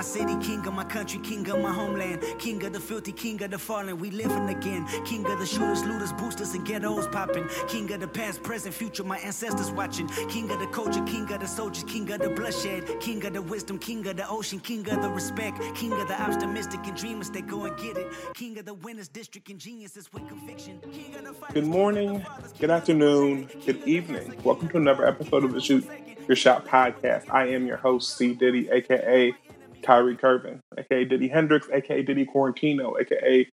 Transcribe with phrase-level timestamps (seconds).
[0.00, 3.42] my city, king of my country, king of my homeland, king of the filthy, king
[3.42, 3.98] of the fallen.
[3.98, 8.08] We living again, king of the shooters, looters, boosters, and ghettos popping, king of the
[8.08, 9.04] past, present, future.
[9.04, 12.98] My ancestors watching, king of the culture, king of the soldiers, king of the bloodshed,
[13.00, 16.18] king of the wisdom, king of the ocean, king of the respect, king of the
[16.18, 20.10] optimistic and dreamers that go and get it, king of the winners, district and geniuses
[20.14, 22.24] with conviction, king of the fighters, Good morning,
[22.58, 24.34] good afternoon, good evening.
[24.44, 25.86] Welcome to another episode of the Shoot
[26.26, 27.28] Your Shot podcast.
[27.28, 28.32] I am your host, C.
[28.32, 29.34] Diddy, aka
[29.80, 33.48] Kyrie Curvin, aka Diddy Hendrix, aka Diddy Quarantino, aka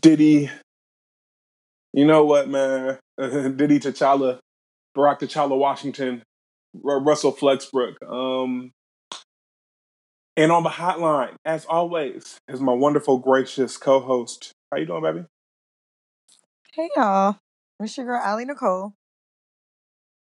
[0.00, 0.50] Diddy.
[1.92, 2.98] You know what, man?
[3.18, 4.38] Diddy T'Challa,
[4.96, 6.22] Barack T'Challa Washington,
[6.82, 7.94] Ru- Russell Flexbrook.
[8.02, 8.72] Um,
[10.36, 14.52] and on the hotline, as always, is my wonderful, gracious co-host.
[14.72, 15.24] How you doing, baby?
[16.74, 17.36] Hey y'all,
[17.78, 18.94] it's your girl Allie Nicole.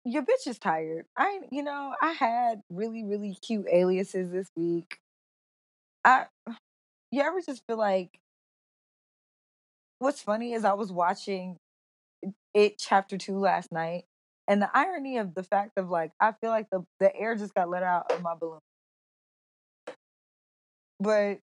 [0.05, 1.05] Your bitch is tired.
[1.17, 4.99] I, you know, I had really, really cute aliases this week.
[6.07, 6.25] I,
[7.11, 8.19] you ever just feel like?
[9.99, 11.57] What's funny is I was watching
[12.53, 14.05] it chapter two last night,
[14.47, 17.53] and the irony of the fact of like I feel like the the air just
[17.53, 18.59] got let out of my balloon,
[20.99, 21.39] but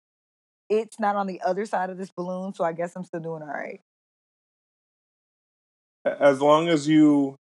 [0.69, 3.43] it's not on the other side of this balloon, so I guess I'm still doing
[3.43, 3.81] all right.
[6.05, 7.35] as long as you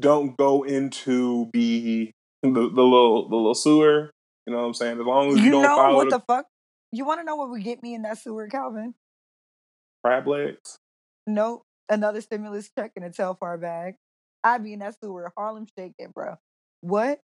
[0.00, 2.10] don't go into the
[2.42, 4.10] the, the little the little sewer,
[4.46, 5.00] you know what I'm saying?
[5.00, 6.46] As long as you, You don't know follow what the, the fuck?
[6.92, 8.94] You want to know what would get me in that sewer, Calvin?
[10.04, 10.78] crab legs.
[11.26, 11.62] Nope.
[11.88, 13.94] Another stimulus check in a Telfar bag.
[14.44, 16.36] I'd be in that sewer, Harlem shaking, bro.
[16.80, 17.20] What?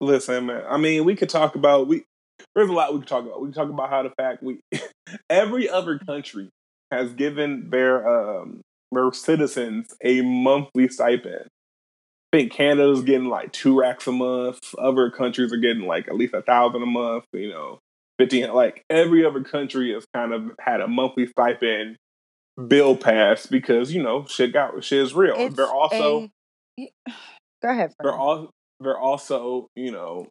[0.00, 0.62] Listen, man.
[0.68, 2.04] I mean, we could talk about we.
[2.54, 3.40] There's a lot we could talk about.
[3.40, 4.60] We can talk about how the fact we
[5.30, 6.50] every other country
[6.90, 11.48] has given their um their citizens a monthly stipend.
[12.34, 14.74] I think Canada's getting like two racks a month.
[14.76, 17.26] Other countries are getting like at least a thousand a month.
[17.32, 17.78] You know,
[18.18, 18.52] fifteen.
[18.52, 21.96] Like every other country has kind of had a monthly stipend
[22.66, 25.36] bill passed because you know shit got shit is real.
[25.38, 26.28] It's they're also
[26.80, 26.90] a.
[27.62, 28.50] Go ahead, they're all
[28.80, 30.26] they're also you know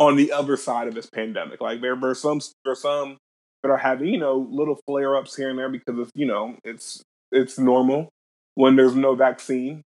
[0.00, 1.60] on the other side of this pandemic.
[1.60, 3.18] Like there there's some there's some
[3.62, 6.56] that are having you know little flare ups here and there because it's you know
[6.64, 8.08] it's it's normal
[8.56, 9.82] when there's no vaccine.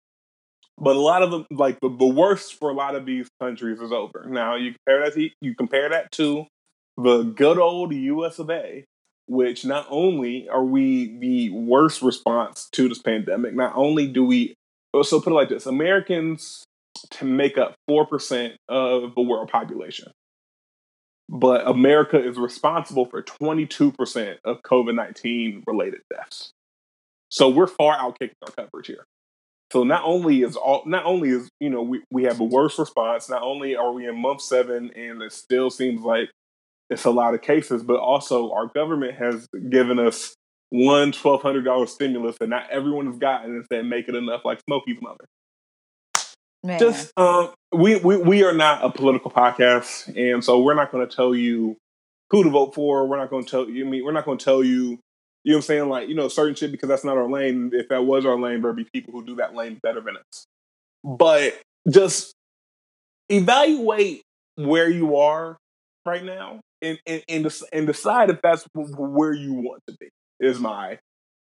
[0.78, 3.80] But a lot of them, like the, the worst for a lot of these countries,
[3.80, 4.26] is over.
[4.28, 6.46] Now you compare that to, you compare that to
[6.98, 8.40] the good old U.S.
[8.40, 8.84] of A.,
[9.28, 14.56] which not only are we the worst response to this pandemic, not only do we
[15.02, 16.64] so put it like this: Americans
[17.12, 20.12] to make up four percent of the world population,
[21.30, 26.52] but America is responsible for twenty two percent of COVID nineteen related deaths.
[27.30, 29.06] So we're far outkicking our coverage here.
[29.76, 32.80] So not only is all not only is you know we, we have a worse
[32.80, 36.30] response, not only are we in month seven and it still seems like
[36.90, 40.34] it's a lot of cases, but also our government has given us
[40.70, 44.46] one twelve hundred dollar stimulus and not everyone has gotten and said make it enough
[44.46, 45.26] like Smokey's mother.
[46.64, 46.80] Man.
[46.80, 51.06] Just um we, we we are not a political podcast and so we're not gonna
[51.06, 51.76] tell you
[52.30, 53.06] who to vote for.
[53.08, 55.00] We're not gonna tell you I mean we're not gonna tell you
[55.46, 55.90] you know what I'm saying?
[55.90, 57.70] Like, you know, certain shit because that's not our lane.
[57.72, 60.48] If that was our lane, there'd be people who do that lane better than us.
[61.04, 62.34] But just
[63.30, 64.24] evaluate
[64.56, 65.58] where you are
[66.04, 70.10] right now and and, and, and decide if that's where you want to be.
[70.40, 70.98] Is my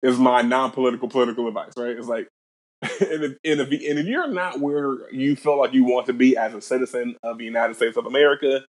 [0.05, 1.97] is my non political political advice, right?
[1.97, 2.29] It's like
[2.83, 6.13] and if, and if and if you're not where you feel like you want to
[6.13, 8.65] be as a citizen of the United States of America,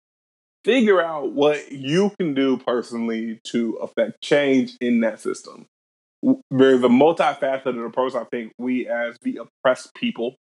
[0.65, 5.67] figure out what you can do personally to affect change in that system.
[6.51, 10.37] There's a multifaceted approach I think we as the oppressed people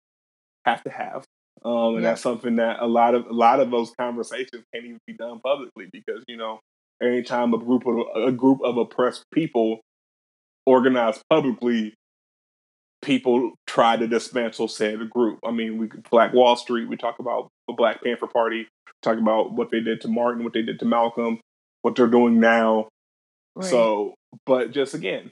[0.65, 1.25] have to have.
[1.63, 2.03] Um, and Yep.
[2.03, 5.39] that's something that a lot of a lot of those conversations can't even be done
[5.43, 6.59] publicly because you know
[7.01, 9.81] anytime a group of a group of oppressed people
[10.65, 11.93] organize publicly,
[13.01, 15.39] people try to dismantle said group.
[15.45, 16.87] I mean, we Black Wall Street.
[16.87, 18.67] We talk about Black Panther Party.
[19.01, 21.39] Talk about what they did to Martin, what they did to Malcolm,
[21.81, 22.89] what they're doing now.
[23.55, 23.69] Right.
[23.69, 24.15] So,
[24.45, 25.31] but just again,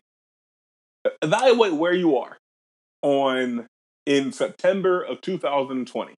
[1.22, 2.38] evaluate where you are
[3.02, 3.68] on
[4.06, 6.14] in September of 2020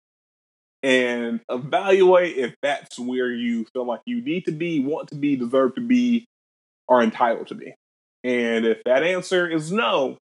[0.83, 5.35] and evaluate if that's where you feel like you need to be, want to be,
[5.35, 6.25] deserve to be,
[6.87, 7.73] are entitled to be.
[8.23, 10.17] And if that answer is no,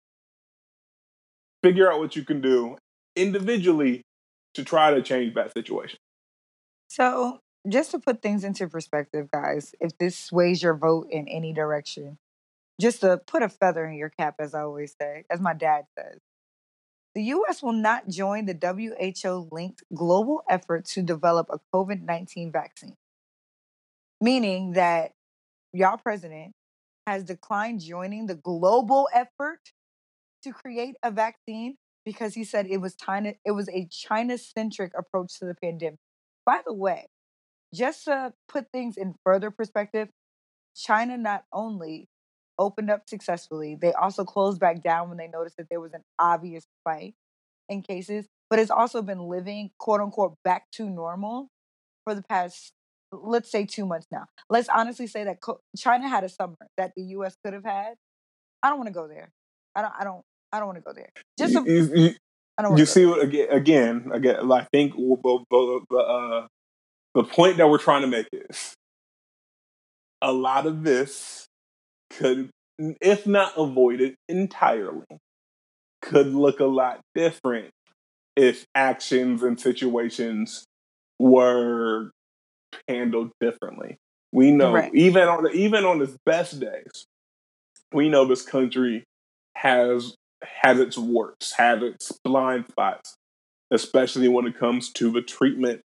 [1.63, 2.77] figure out what you can do
[3.15, 4.03] individually
[4.59, 6.01] to try to change that situation.
[6.89, 7.39] So,
[7.69, 12.19] just to put things into perspective, guys, if this sways your vote in any direction,
[12.81, 15.85] just to put a feather in your cap, as I always say, as my dad
[15.97, 16.19] says,
[17.15, 17.63] the U.S.
[17.63, 22.97] will not join the WHO linked global effort to develop a COVID 19 vaccine,
[24.21, 25.13] meaning that
[25.73, 26.53] y'all president
[27.07, 29.61] has declined joining the global effort
[30.43, 34.93] to create a vaccine because he said it was China it was a China centric
[34.97, 35.99] approach to the pandemic.
[36.47, 37.07] By the way,
[37.75, 40.09] just to put things in further perspective,
[40.77, 42.09] China not only
[42.59, 46.03] opened up successfully, they also closed back down when they noticed that there was an
[46.19, 47.15] obvious spike
[47.69, 51.51] in cases, but it's also been living quote unquote back to normal
[52.05, 52.73] for the past
[53.13, 54.27] let's say 2 months now.
[54.51, 55.39] Let's honestly say that
[55.77, 57.95] China had a summer that the US could have had.
[58.63, 59.31] I don't want to go there.
[59.75, 61.11] I don't I don't I don't want to go there.
[61.39, 62.15] Just a, you, you,
[62.57, 66.47] I don't you see what again again again I think the uh,
[67.15, 68.75] the point that we're trying to make is
[70.21, 71.47] a lot of this
[72.11, 75.07] could, if not avoided entirely,
[76.03, 77.71] could look a lot different
[78.37, 80.65] if actions and situations
[81.19, 82.11] were
[82.87, 83.97] handled differently.
[84.33, 84.95] We know right.
[84.95, 87.07] even on the, even on its best days,
[87.93, 89.05] we know this country
[89.55, 93.15] has has its warts, has its blind spots,
[93.71, 95.81] especially when it comes to the treatment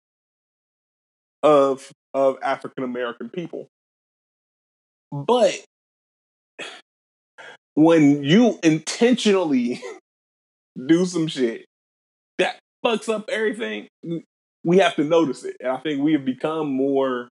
[1.43, 3.69] of of African American people.
[5.13, 5.61] But
[7.75, 9.83] when you intentionally
[10.87, 11.65] do some shit
[12.39, 13.89] that fucks up everything,
[14.65, 15.57] we have to notice it.
[15.61, 17.29] And I think we have become more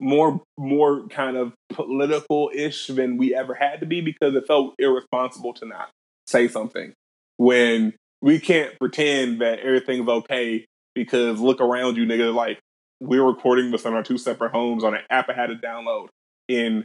[0.00, 4.74] more more kind of political ish than we ever had to be because it felt
[4.78, 5.90] irresponsible to not
[6.28, 6.92] say something
[7.36, 12.34] when we can't pretend that everything's okay because look around you, nigga.
[12.34, 12.58] Like
[13.00, 16.08] we're recording this on our two separate homes on an app I had to download
[16.48, 16.84] in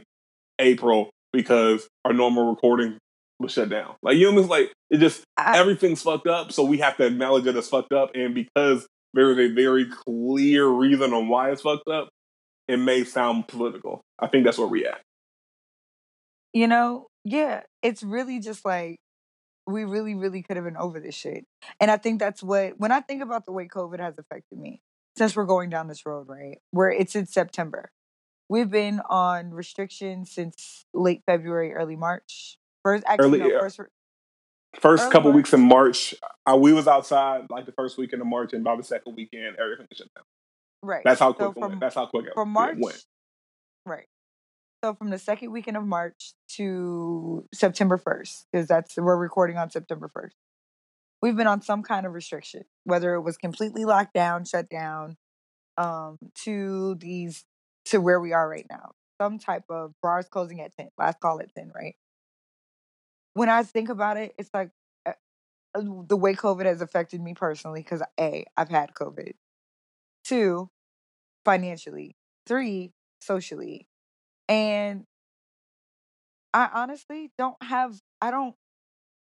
[0.58, 2.98] April because our normal recording
[3.40, 3.96] was shut down.
[4.02, 7.06] Like you know, it's like it just I, everything's fucked up, so we have to
[7.06, 11.50] acknowledge that it's fucked up, and because there is a very clear reason on why
[11.50, 12.08] it's fucked up,
[12.68, 14.00] it may sound political.
[14.18, 15.00] I think that's where we at.
[16.52, 18.96] You know, yeah, it's really just like
[19.66, 21.46] we really, really could have been over this shit.
[21.80, 24.80] And I think that's what when I think about the way COVID has affected me,
[25.16, 26.58] since we're going down this road, right?
[26.70, 27.90] Where it's in September.
[28.48, 32.58] We've been on restrictions since late February, early March.
[32.82, 33.80] First, actually, early, no, first,
[34.78, 35.36] first couple March.
[35.36, 36.14] weeks in March,
[36.44, 39.56] uh, we was outside like the first weekend of March, and by the second weekend,
[39.58, 40.24] everything shut down.
[40.82, 41.00] Right.
[41.02, 41.80] That's how quick so from, it went.
[41.80, 43.02] That's how quick it from March, went.
[43.86, 44.04] Right.
[44.84, 49.70] So from the second weekend of March to September first, because that's we're recording on
[49.70, 50.36] September first.
[51.22, 55.16] We've been on some kind of restriction, whether it was completely locked down, shut down,
[55.78, 57.46] um, to these
[57.86, 58.90] to where we are right now.
[59.18, 60.90] Some type of bars closing at 10.
[60.98, 61.94] Last call at 10, right?
[63.32, 64.68] When I think about it, it's like
[65.06, 65.12] uh,
[65.74, 69.32] uh the way COVID has affected me personally, because A, I've had COVID.
[70.24, 70.68] Two,
[71.42, 72.16] financially.
[72.46, 72.92] Three,
[73.22, 73.88] socially.
[74.48, 75.04] And
[76.52, 78.54] I honestly don't have, I don't,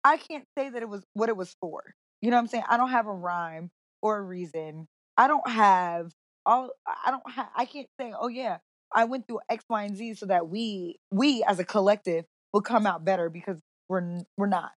[0.04, 1.94] I can't say that it was what it was for.
[2.22, 2.64] You know what I'm saying?
[2.70, 3.70] I don't have a rhyme
[4.02, 4.88] or a reason.
[5.18, 6.12] I don't have
[6.46, 8.58] all I don't have I can't say, oh yeah,
[8.94, 12.62] I went through X, Y, and Z so that we we as a collective will
[12.62, 14.72] come out better because we're we're not.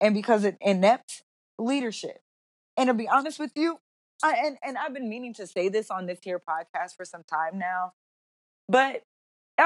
[0.00, 1.22] And because it inept
[1.58, 2.20] leadership.
[2.76, 3.78] And to be honest with you,
[4.22, 7.22] I and, and I've been meaning to say this on this here podcast for some
[7.24, 7.92] time now.
[8.68, 9.02] But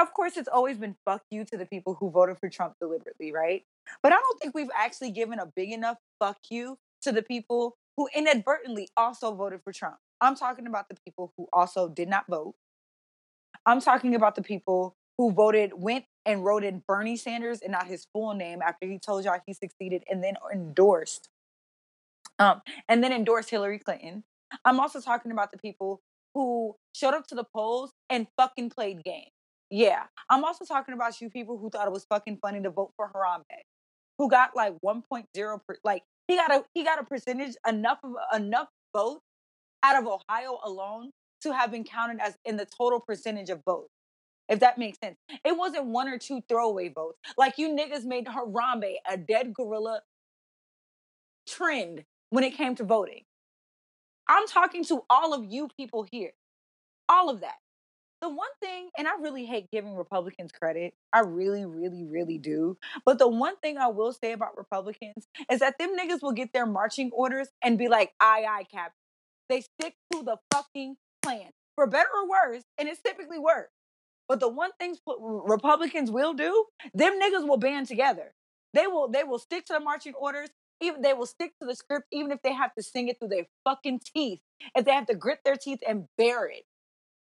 [0.01, 3.31] of course it's always been fuck you to the people who voted for Trump deliberately,
[3.31, 3.63] right?
[4.03, 7.77] But I don't think we've actually given a big enough fuck you to the people
[7.95, 9.97] who inadvertently also voted for Trump.
[10.21, 12.55] I'm talking about the people who also did not vote.
[13.65, 17.87] I'm talking about the people who voted, went and wrote in Bernie Sanders and not
[17.87, 21.29] his full name after he told y'all he succeeded and then endorsed.
[22.39, 24.23] Um, and then endorsed Hillary Clinton.
[24.63, 26.01] I'm also talking about the people
[26.33, 29.31] who showed up to the polls and fucking played games.
[29.69, 30.03] Yeah.
[30.29, 33.11] I'm also talking about you people who thought it was fucking funny to vote for
[33.13, 33.43] Harambe,
[34.17, 38.13] who got like 1.0 per, like he got a he got a percentage enough of
[38.35, 39.21] enough votes
[39.83, 43.89] out of Ohio alone to have been counted as in the total percentage of votes.
[44.49, 45.17] If that makes sense.
[45.43, 47.17] It wasn't one or two throwaway votes.
[47.37, 50.01] Like you niggas made Harambe a dead gorilla
[51.47, 53.23] trend when it came to voting.
[54.29, 56.31] I'm talking to all of you people here.
[57.09, 57.55] All of that.
[58.21, 60.93] The one thing, and I really hate giving Republicans credit.
[61.13, 62.77] I really, really, really do.
[63.05, 66.51] But the one thing I will say about Republicans is that them niggas will get
[66.51, 68.93] their marching orders and be like, aye, aye, Captain.
[69.49, 73.69] They stick to the fucking plan for better or worse, and it's typically worse.
[74.27, 78.33] But the one thing Republicans will do, them niggas will band together.
[78.73, 80.49] They will they will stick to the marching orders
[80.81, 83.29] Even they will stick to the script, even if they have to sing it through
[83.29, 84.39] their fucking teeth.
[84.75, 86.65] If they have to grit their teeth and bear it.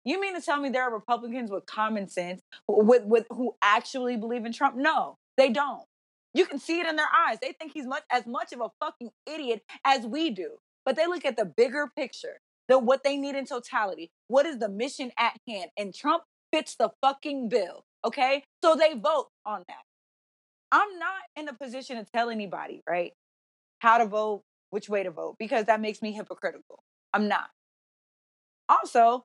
[0.04, 4.16] You mean to tell me there are Republicans with common sense, with, with who actually
[4.16, 4.76] believe in Trump?
[4.76, 5.85] No, they don't.
[6.33, 7.38] You can see it in their eyes.
[7.42, 10.59] They think he's much as much of a fucking idiot as we do.
[10.87, 14.11] But they look at the bigger picture, the what they need in totality.
[14.28, 15.71] What is the mission at hand?
[15.76, 17.85] And Trump fits the fucking bill.
[18.04, 18.45] Okay?
[18.62, 19.83] So they vote on that.
[20.73, 23.12] I'm not in a position to tell anybody, right,
[23.80, 26.85] how to vote, which way to vote, because that makes me hypocritical.
[27.12, 27.50] I'm not.
[28.69, 29.25] Also,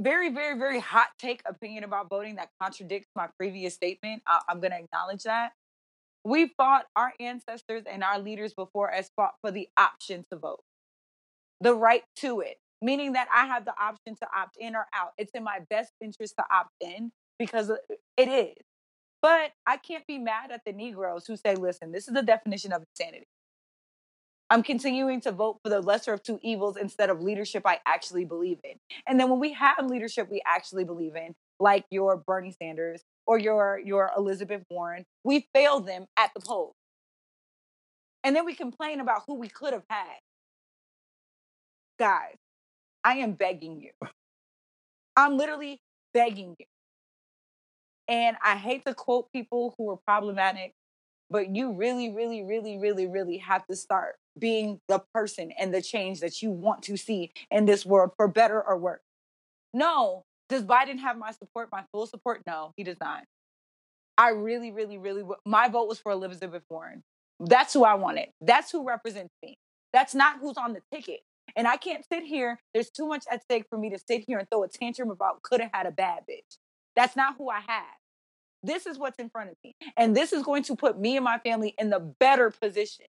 [0.00, 4.22] very, very, very hot take opinion about voting that contradicts my previous statement.
[4.26, 5.52] I- I'm going to acknowledge that.
[6.24, 10.62] We fought our ancestors and our leaders before us fought for the option to vote,
[11.60, 15.12] the right to it, meaning that I have the option to opt in or out.
[15.18, 17.76] It's in my best interest to opt in because uh,
[18.16, 18.56] it is.
[19.22, 22.72] But I can't be mad at the Negroes who say, listen, this is the definition
[22.72, 23.26] of insanity.
[24.50, 28.24] I'm continuing to vote for the lesser of two evils instead of leadership I actually
[28.24, 28.76] believe in.
[29.06, 33.38] And then when we have leadership we actually believe in, like your Bernie Sanders or
[33.38, 36.74] your your Elizabeth Warren, we fail them at the polls.
[38.24, 40.16] And then we complain about who we could have had.
[41.98, 42.36] Guys,
[43.04, 43.90] I am begging you.
[45.16, 45.80] I'm literally
[46.14, 46.66] begging you.
[48.08, 50.72] And I hate to quote people who are problematic,
[51.30, 55.82] but you really, really, really, really, really have to start being the person and the
[55.82, 59.00] change that you want to see in this world for better or worse.
[59.74, 62.42] No, does Biden have my support, my full support?
[62.46, 63.24] No, he does not.
[64.16, 67.02] I really, really, really, my vote was for Elizabeth Warren.
[67.38, 68.28] That's who I wanted.
[68.40, 69.58] That's who represents me.
[69.92, 71.20] That's not who's on the ticket.
[71.54, 72.58] And I can't sit here.
[72.74, 75.42] There's too much at stake for me to sit here and throw a tantrum about
[75.42, 76.58] could have had a bad bitch.
[76.96, 77.84] That's not who I have.
[78.62, 79.74] This is what's in front of me.
[79.96, 83.06] And this is going to put me and my family in the better position.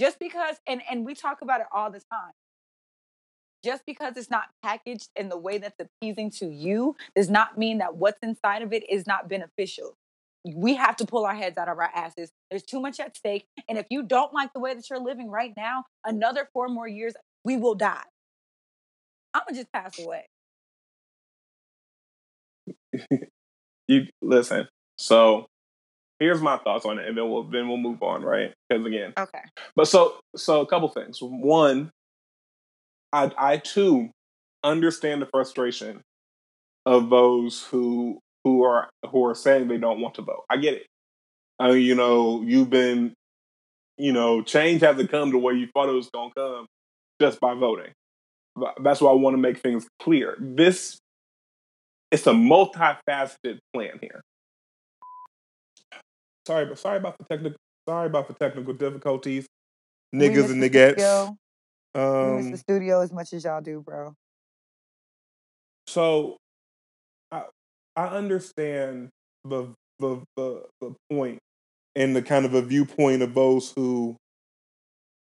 [0.00, 2.32] Just because, and, and we talk about it all the time.
[3.64, 7.78] Just because it's not packaged in the way that's appeasing to you does not mean
[7.78, 9.96] that what's inside of it is not beneficial.
[10.44, 12.32] We have to pull our heads out of our asses.
[12.50, 13.46] There's too much at stake.
[13.68, 16.88] And if you don't like the way that you're living right now, another four more
[16.88, 18.02] years, we will die.
[19.34, 20.26] I'm going to just pass away.
[23.88, 24.68] you listen.
[24.98, 25.46] So
[26.18, 28.52] here's my thoughts on it, and then we'll then we'll move on, right?
[28.68, 29.42] Because again, okay.
[29.74, 31.18] But so so a couple things.
[31.20, 31.90] One,
[33.12, 34.10] I I too
[34.64, 36.02] understand the frustration
[36.86, 40.44] of those who who are who are saying they don't want to vote.
[40.50, 40.86] I get it.
[41.58, 43.14] I mean, you know, you've been,
[43.96, 46.66] you know, change hasn't come to where you thought it was going to come
[47.20, 47.92] just by voting.
[48.82, 50.36] That's why I want to make things clear.
[50.40, 50.98] This
[52.12, 54.20] it's a multifaceted plan here.
[56.46, 57.56] Sorry, but sorry about the technical.
[57.88, 59.46] Sorry about the technical difficulties,
[60.14, 61.34] niggas and niggas.
[61.94, 64.14] Um, we miss the studio as much as y'all do, bro.
[65.88, 66.36] So,
[67.32, 67.44] I
[67.96, 69.08] I understand
[69.44, 71.38] the the the, the point
[71.96, 74.16] and the kind of a viewpoint of those who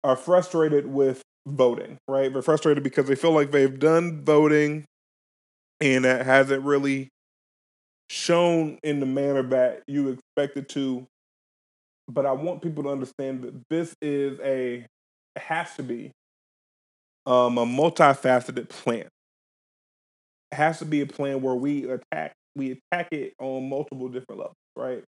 [0.02, 2.32] are frustrated with voting, right?
[2.32, 4.84] They're frustrated because they feel like they've done voting
[5.80, 7.08] and that hasn't really
[8.08, 11.06] shown in the manner that you expect it to.
[12.08, 14.86] But I want people to understand that this is a
[15.36, 16.12] has to be
[17.26, 19.08] um, a multifaceted plan.
[20.52, 24.38] It has to be a plan where we attack we attack it on multiple different
[24.40, 25.04] levels, right?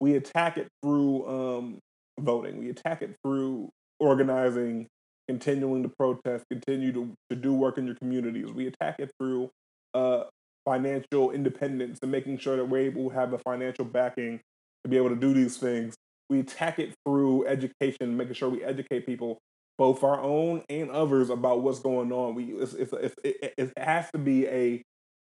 [0.00, 1.78] We attack it through um,
[2.18, 2.58] voting.
[2.58, 4.88] We attack it through organizing,
[5.28, 8.50] continuing to protest, continue to, to do work in your communities.
[8.50, 9.50] We attack it through
[9.94, 10.24] uh,
[10.64, 14.40] financial independence and making sure that we're able to have the financial backing
[14.84, 15.94] to be able to do these things.
[16.30, 19.38] We attack it through education, making sure we educate people,
[19.76, 22.34] both our own and others, about what's going on.
[22.34, 24.82] We it's, it's, it's, it, it has to be a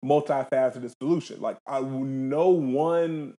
[0.05, 1.41] multifaceted solution.
[1.41, 3.36] Like I no one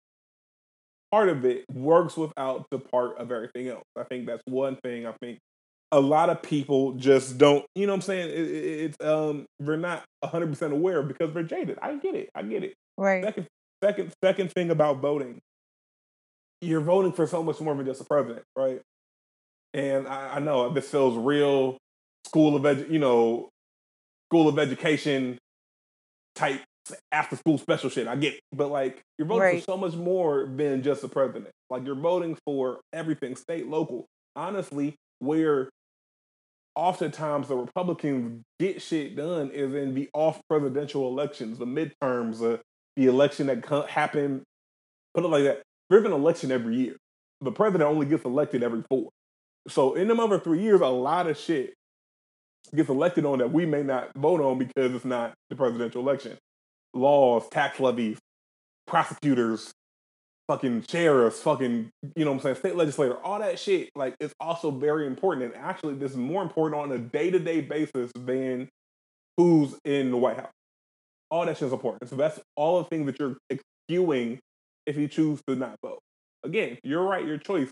[1.11, 3.85] part of it works without the part of everything else.
[3.97, 5.38] I think that's one thing I think
[5.94, 8.28] a lot of people just don't, you know what I'm saying?
[8.28, 11.78] It, it, it's um they're not 100% aware because they're jaded.
[11.80, 12.30] I get it.
[12.34, 12.74] I get it.
[12.98, 13.22] Right.
[13.22, 13.46] Second
[13.82, 15.40] second second thing about voting.
[16.60, 18.80] You're voting for so much more than just a president, right?
[19.72, 21.78] And I, I know this feels real
[22.26, 23.50] school of edu- you know,
[24.28, 25.38] school of education
[26.34, 26.60] type
[27.12, 28.08] after school special shit.
[28.08, 28.40] I get it.
[28.52, 29.58] But like you're voting right.
[29.60, 31.52] for so much more than just a president.
[31.70, 34.06] Like you're voting for everything, state, local.
[34.34, 35.70] Honestly, where
[36.76, 42.59] oftentimes the Republicans get shit done is in the off presidential elections, the midterms, uh,
[42.97, 44.43] the election that co- happened.
[45.14, 45.62] Put it like that.
[45.90, 46.97] There's election every year.
[47.40, 49.11] The president only gets elected every four.
[49.69, 51.75] So in them other three years, a lot of shit
[52.75, 56.37] gets elected on that we may not vote on because it's not the presidential election.
[56.95, 58.19] Laws, tax levies,
[58.87, 59.73] prosecutors,
[60.48, 64.34] fucking sheriffs, fucking, you know what I'm saying, state legislator, all that shit, like, it's
[64.40, 65.54] also very important.
[65.54, 68.68] And actually, this is more important on a day to day basis than
[69.36, 70.52] who's in the White House.
[71.30, 72.08] All that shit is important.
[72.10, 73.36] So that's all the things that you're
[73.90, 74.38] skewing
[74.86, 76.00] if you choose to not vote.
[76.44, 77.70] Again, you're right, your choice.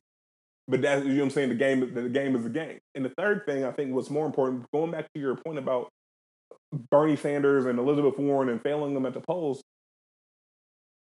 [0.69, 1.49] But that's you know what I'm saying.
[1.51, 2.79] The game, the game is the game.
[2.95, 5.89] And the third thing I think was more important, going back to your point about
[6.91, 9.61] Bernie Sanders and Elizabeth Warren and failing them at the polls.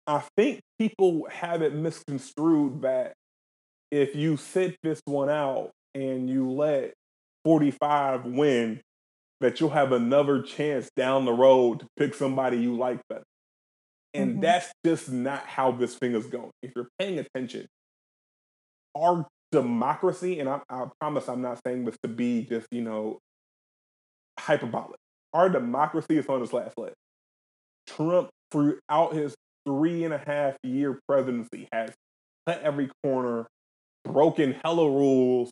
[0.07, 3.15] I think people have it misconstrued that
[3.91, 6.95] if you sit this one out and you let
[7.45, 8.81] 45 win,
[9.41, 13.25] that you'll have another chance down the road to pick somebody you like better.
[14.15, 14.41] And mm-hmm.
[14.41, 16.51] that's just not how this thing is going.
[16.63, 17.67] If you're paying attention,
[18.95, 23.19] our democracy, and I, I promise I'm not saying this to be just, you know,
[24.39, 24.99] hyperbolic.
[25.33, 26.93] Our democracy is on its last leg.
[27.87, 29.35] Trump, throughout his
[29.67, 31.91] three and a half year presidency, has
[32.47, 33.47] cut every corner,
[34.05, 35.51] broken hella rules,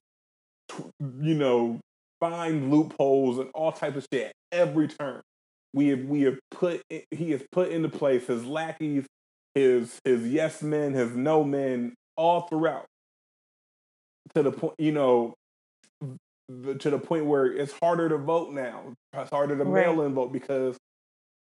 [1.01, 1.81] you know,
[2.21, 5.21] find loopholes and all types of shit every turn.
[5.73, 9.07] We have we have put he has put into place his lackeys,
[9.55, 12.87] his his yes men, his no men, all throughout.
[14.35, 15.35] To the point, you know,
[16.79, 18.95] to the point where it's harder to vote now.
[19.13, 19.87] It's harder to right.
[19.87, 20.77] mail in vote because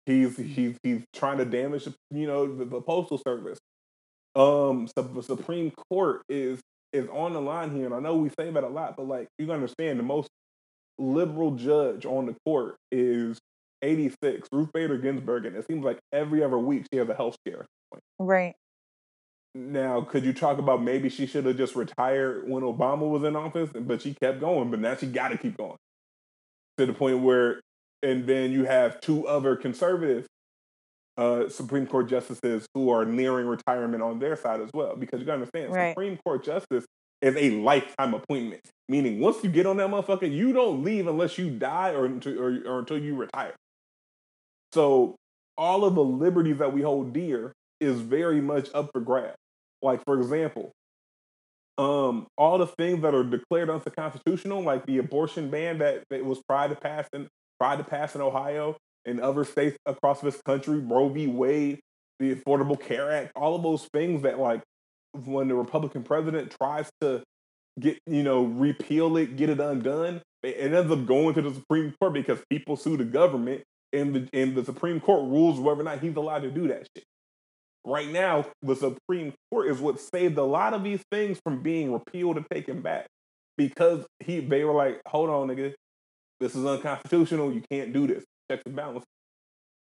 [0.07, 3.59] he's he's he's trying to damage you know the, the postal service.
[4.35, 6.61] Um, so the Supreme Court is
[6.93, 9.29] is on the line here, and I know we say that a lot, but like
[9.39, 10.29] you understand, the most
[10.99, 13.39] liberal judge on the court is
[13.83, 17.37] 86, Ruth Bader Ginsburg, and it seems like every other week she has a health
[17.47, 17.67] scare.
[18.19, 18.55] Right.
[19.55, 23.37] Now, could you talk about maybe she should have just retired when Obama was in
[23.37, 25.77] office, but she kept going, but now she got to keep going
[26.79, 27.61] to the point where,
[28.03, 30.27] and then you have two other conservative
[31.17, 35.27] uh, Supreme Court justices who are nearing retirement on their side as well, because you
[35.27, 35.91] got to understand, right.
[35.91, 36.85] Supreme Court justice
[37.21, 41.38] is a lifetime appointment, meaning once you get on that motherfucker, you don't leave unless
[41.38, 43.55] you die or, or, or until you retire.
[44.73, 45.17] So
[45.57, 49.37] all of the liberties that we hold dear is very much up for grabs.
[49.83, 50.73] Like for example,
[51.79, 56.41] um, all the things that are declared unconstitutional, like the abortion ban that, that was
[56.49, 57.29] tried to pass in
[57.62, 61.29] tried to pass in Ohio and other states across this country, Roe v.
[61.29, 61.79] Wade,
[62.18, 64.62] the Affordable Care Act, all of those things that like
[65.25, 67.22] when the Republican president tries to
[67.79, 71.94] get you know repeal it, get it undone, it ends up going to the Supreme
[72.01, 75.85] Court because people sue the government, and the and the Supreme Court rules whether or
[75.85, 77.05] not he's allowed to do that shit
[77.85, 81.92] right now, the Supreme Court is what saved a lot of these things from being
[81.92, 83.07] repealed and taken back
[83.57, 85.75] because he they were like, hold on, nigga,
[86.42, 87.52] this is unconstitutional.
[87.52, 88.24] You can't do this.
[88.50, 89.05] Checks and balance.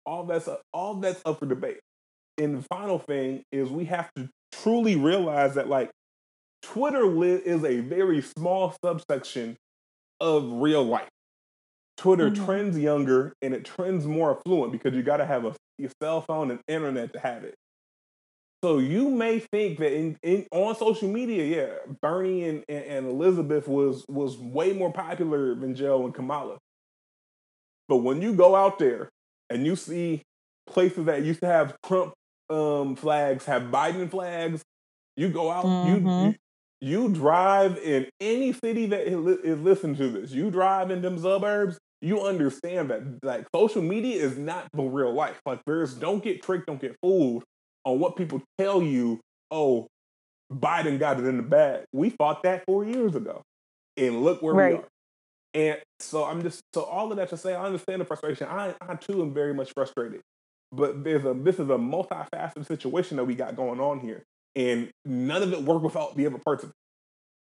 [0.07, 1.81] All that's all that's up for debate.
[2.39, 5.91] And the final thing is we have to truly realize that like
[6.63, 9.57] Twitter is a very small subsection
[10.21, 11.09] of real life.
[11.97, 12.45] Twitter mm-hmm.
[12.45, 16.23] trends younger and it trends more affluent because you got to have a, a cell
[16.23, 17.55] phone and internet to have it.
[18.65, 23.07] So you may think that in, in on social media, yeah, Bernie and, and, and,
[23.07, 26.57] Elizabeth was was way more popular than Joe and Kamala.
[27.89, 29.11] But when you go out there
[29.51, 30.23] and you see
[30.67, 32.15] places that used to have Trump
[32.49, 34.63] um, flags, have Biden flags,
[35.15, 36.07] you go out, mm-hmm.
[36.07, 36.35] you, you
[36.81, 40.31] you drive in any city that is listening to this.
[40.31, 41.79] You drive in them suburbs.
[42.01, 45.39] You understand that like social media is not the real life.
[45.45, 47.45] Like there's don't get tricked, don't get fooled
[47.85, 49.21] on what people tell you,
[49.51, 49.87] oh,
[50.53, 51.85] Biden got it in the bag.
[51.93, 53.43] We fought that four years ago.
[53.97, 54.73] And look where right.
[54.73, 54.89] we are.
[55.55, 58.49] And so I'm just so all of that to say I understand the frustration.
[58.49, 60.21] I I too am very much frustrated.
[60.73, 64.25] But there's a this is a multifaceted situation that we got going on here.
[64.57, 66.73] And none of it worked without the other person.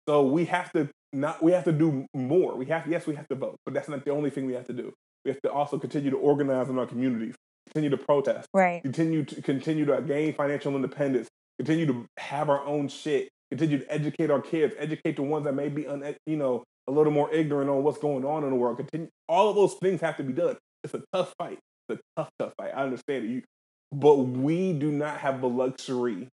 [0.08, 2.54] So we have to not we have to do more.
[2.54, 4.66] We have yes, we have to vote, but that's not the only thing we have
[4.66, 4.92] to do.
[5.24, 7.34] We have to also continue to organize in our communities
[7.68, 8.82] continue to protest, right?
[8.82, 11.28] Continue to continue to gain financial independence,
[11.58, 15.54] continue to have our own shit, continue to educate our kids, educate the ones that
[15.54, 18.56] may be un, you know a little more ignorant on what's going on in the
[18.56, 18.78] world.
[18.78, 20.56] Continue, all of those things have to be done.
[20.82, 21.58] It's a tough fight.
[21.88, 22.72] It's a tough, tough fight.
[22.74, 23.28] I understand it.
[23.28, 23.42] You,
[23.92, 26.28] but we do not have the luxury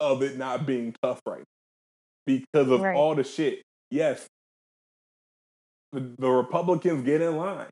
[0.00, 1.44] of it not being tough right
[2.26, 2.96] because of right.
[2.96, 3.62] all the shit.
[3.90, 4.26] Yes,
[5.92, 7.68] the, the Republicans get in line.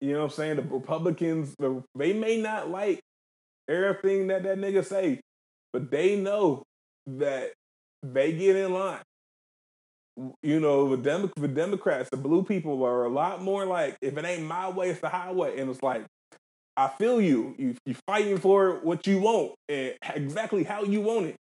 [0.00, 0.56] You know what I'm saying?
[0.56, 1.54] The Republicans,
[1.96, 3.00] they may not like
[3.68, 5.20] everything that that nigga say,
[5.72, 6.64] but they know
[7.06, 7.52] that
[8.02, 9.00] they get in line.
[10.42, 14.16] you know, the, Demo- the Democrats, the blue people are a lot more like, if
[14.16, 15.58] it ain't my way, it's the highway.
[15.58, 16.04] And it's like,
[16.76, 17.54] I feel you.
[17.58, 21.36] You you fighting for what you want and exactly how you want it.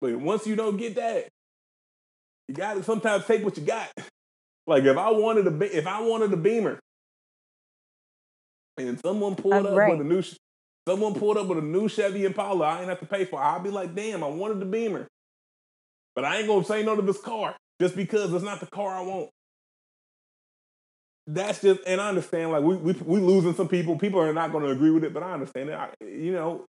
[0.00, 1.28] But once you don't get that,
[2.48, 3.88] you got to sometimes take what you got.
[4.66, 6.80] Like if I wanted a if I wanted a Beamer,
[8.78, 9.90] and someone pulled I'm up right.
[9.90, 10.22] with a new
[10.86, 13.40] someone pulled up with a new Chevy Impala, I ain't have to pay for.
[13.40, 13.44] it.
[13.44, 15.06] I'll be like, damn, I wanted the Beamer,
[16.14, 18.94] but I ain't gonna say no to this car just because it's not the car
[18.94, 19.30] I want.
[21.26, 22.52] That's just, and I understand.
[22.52, 23.98] Like we we we losing some people.
[23.98, 25.74] People are not going to agree with it, but I understand it.
[25.74, 26.66] I, you know,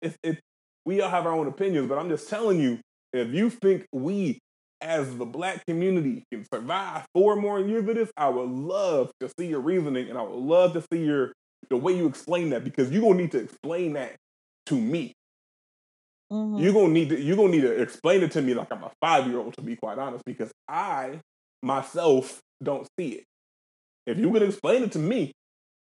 [0.00, 0.40] it's it.
[0.86, 2.78] We all have our own opinions, but I'm just telling you,
[3.12, 4.38] if you think we
[4.80, 9.30] as the black community can survive four more years of this, I would love to
[9.38, 11.32] see your reasoning, and I would love to see your
[11.70, 14.16] the way you explain that because you're gonna need to explain that
[14.66, 15.14] to me.
[16.32, 16.60] Mhm.
[16.60, 18.90] You're gonna need to you're gonna need to explain it to me like I'm a
[19.00, 21.20] five year old to be quite honest, because I
[21.62, 23.24] myself don't see it.
[24.06, 25.32] If you can explain it to me,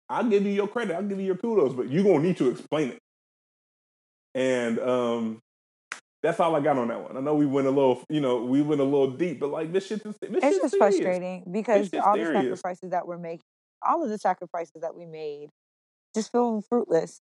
[0.09, 2.49] I'll give you your credit, I'll give you your kudos, but you're gonna need to
[2.49, 2.99] explain it.
[4.35, 5.39] And um
[6.23, 7.15] that's all I got on that one.
[7.15, 9.71] I know we went a little, you know, we went a little deep, but like
[9.71, 10.97] this shit, this It's shit's just serious.
[10.97, 13.43] frustrating because all the sacrifices that we're making,
[13.85, 15.49] all of the sacrifices that we made,
[16.15, 17.21] just feel fruitless,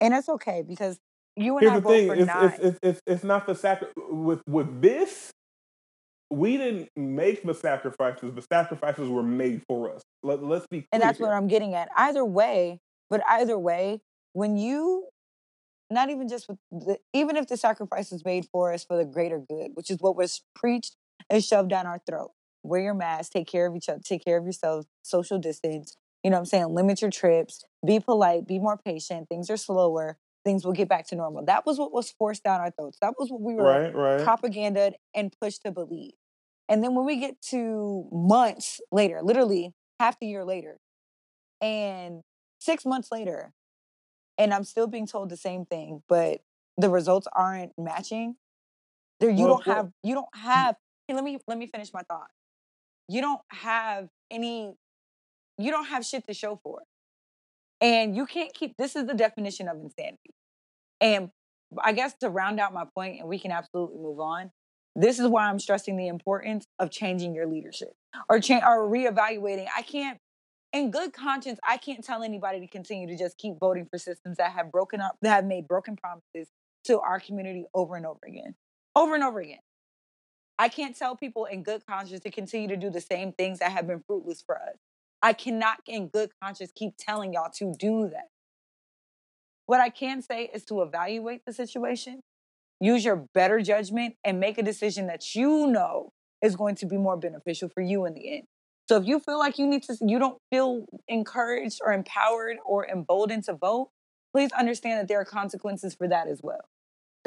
[0.00, 0.98] and it's okay because
[1.36, 2.54] you and Here's I the both thing: it's, not.
[2.54, 5.30] it's it's it's it's not the sacri- with with this.
[6.30, 8.34] We didn't make the sacrifices.
[8.34, 10.02] The sacrifices were made for us.
[10.22, 10.88] Let, let's be clear.
[10.92, 11.30] and that's what.
[11.32, 11.88] I'm getting at.
[11.96, 14.02] Either way, but either way,
[14.34, 15.06] when you,
[15.90, 19.06] not even just with the, even if the sacrifice is made for us for the
[19.06, 20.96] greater good, which is what was preached
[21.30, 22.32] and shoved down our throat.
[22.62, 25.96] Wear your mask, take care of each other, take care of yourself, social distance.
[26.24, 26.74] You know what I'm saying?
[26.74, 29.28] Limit your trips, be polite, be more patient.
[29.28, 30.18] Things are slower.
[30.44, 31.44] Things will get back to normal.
[31.44, 32.98] That was what was forced down our throats.
[33.00, 34.24] That was what we were right, right.
[34.24, 36.12] propaganda and pushed to believe.
[36.68, 40.78] And then when we get to months later, literally half the year later,
[41.60, 42.22] and
[42.60, 43.52] six months later,
[44.36, 46.40] and I'm still being told the same thing, but
[46.76, 48.36] the results aren't matching.
[49.20, 50.40] There, you Well, don't well- have, you don't hmm.
[50.40, 50.76] have.
[51.06, 52.28] Hey, let me let me finish my thought.
[53.08, 54.74] You don't have any,
[55.56, 56.86] you don't have shit to show for it,
[57.84, 58.76] and you can't keep.
[58.76, 60.34] This is the definition of insanity.
[61.00, 61.30] And
[61.82, 64.50] I guess to round out my point, and we can absolutely move on.
[64.96, 67.92] This is why I'm stressing the importance of changing your leadership
[68.28, 69.66] or cha- or reevaluating.
[69.76, 70.18] I can't,
[70.72, 74.38] in good conscience, I can't tell anybody to continue to just keep voting for systems
[74.38, 76.50] that have broken up, that have made broken promises
[76.84, 78.54] to our community over and over again,
[78.96, 79.60] over and over again.
[80.58, 83.72] I can't tell people in good conscience to continue to do the same things that
[83.72, 84.76] have been fruitless for us.
[85.22, 88.28] I cannot, in good conscience, keep telling y'all to do that.
[89.66, 92.20] What I can say is to evaluate the situation,
[92.80, 96.96] use your better judgment, and make a decision that you know is going to be
[96.96, 98.44] more beneficial for you in the end.
[98.88, 102.86] So if you feel like you need to, you don't feel encouraged or empowered or
[102.86, 103.90] emboldened to vote,
[104.34, 106.68] please understand that there are consequences for that as well.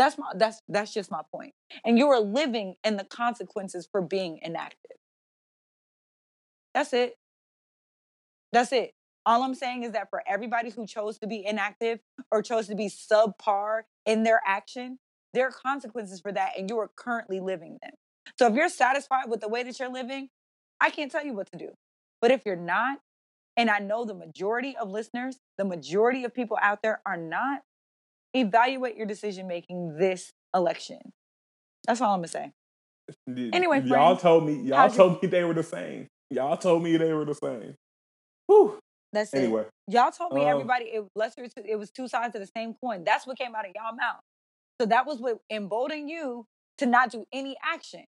[0.01, 1.53] That's my that's that's just my point.
[1.85, 4.97] And you are living in the consequences for being inactive.
[6.73, 7.17] That's it.
[8.51, 8.95] That's it.
[9.27, 11.99] All I'm saying is that for everybody who chose to be inactive
[12.31, 14.97] or chose to be subpar in their action,
[15.35, 17.91] there are consequences for that, and you are currently living them.
[18.39, 20.29] So if you're satisfied with the way that you're living,
[20.79, 21.69] I can't tell you what to do.
[22.21, 23.01] But if you're not,
[23.55, 27.61] and I know the majority of listeners, the majority of people out there are not,
[28.33, 30.99] evaluate your decision making this election.
[31.87, 32.51] That's all I'm gonna say.
[33.27, 36.07] Anyway, y'all friends, told me y'all how'd you- told me they were the same.
[36.29, 37.75] Y'all told me they were the same.
[38.47, 38.79] Whew.
[39.13, 39.37] That's it.
[39.39, 42.73] Anyway, Y'all told me Um, everybody it lesser it was two sides of the same
[42.81, 43.03] coin.
[43.03, 44.21] That's what came out of y'all mouth.
[44.79, 46.45] So that was what emboldened you
[46.77, 48.05] to not do any action.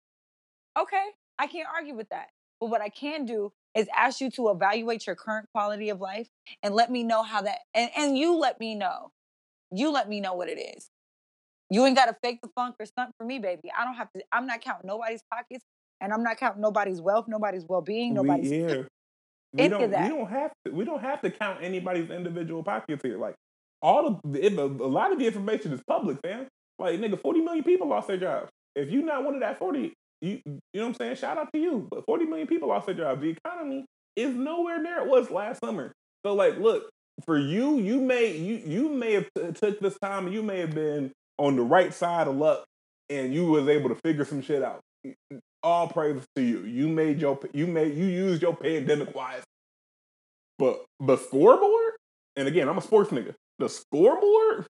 [0.77, 1.07] Okay,
[1.39, 2.31] I can't argue with that.
[2.61, 6.29] But what I can do is ask you to evaluate your current quality of life
[6.63, 9.11] and let me know how that and, and you let me know.
[9.71, 10.89] You let me know what it is.
[11.71, 13.71] You ain't gotta fake the funk or stunt for me, baby.
[13.79, 15.65] I don't have to, I'm not counting nobody's pockets
[16.01, 18.83] and I'm not counting nobody's wealth, nobody's well-being, nobody's we, yeah.
[19.53, 19.91] We don't.
[19.91, 20.73] We don't have to.
[20.73, 23.19] We don't have to count anybody's individual pockets here.
[23.19, 23.35] Like
[23.81, 26.47] all of the, it, a lot of the information is public, fam.
[26.79, 28.51] Like nigga, forty million people lost their jobs.
[28.77, 31.17] If you not one of that forty, you you know what I'm saying?
[31.17, 31.89] Shout out to you.
[31.91, 33.23] But forty million people lost their jobs.
[33.23, 35.93] The economy is nowhere near it was last summer.
[36.27, 36.91] So like, look
[37.25, 37.79] for you.
[37.79, 40.27] You may you you may have t- took this time.
[40.27, 42.65] and You may have been on the right side of luck,
[43.11, 44.81] and you was able to figure some shit out.
[45.63, 46.61] All praise to you.
[46.65, 49.43] You made your you made you used your pandemic wise.
[50.59, 51.93] But the scoreboard,
[52.37, 53.35] and again, I'm a sports nigga.
[53.59, 54.67] The scoreboard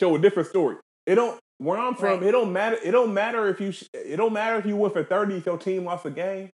[0.00, 0.76] show a different story.
[1.06, 2.28] It don't Where I'm from, Right.
[2.28, 2.76] it don't matter.
[2.84, 3.72] It don't matter if you.
[3.94, 6.50] It don't matter if you went for thirty if your team lost a game.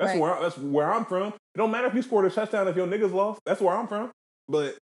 [0.00, 0.20] That's Right.
[0.20, 1.28] where that's where I'm from.
[1.28, 3.40] It don't matter if you scored a touchdown if your niggas lost.
[3.44, 4.10] That's where I'm from.
[4.48, 4.78] But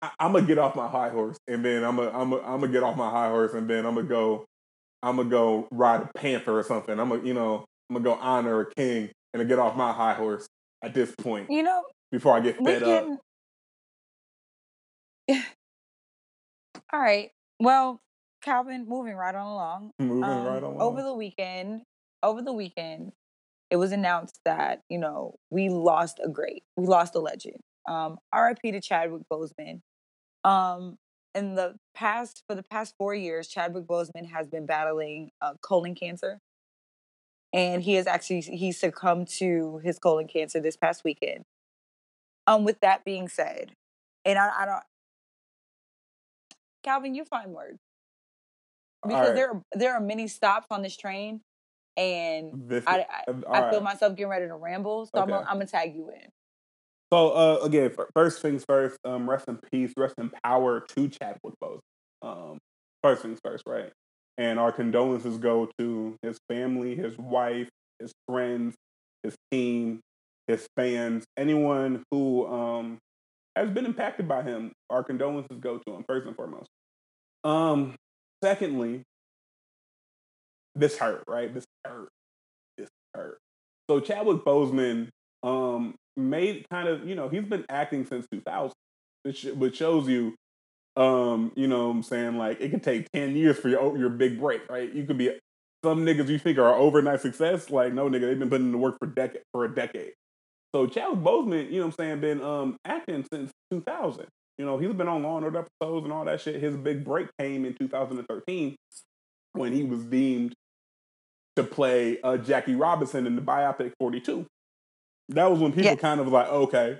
[0.00, 2.84] I, I'm gonna get off my high horse and then I'm gonna I'm gonna get
[2.84, 4.44] off my high horse and then I'm gonna go
[5.02, 6.98] I'm gonna go ride a panther or something.
[7.00, 10.14] I'm gonna you know I'm gonna go honor a king and get off my high
[10.14, 10.46] horse
[10.82, 13.06] at this point You know, before I get fed up.
[16.92, 17.30] All right.
[17.60, 18.00] Well,
[18.42, 19.90] Calvin, moving right on along.
[19.98, 20.80] Moving Um, right on.
[20.80, 21.82] Over the weekend,
[22.22, 23.12] over the weekend,
[23.70, 27.58] it was announced that you know we lost a great, we lost a legend.
[27.86, 28.72] Um, R.I.P.
[28.72, 29.80] to Chadwick Boseman.
[30.44, 30.98] Um,
[31.34, 35.94] in the past, for the past four years, Chadwick Boseman has been battling uh, colon
[35.94, 36.40] cancer,
[37.52, 41.44] and he has actually he succumbed to his colon cancer this past weekend.
[42.46, 43.72] Um, with that being said,
[44.24, 44.82] and I, I don't,
[46.82, 47.78] Calvin, you find words
[49.02, 49.34] because right.
[49.34, 51.40] there are, there are many stops on this train,
[51.98, 53.32] and This- I I, I
[53.70, 53.82] feel right.
[53.82, 56.28] myself getting ready to ramble, so I'm gonna, I'm gonna tag you in.
[57.12, 58.96] So uh, again, first things first.
[59.04, 61.80] Um, rest in peace, rest in power to Chadwick Boseman.
[62.22, 62.58] Um,
[63.02, 63.90] first things first, right?
[64.36, 68.74] And our condolences go to his family, his wife, his friends,
[69.22, 70.00] his team,
[70.46, 72.98] his fans, anyone who um
[73.56, 74.72] has been impacted by him.
[74.90, 76.68] Our condolences go to him first and foremost.
[77.42, 77.96] Um,
[78.44, 79.02] secondly,
[80.74, 81.52] this hurt, right?
[81.52, 82.08] This hurt.
[82.76, 83.38] This hurt.
[83.88, 85.08] So Chadwick Boseman
[85.42, 88.72] um made kind of you know he's been acting since 2000
[89.22, 90.34] which which shows you
[90.96, 92.36] um you know i'm saying?
[92.36, 94.92] Like it could take 10 years for your your big break right?
[94.92, 95.38] You could be
[95.84, 98.78] some niggas you think are overnight success like no nigga they've been putting in the
[98.78, 100.12] work for decade for a decade.
[100.74, 104.26] So Chadwick Boseman you know i'm saying been um acting since 2000
[104.58, 106.60] you know he's been on Law and Order episodes and all that shit.
[106.60, 108.76] His big break came in 2013
[109.52, 110.52] when he was deemed
[111.58, 114.46] to play uh, Jackie Robinson in the biopic 42
[115.30, 115.96] that was when people Yeah.
[115.96, 116.98] kind of was like, okay,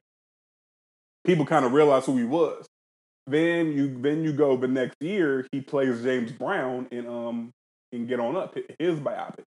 [1.25, 2.67] people kind of realized who he was.
[3.27, 7.51] Then you then you go the next year, he plays James Brown in um
[7.93, 9.45] in Get On Up, his biopic.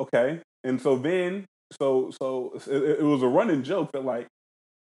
[0.00, 1.46] Okay, and so then
[1.78, 4.26] so so it, it was a running joke that like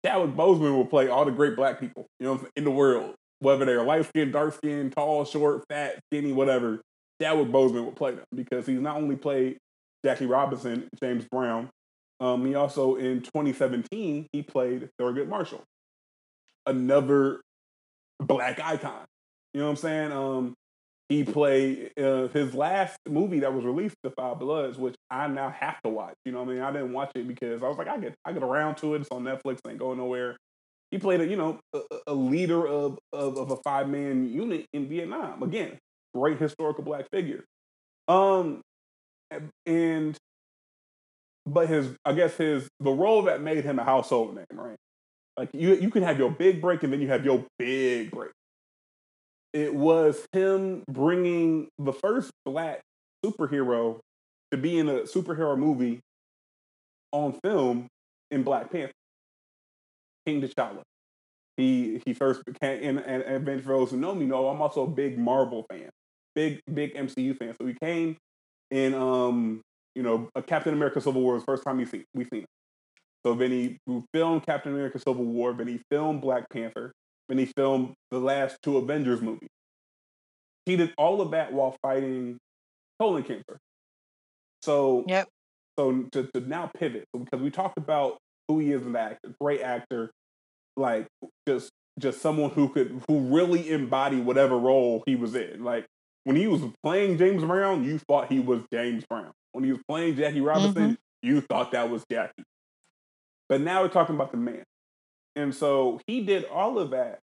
[0.05, 3.65] Chadwick Boseman will play all the great black people, you know, in the world, whether
[3.65, 6.81] they're light skinned, dark skinned, tall, short, fat, skinny, whatever.
[7.21, 9.57] Chadwick Boseman would play them because he's not only played
[10.03, 11.69] Jackie Robinson, James Brown,
[12.19, 15.63] um, he also in 2017 he played Thurgood Marshall,
[16.65, 17.41] another
[18.19, 19.05] black icon.
[19.53, 20.11] You know what I'm saying?
[20.11, 20.53] Um,
[21.09, 25.49] he played uh, his last movie that was released, The Five Bloods, which I now
[25.51, 26.15] have to watch.
[26.25, 26.61] You know what I mean?
[26.63, 29.01] I didn't watch it because I was like, I get I get around to it.
[29.01, 29.59] It's on Netflix.
[29.67, 30.35] Ain't going nowhere.
[30.91, 34.65] He played a you know a, a leader of of, of a five man unit
[34.73, 35.43] in Vietnam.
[35.43, 35.77] Again,
[36.15, 37.43] great historical black figure.
[38.07, 38.61] Um,
[39.65, 40.17] and
[41.45, 44.77] but his I guess his the role that made him a household name, right?
[45.37, 48.31] Like you you can have your big break and then you have your big break.
[49.53, 52.81] It was him bringing the first black
[53.25, 53.99] superhero
[54.51, 56.01] to be in a superhero movie
[57.11, 57.87] on film
[58.31, 58.91] in Black Panther,
[60.25, 60.81] King T'Challa.
[61.57, 64.83] He he first became and and, and for those who know me know I'm also
[64.83, 65.89] a big Marvel fan,
[66.35, 67.53] big big MCU fan.
[67.59, 68.17] So he came
[68.71, 69.61] in um
[69.95, 72.43] you know a Captain America Civil War was the first time we seen we seen
[72.43, 72.49] it.
[73.25, 73.79] So then he
[74.13, 76.91] filmed Captain America Civil War, then he filmed Black Panther,
[77.27, 79.49] then he filmed the last two Avengers movies.
[80.65, 82.37] He did all of that while fighting
[82.99, 83.57] colon cancer.
[84.61, 85.27] So Yep.
[85.77, 88.17] so to, to now pivot because we talked about
[88.47, 90.11] who he is as an actor, great actor,
[90.77, 91.07] like
[91.47, 95.63] just just someone who could who really embody whatever role he was in.
[95.63, 95.85] Like
[96.25, 99.31] when he was playing James Brown, you thought he was James Brown.
[99.53, 101.27] When he was playing Jackie Robinson, mm-hmm.
[101.27, 102.43] you thought that was Jackie.
[103.47, 104.63] But now we're talking about the man.
[105.35, 107.19] And so he did all of that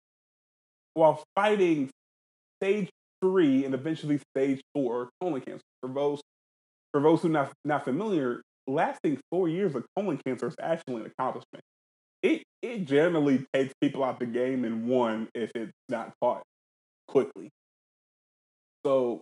[0.94, 1.90] while fighting
[2.62, 2.90] stage
[3.22, 5.64] three and eventually stage four colon cancer.
[5.82, 6.22] For those
[6.92, 11.12] for those who not not familiar, lasting four years of colon cancer is actually an
[11.18, 11.64] accomplishment.
[12.22, 16.44] It it generally takes people out the game in one if it's not caught
[17.08, 17.50] quickly.
[18.86, 19.22] So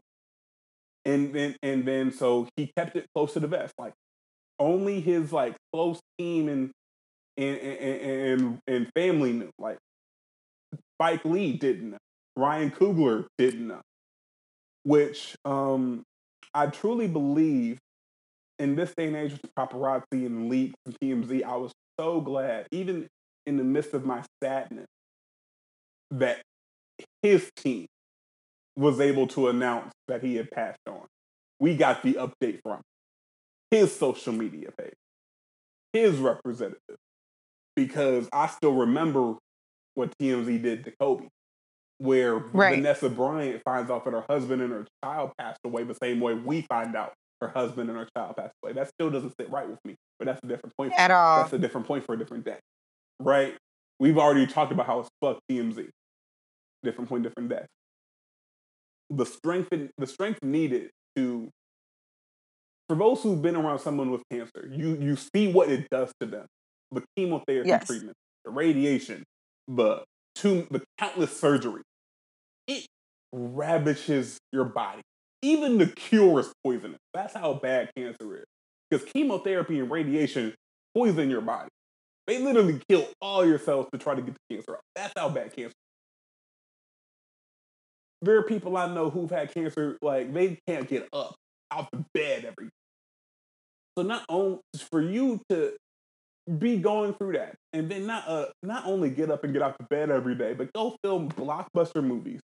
[1.05, 3.73] and then and then so he kept it close to the vest.
[3.77, 3.93] Like
[4.59, 6.71] only his like close team and
[7.37, 9.51] and and and, and family knew.
[9.59, 9.77] Like
[10.95, 11.97] Spike Lee didn't know.
[12.35, 13.81] Ryan Coogler didn't know.
[14.83, 16.03] Which um
[16.53, 17.77] I truly believe
[18.59, 22.21] in this day and age with the paparazzi and leaks and TMZ, I was so
[22.21, 23.07] glad, even
[23.45, 24.87] in the midst of my sadness,
[26.11, 26.41] that
[27.21, 27.87] his team,
[28.77, 31.05] was able to announce that he had passed on.
[31.59, 32.81] We got the update from
[33.71, 34.93] his social media page,
[35.93, 36.97] his representative,
[37.75, 39.35] because I still remember
[39.95, 41.27] what TMZ did to Kobe,
[41.97, 42.75] where Right.
[42.75, 46.35] Vanessa Bryant finds out that her husband and her child passed away the same way
[46.35, 48.73] we find out her husband and her child passed away.
[48.73, 50.93] That still doesn't sit right with me, but that's a different point.
[50.95, 51.37] At all.
[51.41, 52.59] That's a different point for a different day,
[53.19, 53.55] right?
[53.99, 55.89] We've already talked about how it's fuck TMZ.
[56.83, 57.65] Different point, different day.
[59.09, 61.49] The strength, the strength needed to,
[62.89, 66.25] for those who've been around someone with cancer, you you see what it does to
[66.25, 66.45] them.
[66.91, 67.87] The chemotherapy Yes.
[67.87, 68.15] treatment,
[68.45, 69.23] the radiation,
[69.67, 70.03] the
[70.35, 71.81] two, the countless surgery.
[72.67, 72.85] It
[73.33, 75.01] ravishes your body.
[75.41, 76.99] Even the cure is poisonous.
[77.13, 78.45] That's how bad cancer is.
[78.89, 80.53] Because chemotherapy and radiation
[80.95, 81.69] poison your body.
[82.25, 84.81] They literally kill all your cells to try to get the cancer out.
[84.95, 85.73] That's how bad cancer.
[88.27, 91.35] There are people I know who've had cancer, like they can't get up
[91.71, 92.71] out the bed every day.
[93.97, 94.59] So not only
[94.91, 95.73] for you to
[96.59, 99.77] be going through that, and then not uh not only get up and get out
[99.77, 102.41] the bed every day, but go film blockbuster movies.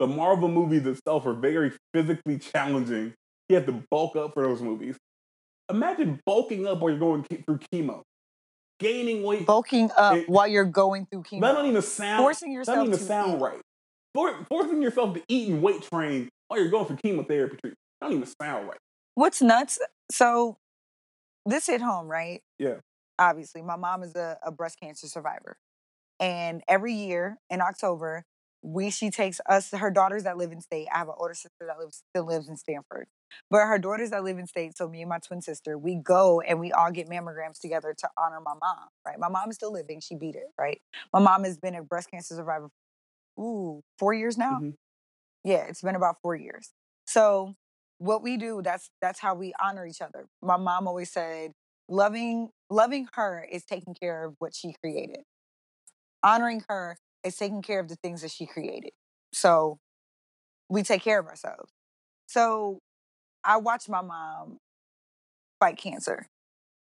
[0.00, 3.14] The Marvel movies itself are very physically challenging.
[3.48, 4.96] You have to bulk up for those movies.
[5.70, 8.02] Imagine bulking up while you're going through chemo,
[8.80, 9.46] gaining weight.
[9.46, 11.40] Bulking up It- while you're going through chemo.
[11.42, 12.22] That don't even sound.
[12.24, 13.42] Forcing that yourself don't even to sound eat.
[13.42, 13.60] right.
[14.16, 17.76] For, forcing yourself to eat and weight train while you're going for chemotherapy treatment.
[18.00, 18.78] That don't even sound right.
[19.14, 19.78] What's nuts?
[20.10, 20.56] So
[21.44, 22.40] this hit home, right?
[22.58, 22.76] Yeah.
[23.18, 25.58] Obviously, my mom is a, a breast cancer survivor.
[26.18, 28.24] And every year in October,
[28.62, 30.88] we she takes us her daughters that live in state.
[30.94, 33.08] I have an older sister that lives still lives in Stanford.
[33.50, 36.40] But her daughters that live in state, so me and my twin sister, we go
[36.40, 39.18] and we all get mammograms together to honor my mom, right?
[39.18, 40.80] My mom is still living, she beat it, right?
[41.12, 42.70] My mom has been a breast cancer survivor
[43.38, 44.60] ooh, four years now.
[44.60, 44.74] Mhm.
[45.44, 46.72] Yeah, it's been about four years.
[47.06, 47.54] So
[47.98, 50.28] what we do, that's that's how we honor each other.
[50.42, 51.52] My mom always said,
[51.88, 55.24] loving loving her is taking care of what she created.
[56.22, 58.90] Honoring her is taking care of the things that she created.
[59.32, 59.78] So
[60.68, 61.72] we take care of ourselves.
[62.26, 62.80] So
[63.44, 64.58] I watched my mom
[65.60, 66.26] fight cancer.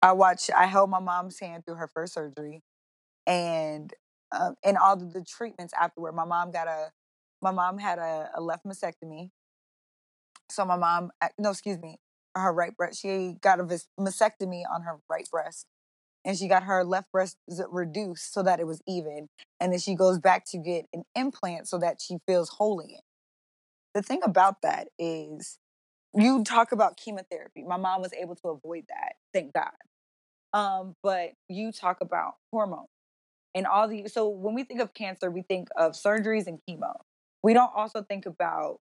[0.01, 2.61] I watched I held my mom's hand through her first surgery
[3.27, 3.93] and
[4.33, 6.13] um, and all the treatments afterward.
[6.13, 6.91] My mom got a
[7.41, 9.29] my mom had a, a left mastectomy.
[10.49, 11.97] So my mom, uh, no, excuse me,
[12.35, 13.01] her right breast.
[13.01, 13.63] She got a
[13.99, 15.67] mastectomy on her right breast,
[16.25, 17.37] and she got her left breast
[17.69, 19.27] reduced so that it was even.
[19.59, 22.99] And then she goes back to get an implant so that she feels whole again.
[23.93, 25.59] The thing about that is,
[26.15, 27.63] you talk about chemotherapy.
[27.63, 29.71] My mom was able to avoid that, thank God.
[30.53, 32.87] Um, but you talk about hormones
[33.55, 36.93] and all the so when we think of cancer we think of surgeries and chemo.
[37.41, 38.79] We don't also think about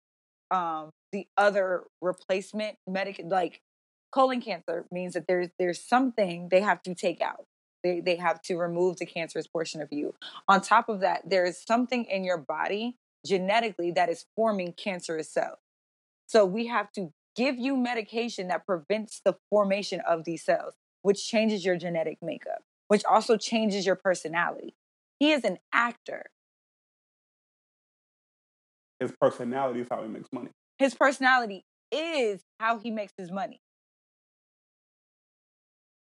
[0.52, 3.62] um the other replacement medic like
[4.12, 7.46] colon cancer means that there's there's something they have to take out.
[7.84, 10.16] They they have to remove the cancerous portion of you.
[10.48, 15.30] On top of that there is something in your body genetically that is forming cancerous
[15.30, 15.60] cells.
[16.28, 21.26] So we have to give you medication that prevents the formation of these cells which
[21.26, 24.76] changes your genetic makeup which also changes your personality.
[25.20, 26.26] He is an actor.
[29.00, 30.50] His personality is how he makes money.
[30.78, 33.62] His personality is how he makes his money.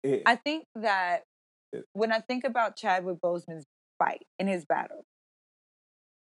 [0.02, 1.24] It- I think that
[1.72, 3.66] It- when I think about Chadwick Boseman's
[3.98, 5.04] fight in his battle,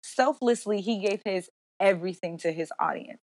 [0.03, 3.21] selflessly he gave his everything to his audience.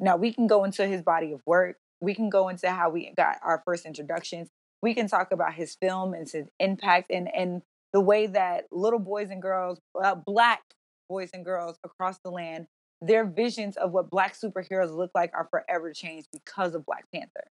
[0.00, 1.78] Now we can go into his body of work.
[2.00, 4.48] We can go into how we got our first introductions.
[4.82, 7.62] We can talk about his film and his impact and and
[7.92, 10.62] the way that little boys and girls, uh, black
[11.08, 12.66] boys and girls across the land,
[13.00, 17.48] their visions of what black superheroes look like are forever changed because of Black Panther.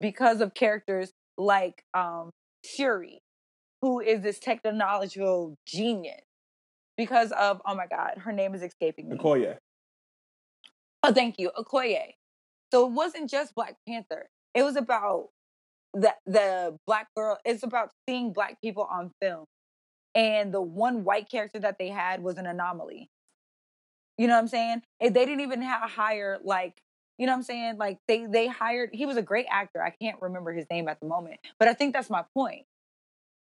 [0.00, 2.30] Because of characters like um,
[2.64, 3.20] Shuri,
[3.82, 6.22] who is this technological genius.
[6.96, 9.16] Because of oh my god, her name is escaping me.
[9.16, 9.56] Okoye.
[11.02, 12.14] Oh, thank you, Okoye.
[12.72, 14.28] So it wasn't just Black Panther.
[14.54, 15.30] It was about
[15.94, 17.38] the the black girl.
[17.44, 19.44] It's about seeing black people on film,
[20.14, 23.08] and the one white character that they had was an anomaly.
[24.18, 24.82] You know what I'm saying?
[25.00, 26.80] And they didn't even have a hire like
[27.18, 27.78] you know what I'm saying?
[27.78, 28.90] Like they they hired.
[28.92, 29.82] He was a great actor.
[29.82, 32.64] I can't remember his name at the moment, but I think that's my point.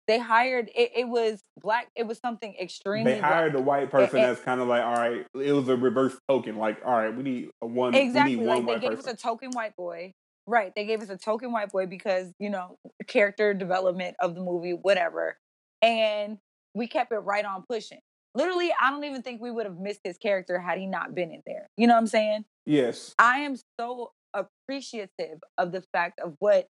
[0.05, 0.69] They hired.
[0.75, 1.87] It, it was black.
[1.95, 3.13] It was something extremely.
[3.13, 6.17] They hired a white person that's kind of like, all right, it was a reverse
[6.27, 6.57] token.
[6.57, 7.93] Like, all right, we need a one.
[7.95, 9.11] exactly We need like one they white gave person.
[9.11, 10.11] us a token white boy
[10.47, 12.77] right they gave us a token white boy because you know
[13.07, 15.37] character development of the movie whatever
[15.81, 16.37] and
[16.75, 17.99] we kept it right on pushing
[18.35, 21.31] literally, I don't even think we would have missed his character had he not been
[21.31, 21.69] in there.
[21.77, 22.45] You know what I'm saying?
[22.65, 23.13] Yes.
[23.19, 26.67] I am so appreciative of the fact of what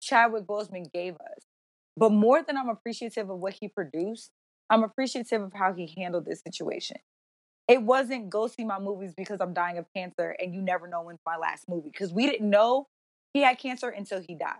[0.00, 1.44] Chadwick Boseman gave us.
[1.96, 4.30] But more than I'm appreciative of what he produced,
[4.70, 6.98] I'm appreciative of how he handled this situation.
[7.68, 11.02] It wasn't go see my movies because I'm dying of cancer and you never know
[11.02, 11.90] when's my last movie.
[11.92, 12.86] Because we didn't know
[13.34, 14.56] he had cancer until he died.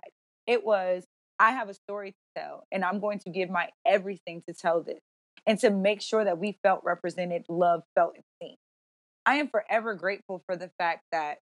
[0.46, 1.04] It was,
[1.38, 4.82] I have a story to tell and I'm going to give my everything to tell
[4.82, 5.00] this
[5.46, 8.56] and to make sure that we felt represented, loved, felt, and seen.
[9.24, 11.38] I am forever grateful for the fact that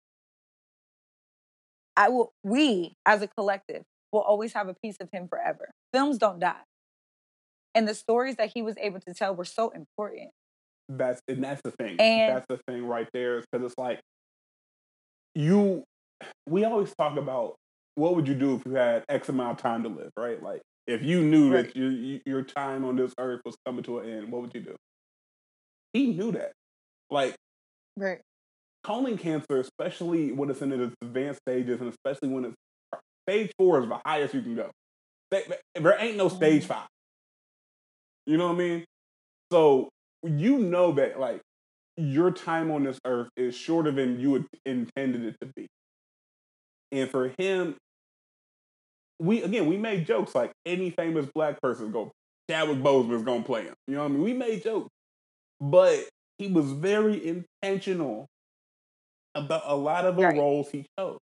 [1.96, 5.72] I will, we as a collective will always have a piece of him forever.
[5.94, 6.64] Films don't die.
[7.76, 10.32] And the stories that he was able to tell were so important.
[10.90, 12.00] That's and that's the thing.
[12.00, 13.42] And- that's the thing right there.
[13.42, 14.00] Because it's like
[15.36, 15.84] you.
[16.48, 17.56] We always talk about
[17.96, 20.42] what would you do if you had X amount of time to live, right?
[20.42, 21.66] Like if you knew Right.
[21.66, 24.62] that your your time on this earth was coming to an end, what would you
[24.62, 24.76] do?
[25.94, 26.54] He knew that.
[27.10, 27.36] Like
[27.98, 28.22] Right.
[28.84, 32.56] colon cancer, especially when it's in its advanced stages, and especially when it's
[33.30, 34.72] stage four is the highest you can go.
[35.32, 36.68] There- ain't no stage Mhm.
[36.68, 36.88] five.
[38.26, 38.86] You know what I mean?
[39.52, 39.90] So
[40.24, 41.42] you know that like
[41.98, 45.68] your time on this earth is shorter than you had intended it to be.
[46.92, 47.76] And for him,
[49.20, 52.12] we again we made jokes like any famous black person go
[52.50, 53.74] Chadwick Boseman is gonna play him.
[53.88, 54.24] You know what I mean?
[54.24, 54.90] We made jokes,
[55.62, 56.08] but
[56.38, 58.28] he was very intentional
[59.36, 60.38] about a lot of the Right.
[60.38, 61.20] roles he chose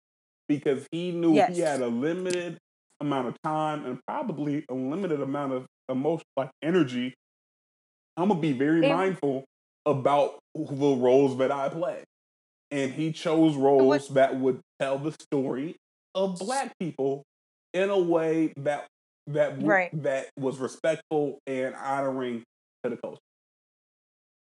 [0.47, 1.55] because he knew Yes.
[1.55, 2.57] he had a limited
[3.01, 7.13] amount of time and probably a limited amount of emotion, like energy.
[8.19, 9.45] I'm gonna be very It- mindful
[9.85, 12.03] about the roles that I play,
[12.69, 15.77] and he chose roles that would tell the story
[16.13, 17.23] of black people
[17.73, 18.87] in a way that
[19.27, 20.03] that w- Right.
[20.03, 22.43] that was respectful and honoring
[22.83, 23.21] to the culture.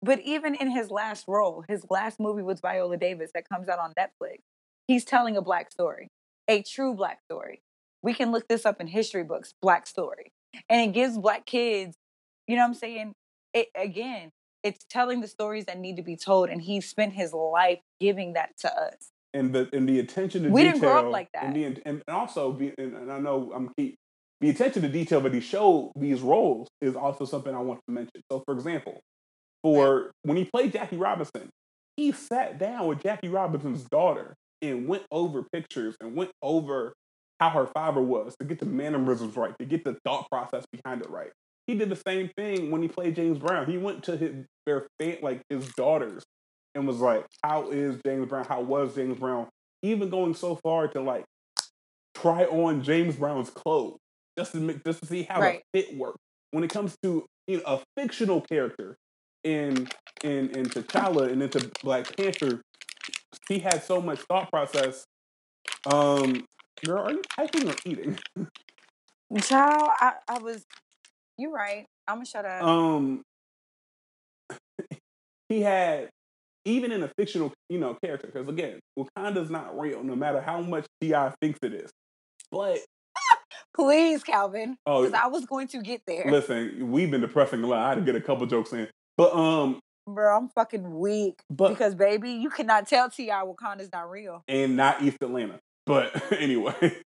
[0.01, 3.81] But even in his last role, his last movie was Viola Davis that comes out
[3.81, 4.39] on Netflix,
[4.87, 6.09] he's telling a black story,
[6.47, 7.61] a true black story.
[8.03, 10.31] We can look this up in history books, black story.
[10.69, 11.97] And it gives black kids,
[12.47, 13.14] you know what I'm saying?
[13.55, 14.30] It again,
[14.62, 16.49] it's telling the stories that need to be told.
[16.51, 19.11] And he spent his life giving that to us.
[19.34, 20.72] and the and the attention to We detail.
[20.72, 21.74] didn't grow up like And, that.
[21.76, 23.96] the, and also, the, and, and I know I'm keep
[24.40, 27.92] the attention to detail that he showed these roles is also something I want to
[27.94, 28.20] mention.
[28.30, 29.01] So, for example,
[29.62, 31.49] for when he played Jackie Robinson,
[31.96, 36.92] he sat down with Jackie Robinson's daughter and went over pictures and went over
[37.40, 41.03] how her father was to get the mannerisms right, to get the thought process behind
[41.03, 41.30] it right.
[41.69, 43.66] He did the same thing when he played James Brown.
[43.66, 46.25] He went to his their fa- like his daughters
[46.75, 48.47] and was like, "How is James Brown?
[48.47, 49.49] How was James Brown?"
[49.83, 51.25] Even going so far to like
[52.14, 53.99] try on James Brown's clothes
[54.37, 55.62] just to make, just to see how Right.
[55.73, 56.19] the fit worked.
[56.53, 58.97] When it comes to you know, a fictional character
[59.45, 59.89] in
[60.25, 62.62] in in T'Challa and into Black Panther,
[63.49, 65.05] he had so much thought process.
[65.87, 66.47] Um,
[66.85, 68.19] girl, are you typing or eating?
[69.43, 70.64] Child, I, I was,
[71.39, 71.86] you're right.
[72.07, 72.62] I'm to shut up.
[72.62, 73.22] um
[75.49, 76.09] he had
[76.64, 80.61] even in a fictional you know character because again wakanda's not real no matter how
[80.61, 81.32] much T.I.
[81.41, 81.91] thinks it is
[82.51, 82.78] but
[83.76, 84.76] Please, Calvin.
[84.86, 86.30] oh Because I was going to get there.
[86.30, 89.34] listen we've been depressing a lot i had to get a couple jokes in but
[89.34, 91.34] um Bro, I'm fucking weak.
[91.51, 93.43] but because, baby, you cannot tell T.I.
[93.45, 94.43] Wakanda's not real.
[94.49, 96.97] and not east atlanta but anyway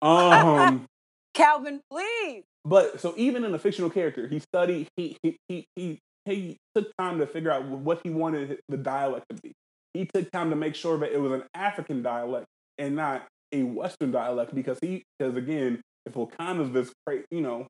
[0.00, 0.86] um
[1.34, 2.44] Calvin, please.
[2.64, 4.88] But so even in a fictional character, he studied.
[4.96, 9.26] He he he he, he took time to figure out what he wanted the dialect
[9.30, 9.52] to be.
[9.94, 12.46] He took time to make sure that it was an African dialect
[12.78, 17.66] and not a Western dialect because he because again, if Wakanda's this great, you know,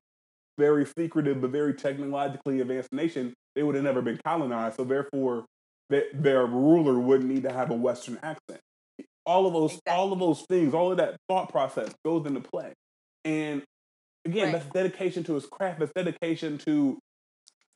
[0.57, 4.77] very secretive but very technologically advanced nation, they would have never been colonized.
[4.77, 5.45] So therefore,
[5.89, 8.59] that their ruler wouldn't need to have a Western accent.
[9.25, 12.73] All of those, all of those things, all of that thought process goes into play.
[13.25, 13.63] And
[14.25, 14.51] again, Right.
[14.53, 15.79] that's dedication to his craft.
[15.79, 16.99] That's dedication to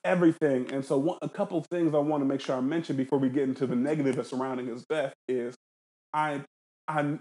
[0.04, 0.72] everything.
[0.72, 3.18] And so, one, a couple of things I want to make sure I mention before
[3.18, 5.54] we get into the negative that's surrounding his death is,
[6.12, 6.42] I,
[6.86, 7.20] I'm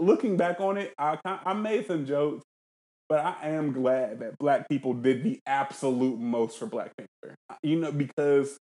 [0.00, 0.94] looking back on it.
[0.98, 2.44] I I made some jokes,
[3.08, 7.34] but I am glad that Black people did the absolute most for Black Panther.
[7.62, 8.56] You know, because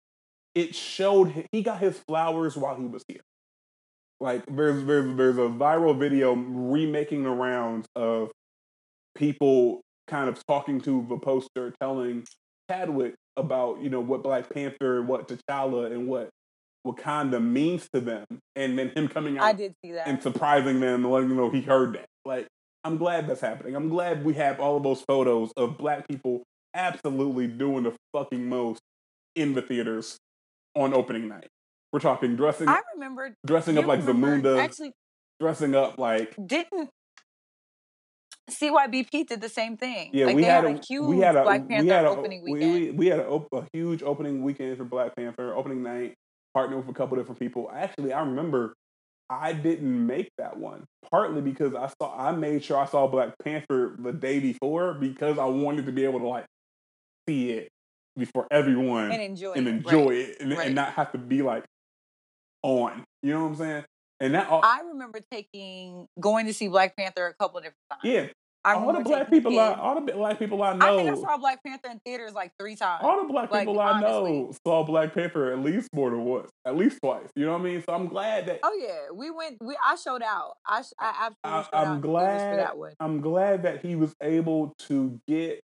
[0.55, 3.21] it showed he got his flowers while he was here.
[4.19, 8.31] Like there's there's there's a viral video remaking the rounds of
[9.13, 12.25] people kind of talking to the poster, telling
[12.69, 16.29] Chadwick about you know what Black Panther, and what T'Challa, and what
[16.85, 20.07] Wakanda means to them, and then him coming out I did see that.
[20.07, 22.05] and surprising them and letting them know he heard that.
[22.25, 22.47] Like,
[22.83, 23.75] I'm glad that's happening.
[23.75, 26.43] I'm glad we have all of those photos of black people
[26.73, 28.79] absolutely doing the fucking most
[29.35, 30.17] in the theaters
[30.75, 31.47] on opening night.
[31.91, 34.91] We're talking dressing I remember dressing up like remember- Zamunda, Actually,
[35.39, 36.89] dressing up like didn't
[38.49, 40.09] CYBP did the same thing.
[40.13, 40.25] yeah.
[40.25, 42.05] like we they had, had, a, a huge we had a Black Panther we had
[42.05, 42.73] a, opening weekend.
[42.73, 46.15] We, we had a, a huge opening weekend for Black Panther opening night.
[46.53, 47.69] Partnered with a couple different people.
[47.71, 48.73] Actually, I remember
[49.29, 53.33] I didn't make that one partly because I saw I made sure I saw Black
[53.43, 56.45] Panther the day before because I wanted to be able to like
[57.27, 57.69] see it
[58.17, 60.17] before everyone and enjoy and it, enjoy right.
[60.17, 60.67] it and, right.
[60.67, 61.65] and not have to be like
[62.63, 63.03] on.
[63.21, 63.85] You know what I'm saying?
[64.19, 68.01] And that all, I remember taking going to see Black Panther a couple different times.
[68.03, 68.27] yeah,
[68.67, 71.21] I all the black people I all the black people I I think I know
[71.21, 73.01] saw Black Panther in theaters like three times.
[73.01, 76.49] all the black like, people I know saw Black Panther at least more than once,
[76.65, 77.29] at least twice.
[77.35, 77.83] You know what I mean?
[77.87, 79.57] So I'm glad that Oh yeah, we went.
[79.61, 80.55] We I showed out.
[80.67, 82.93] I I absolutely I, showed out I'm glad for that one.
[82.99, 85.61] I'm glad that he was able to get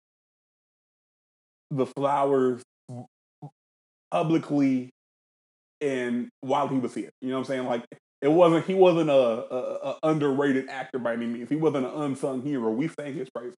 [1.70, 2.62] the flowers
[4.10, 4.90] publicly
[5.80, 7.10] and while he was here.
[7.20, 7.66] You know what I'm saying?
[7.66, 7.84] Like
[8.22, 11.48] it wasn't he wasn't a, a, a underrated actor by any means.
[11.48, 12.70] He wasn't an unsung hero.
[12.70, 13.54] We sang his praise.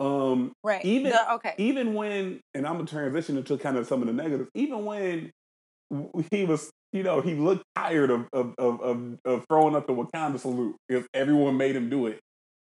[0.00, 0.84] Um, Right.
[0.84, 1.54] even- The- okay.
[1.58, 4.50] even when, and I'm gonna transition into kind of some of the negatives.
[4.54, 5.30] Even when
[6.30, 9.92] he was, you know, he looked tired of of of of, of throwing up the
[9.94, 12.18] Wakanda salute because everyone made him do it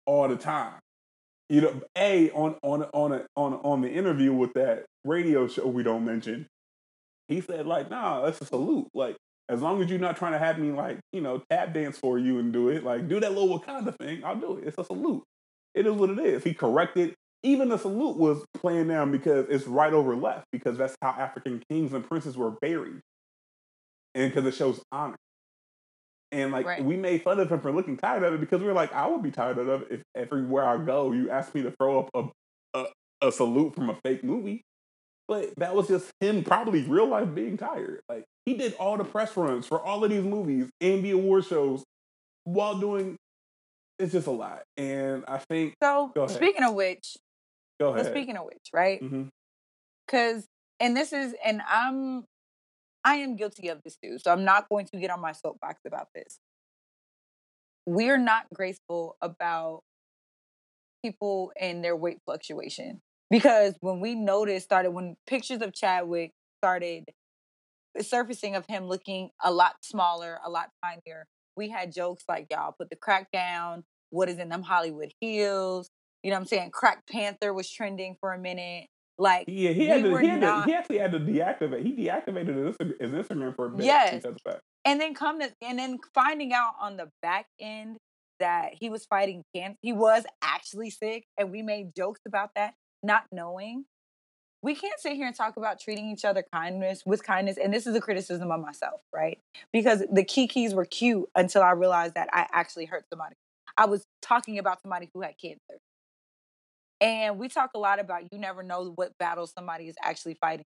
[0.07, 0.79] all the time.
[1.49, 5.67] You know, a on on on a, on on the interview with that radio show
[5.67, 6.47] we don't mention,
[7.29, 8.89] he said like, nah, that's a salute.
[8.93, 9.17] Like
[9.49, 12.19] as long as you're not trying to have me like, you know, tap dance for
[12.19, 14.67] you and do it, like do that little Wakanda thing, I'll do it.
[14.67, 15.23] It's a salute.
[15.75, 16.45] It is what it is.
[16.45, 17.15] He corrected.
[17.43, 21.63] Even the salute was playing down because it's right over left because that's how African
[21.71, 23.01] kings and princes were buried,
[24.15, 25.17] and because it shows honor.
[26.33, 26.85] And like Right.
[26.85, 29.07] we made fun of him for looking tired of it because we were like, I
[29.07, 32.11] would be tired of it if everywhere I go you ask me to throw up
[32.15, 32.87] a, a
[33.29, 34.63] a salute from a fake movie.
[35.27, 38.01] But that was just him probably real life being tired.
[38.09, 41.47] Like he did all the press runs for all of these movies and the award
[41.47, 41.83] shows
[42.45, 43.17] while doing
[43.99, 44.63] it's just a lot.
[44.77, 47.17] And I think So speaking of which,
[47.81, 48.07] go ahead.
[48.07, 49.01] speaking of which, right?
[49.01, 49.29] Mhm.
[50.07, 50.47] Because
[50.81, 52.25] and this is and I'm
[53.05, 54.19] I am guilty of this too.
[54.19, 56.39] So I'm not going to get on my soapbox about this.
[57.87, 59.83] We're not graceful about
[61.03, 63.01] people and their weight fluctuation
[63.35, 67.05] because when we noticed started when pictures of Chadwick started
[68.01, 71.27] surfacing of him looking a lot smaller, a lot tinier,
[71.57, 75.91] we had jokes like y'all put the crack down, what is in them Hollywood heels?
[76.23, 76.71] You know what I'm saying?
[76.73, 78.87] Crack Panther was trending for a minute.
[79.19, 81.83] Like Yeah, he had, we to, he, had to, he actually had to deactivate.
[81.83, 83.87] He deactivated his, his Instagram for a bit.
[83.87, 84.15] Yes.
[84.15, 84.61] because of that.
[84.85, 87.97] and then come to and then finding out on the back end
[88.41, 92.75] that he was fighting cancer he was actually sick and we made jokes about that
[93.05, 93.85] not knowing
[94.63, 97.87] we can't sit here and talk about treating each other kindness with kindness and this
[97.87, 99.39] is a criticism of myself right?
[99.73, 103.37] Because the kikis were cute until i realized that i actually hurt somebody.
[103.77, 105.81] I was talking about somebody who had cancer.
[107.01, 110.65] And we talk a lot about you never know what battle somebody is actually fighting.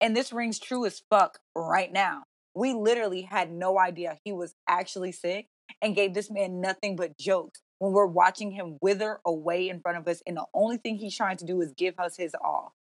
[0.00, 2.24] And this rings true as fuck right now.
[2.54, 5.46] We literally had no idea he was actually sick
[5.80, 9.98] and gave this man nothing but jokes when we're watching him wither away in front
[9.98, 12.74] of us and the only thing he's trying to do is give us his all.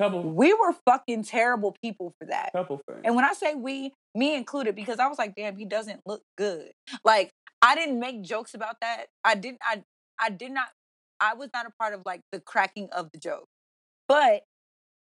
[0.00, 2.52] Couple, we were fucking terrible people for that.
[2.52, 3.02] Couple things.
[3.04, 6.22] and when i say we me included because i was like damn he doesn't look
[6.38, 6.70] good.
[7.04, 9.06] Like i didn't make jokes about that.
[9.24, 9.82] I didn't i
[10.18, 10.68] i did not
[11.20, 13.46] i was not a part of like the cracking of the joke.
[14.08, 14.42] But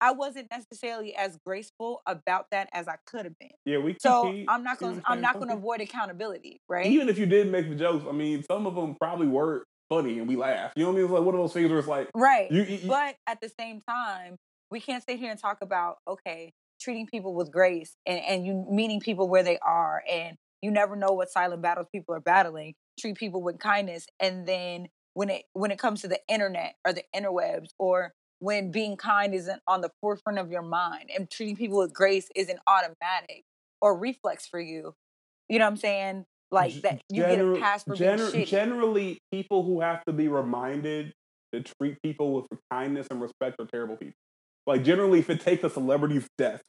[0.01, 3.97] i wasn't necessarily as graceful about that as i could have been yeah, we.
[4.01, 5.03] so I'm not going.
[5.05, 6.87] I'm not going to avoid accountability, right?
[6.87, 10.19] Even if you did make the jokes, I mean, some of them probably were funny
[10.19, 10.77] and we laughed.
[10.77, 11.05] You know what I mean?
[11.05, 12.51] It's like one of those things where it's like, right.
[12.51, 14.37] you, you, but at the same time,
[14.71, 18.67] we can't sit here and talk about okay, treating people with grace and and you
[18.71, 22.75] meeting people where they are, and you never know what silent battles people are battling.
[22.99, 26.93] Treat people with kindness, and then when it when it comes to the internet or
[26.93, 31.57] the interwebs or when being kind isn't on the forefront of your mind and treating
[31.57, 33.45] people with grace isn't automatic
[33.81, 34.95] or reflex for you.
[35.49, 36.25] You know what I'm saying?
[36.51, 38.49] Like that you get a pass for gener- being shitty.
[38.49, 41.13] Generally, people who have to be reminded
[41.53, 44.15] to treat people with kindness and respect are terrible people.
[44.67, 46.63] Like generally, if it takes a celebrity's death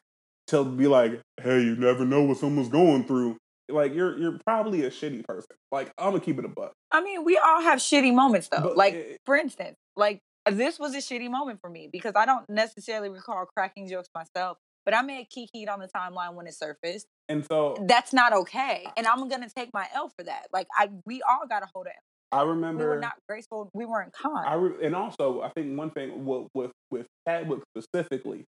[0.47, 3.37] to be like, "Hey, you never know what someone's going through,"
[3.69, 5.55] like you're you're probably a shitty person.
[5.71, 6.73] Like I'm gonna keep it a buck.
[6.91, 8.61] I mean, we all have shitty moments though.
[8.61, 10.19] But like for instance, like
[10.49, 14.09] Uh, this was a shitty moment for me because I don't necessarily recall cracking jokes
[14.13, 17.07] myself, but I may have kikied on the timeline when it surfaced.
[17.27, 20.47] And so That's not okay, and I'm gonna take my L for that.
[20.51, 21.93] Like I, we all got to hold it.
[22.31, 23.69] I remember We were not graceful.
[23.73, 24.47] We weren't kind.
[24.47, 28.45] I re- and also I think one thing with with with Chadwick specifically,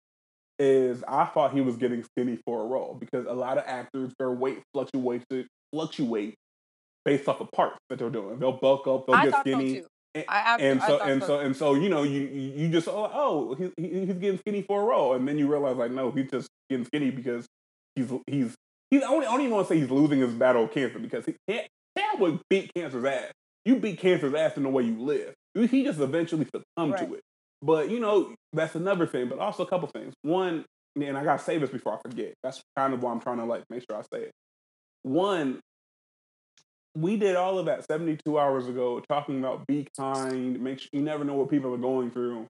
[0.59, 4.13] is I thought he was getting skinny for a role because a lot of actors
[4.19, 5.25] their weight fluctuates
[5.73, 6.35] fluctuate
[7.03, 8.39] based off of parts that they're doing.
[8.39, 9.81] They'll bulk up, they'll I get skinny.
[9.81, 9.87] so.
[10.15, 11.27] And, I, I, and I so and so.
[11.27, 14.61] so and so you know you you just oh, oh he, he- he's getting skinny
[14.63, 15.13] for a role.
[15.13, 17.45] And then you realize like no he's just getting skinny because
[17.95, 18.55] he's he's
[18.89, 20.99] he's I don't, I don't even want to say he's losing his battle of cancer
[20.99, 23.31] because he can't Chadwick beat cancer's ass.
[23.65, 25.33] You beat cancer's ass in the way you live.
[25.53, 27.07] He just eventually succumbed Right.
[27.09, 27.21] to it.
[27.61, 30.13] But you know that's another thing but also a couple things.
[30.21, 30.63] One
[30.95, 32.33] and I gotta say this before I forget.
[32.41, 34.31] That's kind of why I'm trying to like make sure I say it.
[35.03, 35.59] One
[36.95, 41.01] we did all of that 72 hours ago talking about be kind make sure you
[41.01, 42.47] never know what people are going through.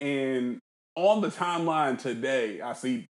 [0.00, 0.58] And
[0.96, 3.06] on the timeline today i see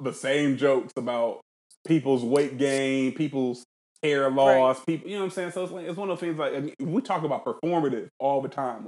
[0.00, 1.40] the same jokes about
[1.86, 3.64] people's weight gain people's
[4.02, 5.50] hair loss people you know what i'm saying?
[5.52, 8.40] So it's like it's one of those things like and we talk about performative all
[8.40, 8.86] the time.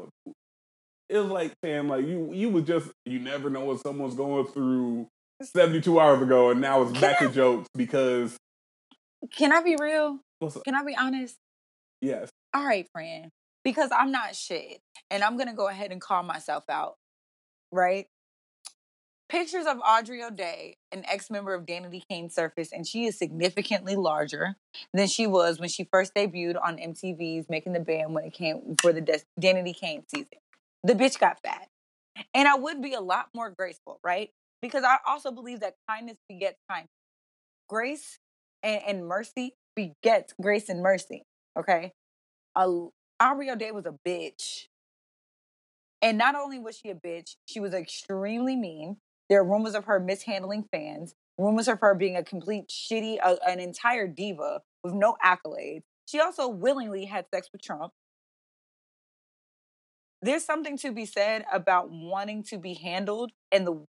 [1.08, 4.46] It was like Sam, like you you was just you never know what someone's going
[4.46, 5.06] through
[5.42, 8.36] 72 hours ago and now it's back to jokes because
[9.30, 10.18] Can I be real?
[10.64, 11.36] Can I be honest?
[12.00, 13.30] yes All right, friend.
[13.64, 14.80] Because I'm not shit.
[15.10, 16.96] And I'm going to go ahead and call myself out.
[17.70, 18.06] Right?
[19.28, 23.96] Pictures of Aubrey O'Day, an ex member of Danity Kane, surfaced, and she is significantly
[23.96, 24.56] larger
[24.92, 28.76] than she was when she first debuted on MTV's Making the Band when it came
[28.82, 30.38] for the Des- Danity Kane season.
[30.84, 31.68] The bitch got fat.
[32.34, 34.28] And I would be a lot more graceful, right?
[34.60, 36.90] Because I also believe that kindness begets kindness.
[37.70, 38.18] Grace
[38.62, 41.24] and, and mercy begets grace and mercy.
[41.58, 41.92] Okay.
[42.56, 42.86] A,
[43.20, 44.66] Aubrey O'Day was a bitch.
[46.00, 48.96] And not only was she a bitch, she was extremely mean.
[49.28, 53.36] There are rumors of her mishandling fans, rumors of her being a complete shitty, uh,
[53.46, 55.82] an entire diva with no accolades.
[56.06, 57.92] She also willingly had sex with Trump.
[60.20, 63.84] There's something to be said about wanting to be handled and the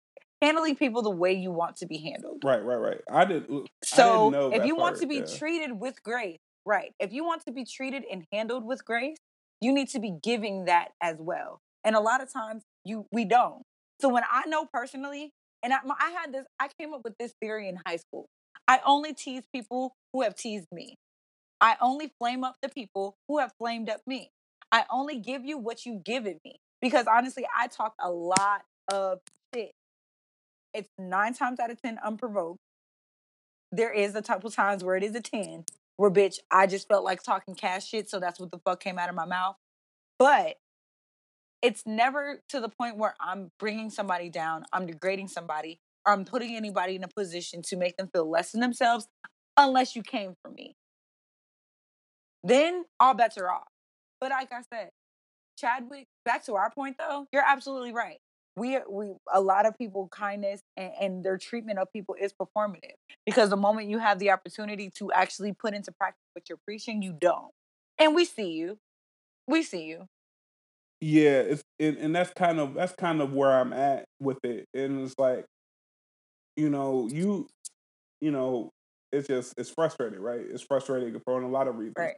[0.42, 2.42] handling people the way you want to be handled.
[2.44, 3.46] right right right i did
[3.84, 5.26] So know if you want to be yeah.
[5.26, 6.94] treated with grace, right?
[7.00, 9.18] If you want to be treated and handled with grace,
[9.62, 11.60] you need to be giving that as well.
[11.84, 13.64] And a lot of times you we don't.
[14.02, 15.32] So when I know personally,
[15.64, 18.28] and I, I had this, I came up with this theory in high school.
[18.68, 20.96] I only tease people who have teased me.
[21.62, 24.32] I only flame up the people who have flamed up me.
[24.72, 28.62] I only give you what you've given me because honestly, I talk a lot
[28.92, 29.20] of.
[30.74, 32.59] It's nine times out of ten unprovoked
[33.72, 35.65] there is a couple times where it is a 10
[35.97, 38.97] where bitch i just felt like talking cash shit so that's what the fuck came
[38.97, 39.55] out of my mouth.
[40.17, 40.57] But
[41.61, 46.26] it's never to the point where i'm bringing somebody down i'm degrading somebody or i'm
[46.26, 49.07] putting anybody in a position to make them feel less than themselves
[49.57, 50.76] unless you came for me.
[52.43, 53.67] Then all bets are off.
[54.22, 54.89] But like i said
[55.57, 58.20] chadwick back to our point though you're absolutely right
[58.60, 62.34] we uh, we a lot of people kindness and, and their treatment of people is
[62.34, 62.95] performative
[63.26, 67.01] because the moment you have the opportunity to actually put into practice what you're preaching
[67.01, 67.51] you don't.
[67.97, 68.78] And we see you.
[69.47, 70.05] We see you.
[71.01, 74.66] Yeah it's it, and that's kind of that's kind of where i'm at with it
[74.74, 75.45] and it's like
[76.57, 77.47] you know you
[78.20, 78.70] you know
[79.12, 80.41] it's just it's frustrating right?
[80.41, 81.95] It's frustrating for a lot of reasons.
[81.97, 82.18] Right.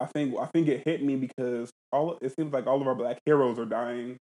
[0.00, 2.94] I think i think it hit me because all it seems like all of our
[2.94, 4.18] black heroes are dying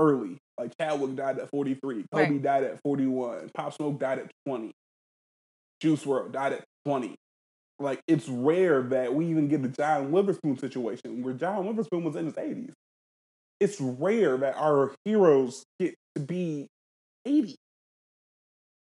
[0.00, 2.42] early like chadwick died at 43 kobe Right.
[2.42, 4.72] died at 41 pop smoke died at 20
[5.80, 7.14] Juice WRLD died at 20
[7.78, 12.14] like it's rare that we even get the John Witherspoon situation where John Witherspoon was
[12.14, 12.72] in his 80s.
[13.58, 16.66] It's rare that our heroes get to be
[17.24, 17.56] 80.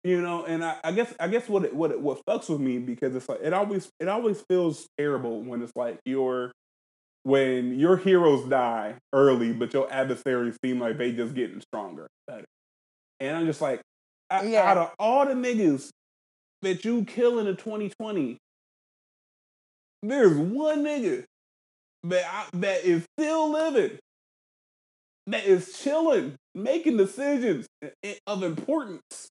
[0.02, 2.60] You know, and I, I guess I guess what it, what it, what fucks with
[2.60, 6.52] me because it's like it always it always feels terrible when it's like your
[7.22, 12.44] when your heroes die early, but your adversaries seem like they just getting stronger, better.
[13.20, 13.80] And I'm just like,
[14.30, 14.70] I- Yeah.
[14.70, 15.90] out of all the niggas
[16.62, 18.38] that you killing in the 2020,
[20.02, 21.24] there's one nigga
[22.04, 23.98] that I, that is still living,
[25.26, 27.66] that is chilling, making decisions
[28.26, 29.28] of importance.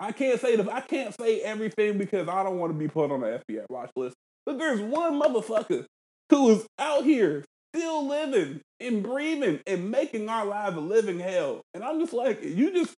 [0.00, 3.10] I can't say the, I can't say everything because I don't want to be put
[3.10, 4.16] on the FBI watch list.
[4.46, 5.84] But there's one motherfucker
[6.30, 7.44] who is out here
[7.74, 11.62] still living and breathing and making our lives a living hell.
[11.74, 12.94] And I'm just like, you just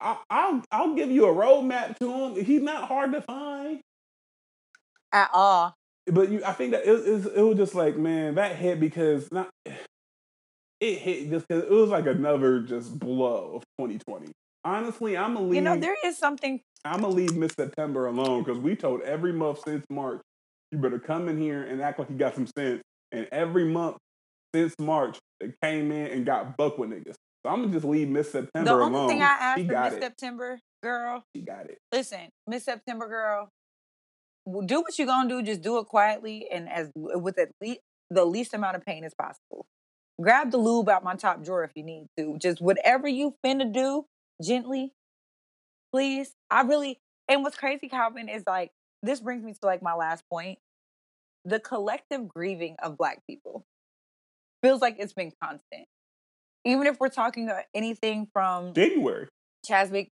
[0.00, 2.44] I, I'll I'll give you a roadmap to him.
[2.44, 3.80] He's not hard to find.
[5.12, 5.74] at all
[6.06, 9.30] But you, I think that it, it, it was just like, man, that hit because
[9.32, 9.50] not
[10.80, 14.32] it hit just because it was like another just blow of 2020.
[14.64, 15.54] Honestly, I'm gonna leave.
[15.56, 19.32] you know there is something I'm gonna leave Miss September alone because we told every
[19.32, 20.20] month since March,
[20.72, 22.82] you better come in here and act like you got some sense.
[23.12, 23.98] And every month
[24.54, 27.14] since March, they came in and got buck with niggas.
[27.44, 28.94] So I'm gonna just leave Miss September The alone.
[28.94, 30.02] only thing I asked she for Miss it.
[30.02, 31.78] September, girl, She got it.
[31.92, 33.48] listen, Miss September, girl,
[34.66, 35.42] do what you gonna do.
[35.42, 39.12] Just do it quietly and as with at least the least amount of pain as
[39.14, 39.66] possible.
[40.20, 42.38] Grab the lube out my top drawer if you need to.
[42.38, 44.04] Just whatever you finna do,
[44.42, 44.92] gently,
[45.92, 46.32] please.
[46.50, 46.98] I really
[47.28, 48.70] and what's crazy, Calvin, is like
[49.02, 50.58] this brings me to like my last point.
[51.44, 53.64] The collective grieving of Black people
[54.62, 55.86] feels like it's been constant.
[56.64, 59.26] Even if we're talking about anything from January.
[59.68, 60.10] Chaswick,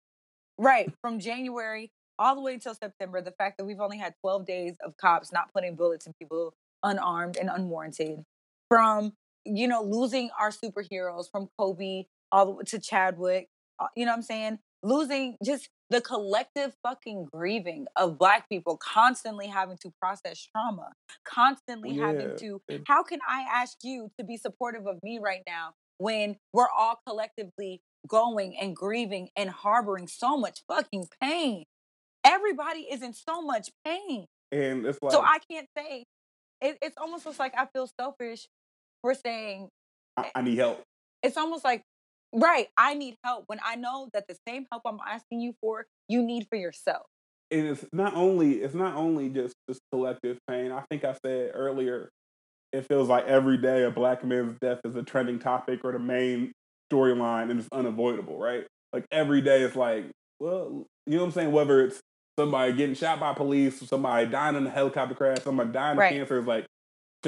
[0.59, 4.47] right, from January all the way until September, the fact that we've only had 12
[4.47, 8.23] days of cops not putting bullets in people unarmed and unwarranted,
[8.69, 9.13] from,
[9.45, 14.13] you know, losing our superheroes from Kobe all the way to Chadwick, uh, you know
[14.13, 14.59] what I'm saying?
[14.87, 20.93] Losing just the collective fucking grieving of Black people constantly having to process trauma,
[21.25, 25.43] constantly Yeah, having to, how can I ask you to be supportive of me right
[25.45, 31.65] now when we're all collectively going and grieving and harboring so much fucking pain.
[32.25, 34.27] Everybody is in so much pain.
[34.53, 36.05] And it's like so I can't say
[36.61, 38.47] it, it's almost looks like I feel selfish
[39.03, 39.69] for saying
[40.17, 40.83] I, I need help.
[41.23, 41.83] it's almost like
[42.37, 45.87] right, I need help when I know that the same help I'm asking you for,
[46.09, 47.07] you need for yourself.
[47.51, 50.73] and it's not only it's not only just this collective pain.
[50.73, 52.11] I think I said earlier,
[52.73, 55.99] it feels like every day a black man's death is a trending topic or the
[56.01, 56.53] main
[56.93, 58.67] storyline, and it's unavoidable, right?
[58.93, 60.07] Like every day, it's like,
[60.41, 61.53] well, you know what I'm saying?
[61.53, 62.01] Whether it's
[62.39, 66.13] somebody getting shot by police, somebody dying in a helicopter crash, somebody dying Right.
[66.13, 66.67] of cancer, it's like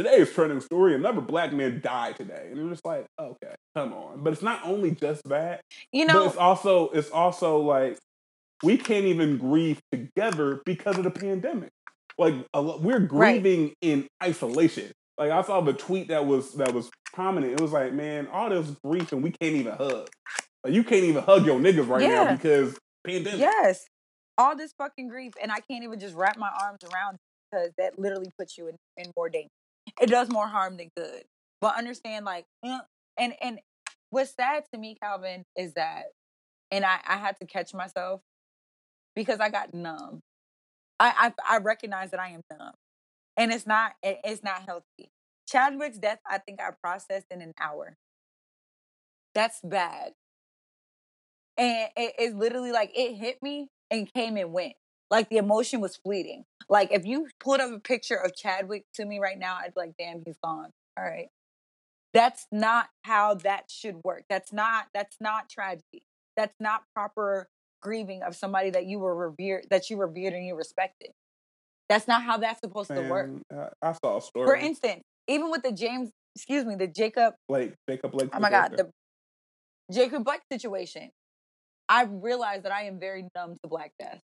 [0.02, 0.94] today's trending story.
[0.94, 4.22] Another black man died today, and you're just like, okay, come on.
[4.22, 5.60] But it's not only just that
[5.92, 7.98] You know, it's also it's also like
[8.62, 11.70] we can't even grieve together because of the pandemic.
[12.16, 13.40] Like lo- we're Right.
[13.42, 14.92] grieving in isolation.
[15.16, 17.54] Like I saw the tweet that was that was prominent.
[17.54, 20.08] It was like, man, all this grief and we can't even hug.
[20.64, 23.40] Like you can't even hug your niggas right now because pandemic.
[23.40, 23.86] yes.
[24.36, 27.16] All this fucking grief, and I can't even just wrap my arms around
[27.50, 29.48] because that literally puts you in, in more danger.
[30.00, 31.24] It does more harm than good.
[31.60, 32.80] But understand, like, uh,
[33.18, 33.60] and and
[34.10, 36.06] what's sad to me, Calvin, is that,
[36.70, 38.20] and I I had to catch myself
[39.16, 40.22] because I got numb.
[41.00, 42.74] I I, I recognize that I am numb,
[43.36, 45.10] and it's not it, it's not healthy.
[45.48, 47.96] Chadwick's death, I think I processed in an hour.
[49.34, 50.12] That's bad.
[51.56, 54.74] And it, it's literally like it hit me and came and went.
[55.10, 56.44] Like the emotion was fleeting.
[56.68, 59.80] Like if you put up a picture of Chadwick to me right now, I'd be
[59.80, 60.70] like, damn, he's gone.
[60.98, 61.28] All right.
[62.12, 64.24] That's not how that should work.
[64.28, 66.02] That's not that's not tragedy.
[66.36, 67.48] That's not proper
[67.80, 71.10] grieving of somebody that you were revered that you revered and you respected.
[71.88, 73.30] That's not how that's supposed to work.
[73.50, 74.46] I, I saw a story.
[74.46, 78.30] For instance, even with the James, excuse me, the Jacob Blake, Jacob Blake.
[78.32, 78.90] oh my god, the
[79.92, 81.10] Jacob Black situation.
[81.88, 84.20] I realized that I am very numb to Black Death.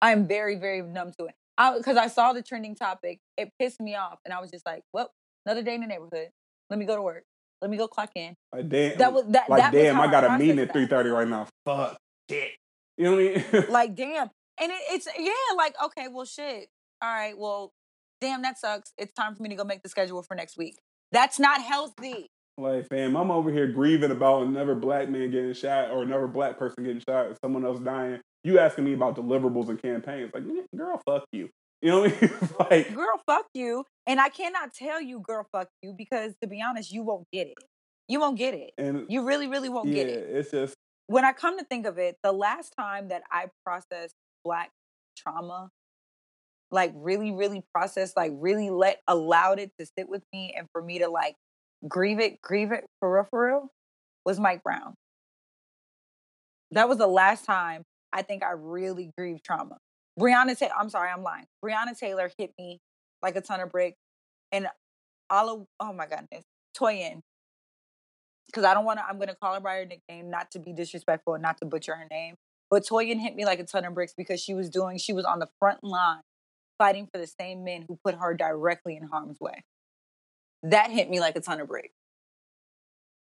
[0.00, 1.34] I am very, very numb to it.
[1.76, 4.82] Because I, saw the trending topic, it pissed me off, and I was just like,
[4.94, 5.10] "Well,
[5.44, 6.28] another day in the neighborhood.
[6.70, 7.24] Let me go to work.
[7.60, 9.50] Let me go clock in." like, damn, That was that.
[9.50, 11.48] like that damn, I got a meeting at three thirty right now.
[11.66, 11.98] Fuck,
[12.30, 12.52] shit.
[12.96, 13.64] You know what I mean?
[13.70, 16.68] Like, damn, and it, it's yeah, like okay, well, shit.
[17.02, 17.72] All right, well,
[18.22, 18.92] damn, that sucks.
[18.96, 20.78] It's time for me to go make the schedule for next week.
[21.12, 22.30] That's not healthy.
[22.56, 26.58] Like, fam, I'm over here grieving about another black man getting shot or another black
[26.58, 28.20] person getting shot someone else dying.
[28.42, 30.32] You asking me about deliverables and campaigns.
[30.32, 30.44] Like,
[30.76, 31.50] girl, fuck you.
[31.82, 32.48] You know what I mean?
[32.70, 33.84] like, girl, fuck you.
[34.06, 37.48] And I cannot tell you, girl, fuck you, because to be honest, you won't get
[37.48, 37.54] it.
[38.08, 38.72] You won't get it.
[38.76, 40.28] and You really, really won't yeah, get it.
[40.30, 40.74] it's just,
[41.06, 44.14] When I come to think of it, the last time that I processed
[44.44, 44.70] black
[45.16, 45.70] trauma,
[46.70, 50.82] like really, really processed, like really let allowed it to sit with me and for
[50.82, 51.36] me to like
[51.88, 53.68] grieve it, grieve it for real, for real,
[54.24, 54.94] was Mike Brown.
[56.72, 57.82] That was the last time
[58.12, 59.78] I think I really grieved trauma.
[60.18, 61.46] Breonna Taylor, I'm sorry, I'm lying.
[61.64, 62.80] Breonna Taylor hit me
[63.22, 63.98] like a ton of bricks.
[64.52, 64.66] And
[65.28, 66.44] all of, oh my goodness,
[66.78, 67.20] Toyin.
[68.46, 70.58] Because I don't want to, I'm going to call her by her nickname, not to
[70.58, 72.34] be disrespectful and not to butcher her name.
[72.68, 75.24] But Toyin hit me like a ton of bricks because she was doing, she was
[75.24, 76.22] on the front line
[76.78, 79.62] fighting for the same men who put her directly in harm's way.
[80.62, 81.94] That hit me like a ton of bricks.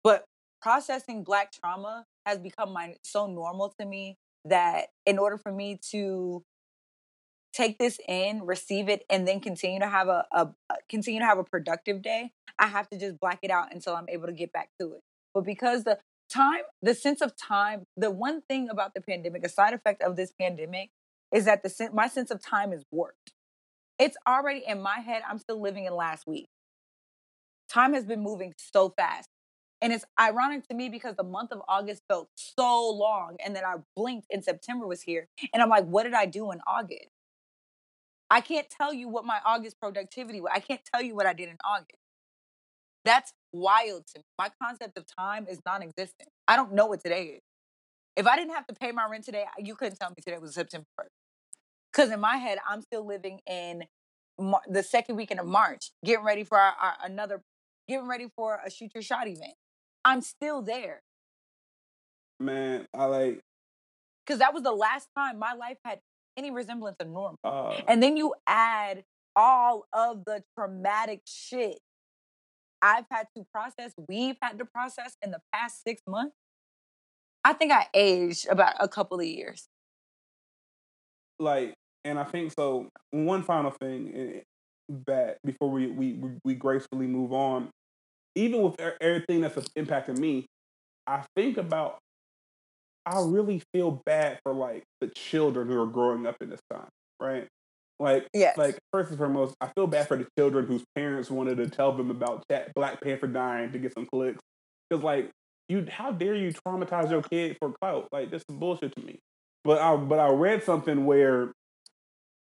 [0.04, 0.24] But
[0.62, 5.78] processing black trauma has become my so normal to me that in order for me
[5.90, 6.44] to
[7.52, 10.48] take this in, receive it, and then continue to have a, a
[10.88, 14.08] continue to have a productive day, I have to just black it out until I'm
[14.08, 15.00] able to get back to it.
[15.34, 15.98] But because the
[16.30, 20.16] time, the sense of time, the one thing about the pandemic, a side effect of
[20.16, 20.90] this pandemic,
[21.32, 23.32] is that the my sense of time is warped.
[23.98, 25.22] It's already in my head.
[25.28, 26.48] I'm still living in last week.
[27.68, 29.28] Time has been moving so fast.
[29.82, 33.36] And it's ironic to me because the month of August felt so long.
[33.44, 35.28] And then I blinked and September was here.
[35.54, 37.08] And I'm like, what did I do in August?
[38.30, 40.52] I can't tell you what my August productivity was.
[40.54, 41.98] I can't tell you what I did in August.
[43.04, 44.24] That's wild to me.
[44.38, 46.28] My concept of time is non existent.
[46.46, 47.40] I don't know what today is.
[48.16, 50.54] If I didn't have to pay my rent today, you couldn't tell me today was
[50.54, 51.06] September 1st.
[51.92, 53.84] Because in my head, I'm still living in
[54.38, 57.42] Mar- the second weekend of March, getting ready for our, our, another,
[57.88, 59.54] getting ready for a shoot your shot event.
[60.04, 61.02] I'm still there.
[62.38, 63.40] Man, I like.
[64.26, 66.00] Because that was the last time my life had
[66.36, 67.36] any resemblance of normal.
[67.44, 69.04] Uh, And then you add
[69.36, 71.78] all of the traumatic shit
[72.82, 76.34] I've had to process, we've had to process in the past six months.
[77.44, 79.68] I think I aged about a couple of years.
[81.38, 81.74] like,
[82.04, 82.88] and I think so.
[83.10, 84.40] One final thing eh,
[85.06, 87.70] that before we we- we gracefully move on,
[88.34, 90.46] even with everything that's impacting me,
[91.06, 91.98] I think about.
[93.06, 96.88] I really feel bad for like the children who are growing up in this time,
[97.18, 97.48] right?
[97.98, 98.56] Like, Yes.
[98.56, 101.92] like first and foremost, I feel bad for the children whose parents wanted to tell
[101.92, 104.40] them about Chat Black Panther dying to get some clicks.
[104.88, 105.30] Because like,
[105.68, 108.08] you, how dare you traumatize your kid for clout?
[108.12, 109.18] Like, this is bullshit to me.
[109.64, 111.52] But I, but I read something where,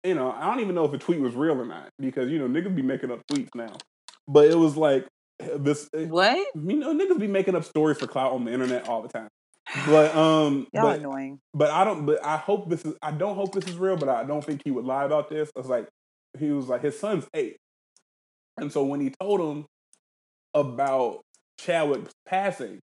[0.05, 2.39] you know, I don't even know if the tweet was real or not because you
[2.39, 3.77] know niggas be making up tweets now.
[4.27, 5.07] But it was like
[5.59, 6.47] this, What?
[6.55, 9.29] you know, niggas be making up stories for clout on the internet all the time.
[9.87, 11.41] But um, Y'all but annoying.
[11.55, 12.07] but I don't.
[12.07, 12.95] But I hope this is.
[13.03, 13.97] I don't hope this is real.
[13.97, 15.51] But I don't think he would lie about this.
[15.57, 15.89] It's like
[16.39, 17.57] he was like his son's eight,
[18.57, 19.67] and so when he told him
[20.55, 21.21] about
[21.61, 22.81] Chadwick's passing,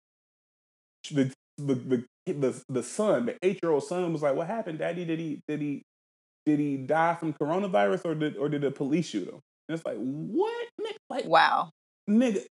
[1.11, 4.78] the the the the, the son, the eight year old son, was like, "What happened,
[4.78, 5.05] Daddy?
[5.05, 5.82] Did he did he
[6.46, 9.86] did he die from coronavirus or did or did the police shoot him?" And it's
[9.86, 10.68] like, what?
[11.09, 11.70] Like, Wow.
[12.09, 12.44] Nigga,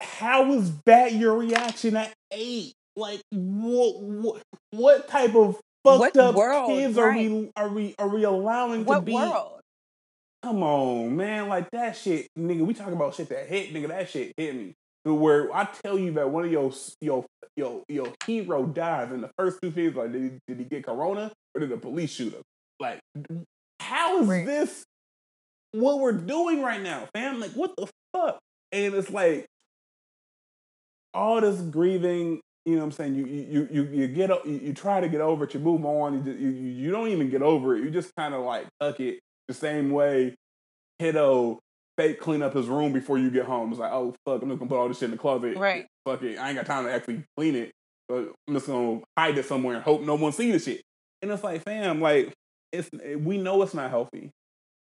[0.00, 2.74] how was that your reaction at eight?
[2.96, 7.94] Like, what what, what type of fucked What up world, kids are we are we
[7.98, 9.12] are we allowing to be?
[9.12, 9.60] world?
[10.42, 12.64] Come on, man, like that shit, nigga.
[12.64, 13.88] We talk about shit that hit, nigga.
[13.88, 14.74] That shit hit me.
[15.04, 17.24] To Where I tell you that one of your your
[17.56, 20.84] your your hero dies, and the first two things like, did he, did he get
[20.84, 22.42] corona or did the police shoot him?
[22.80, 23.00] Like,
[23.80, 24.46] how is Right.
[24.46, 24.84] this
[25.72, 27.40] what we're doing right now, fam?
[27.40, 28.38] Like, what the fuck?
[28.72, 29.46] And it's like
[31.14, 32.40] all this grieving.
[32.64, 33.14] You know what I'm saying?
[33.14, 35.54] You you you you get you, you try to get over it.
[35.54, 36.14] You move on.
[36.14, 37.84] You just, you you don't even get over it.
[37.84, 40.34] You just kind of like tuck it the same way.
[40.98, 41.60] Kiddo
[41.96, 43.70] fake clean up his room before you get home.
[43.70, 45.56] It's like, oh fuck, I'm just gonna put all this shit in the closet.
[45.56, 45.86] Right.
[46.04, 47.72] Fuck it, I ain't got time to actually clean it.
[48.08, 50.82] But I'm just gonna hide it somewhere and hope no one see the shit.
[51.22, 52.32] And it's like, fam, like
[52.72, 54.30] it's we know it's not healthy.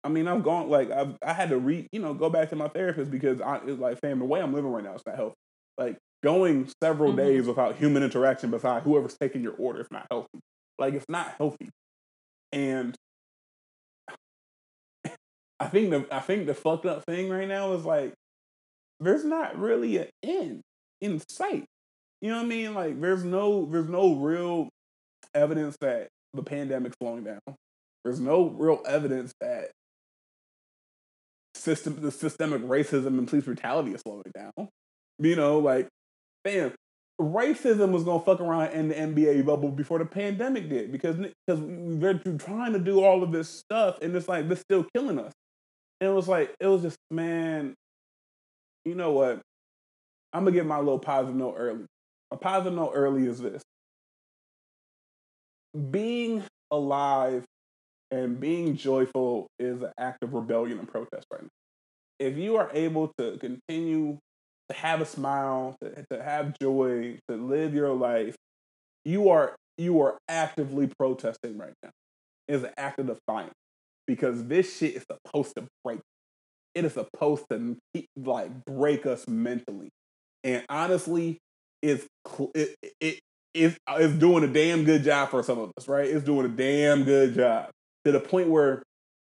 [0.03, 2.55] I mean, I've gone like I've I had to re you know go back to
[2.55, 5.15] my therapist because I it's like, fam, the way I'm living right now is not
[5.15, 5.35] healthy.
[5.77, 7.17] Like going several Mhm.
[7.17, 10.39] days without human interaction beside whoever's taking your order is not healthy.
[10.77, 11.69] Like it's not healthy.
[12.51, 12.95] And
[15.59, 18.13] I think the I think the fucked up thing right now is like
[18.99, 20.61] there's not really an end
[21.01, 21.65] in sight.
[22.21, 22.73] You know what I mean?
[22.73, 24.69] Like there's no there's no real
[25.35, 27.39] evidence that the pandemic's slowing down.
[28.03, 29.71] There's no real evidence that
[31.59, 34.69] system the systemic racism and police brutality is slowing down.
[35.19, 35.87] You know, like
[36.43, 36.73] bam,
[37.19, 41.61] racism was gonna fuck around in the NBA bubble before the pandemic did because because
[41.99, 45.33] they're trying to do all of this stuff and it's like this still killing us.
[45.99, 47.75] And it was like it was just man,
[48.85, 49.41] you know what?
[50.31, 51.85] I'm gonna give my little positive note early.
[52.31, 53.61] A positive note early is this:
[55.91, 57.43] being alive
[58.11, 61.49] and being joyful is an act of rebellion and protest right now.
[62.19, 64.17] If you are able to continue
[64.69, 68.35] to have a smile, to, to have joy, to live your life,
[69.05, 71.91] you are you are actively protesting right now.
[72.47, 73.53] It's an act of defiance
[74.05, 75.99] because this shit is supposed to break.
[76.75, 77.77] It is supposed to
[78.17, 79.89] like break us mentally,
[80.43, 81.37] and honestly,
[81.81, 82.05] it's
[82.53, 82.75] it
[83.53, 86.07] it's, it's doing a damn good job for some of us, right?
[86.07, 87.71] It's doing a damn good job
[88.11, 88.83] to the point where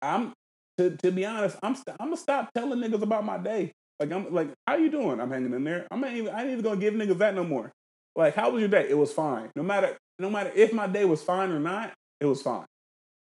[0.01, 0.33] I'm
[0.77, 3.71] to to be honest, I'm st- I'm gonna stop telling niggas about my day.
[3.99, 5.19] Like I'm like, how you doing?
[5.19, 5.87] I'm hanging in there.
[5.91, 7.71] I'm not even I ain't even gonna give niggas that no more.
[8.15, 8.87] Like, how was your day?
[8.89, 9.49] It was fine.
[9.55, 12.65] No matter no matter if my day was fine or not, it was fine.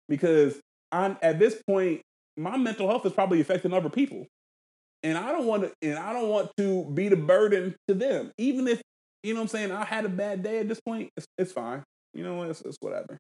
[0.08, 0.60] Because
[0.92, 2.02] I'm at this point,
[2.38, 4.26] my mental health is probably affecting other people.
[5.04, 8.32] And I don't want to and I don't want to be the burden to them.
[8.38, 8.82] Even if,
[9.24, 11.52] you know what I'm saying, I had a bad day at this point, it's, it's
[11.52, 11.84] fine.
[12.14, 12.50] You know what?
[12.50, 13.18] It's, it's whatever.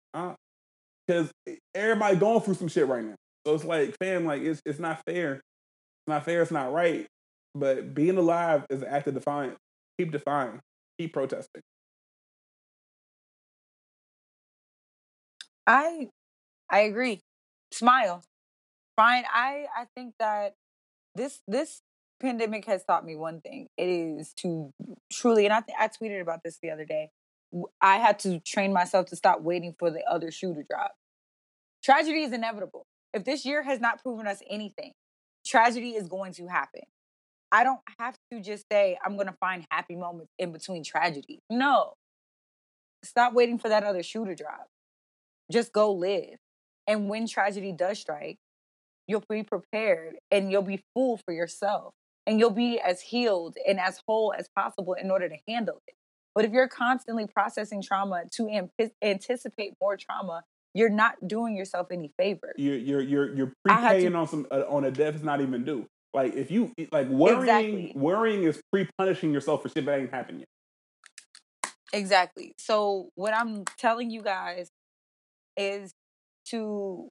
[1.10, 1.32] Because
[1.74, 3.16] everybody going through some shit right now.
[3.48, 5.34] So it's like, fam, like it's it's not fair.
[5.34, 6.44] It's not fair.
[6.44, 7.08] It's not right.
[7.56, 9.58] But being alive is an act of defiance.
[9.98, 10.60] keep defying,
[11.00, 11.64] keep protesting.
[15.66, 16.10] I
[16.70, 17.22] I agree.
[17.72, 18.22] Smile.
[18.96, 19.24] Fine.
[19.34, 20.54] I I think that
[21.16, 21.82] this this
[22.22, 23.68] pandemic has taught me one thing.
[23.78, 24.70] It is to
[25.12, 27.10] truly, and I think I tweeted about this the other day.
[27.82, 30.94] I had to train myself to stop waiting for the other shoe to drop.
[31.84, 32.86] Tragedy is inevitable.
[33.14, 34.94] If this year has not proven us anything,
[35.46, 36.82] tragedy is going to happen.
[37.52, 41.40] I don't have to just say I'm going to find happy moments in between tragedy.
[41.50, 41.94] No.
[43.04, 44.68] Stop waiting for that other shoe to drop.
[45.52, 46.38] Just go live.
[46.86, 48.38] And when tragedy does strike,
[49.08, 51.94] you'll be prepared and you'll be full for yourself
[52.28, 55.96] and you'll be as healed and as whole as possible in order to handle it.
[56.36, 61.88] But if you're constantly processing trauma to amp- anticipate more trauma, you're not doing yourself
[61.92, 62.54] any favor.
[62.58, 65.66] You're you're you're, you're prepaying to, on some uh, on a debt that's not even
[65.66, 65.88] due.
[66.14, 67.94] Like if you like worrying, exactly.
[67.96, 70.48] worrying is pre punishing yourself for shit that ain't happened yet.
[71.92, 72.54] Exactly.
[72.58, 74.70] So what I'm telling you guys
[75.58, 75.92] is
[76.50, 77.10] to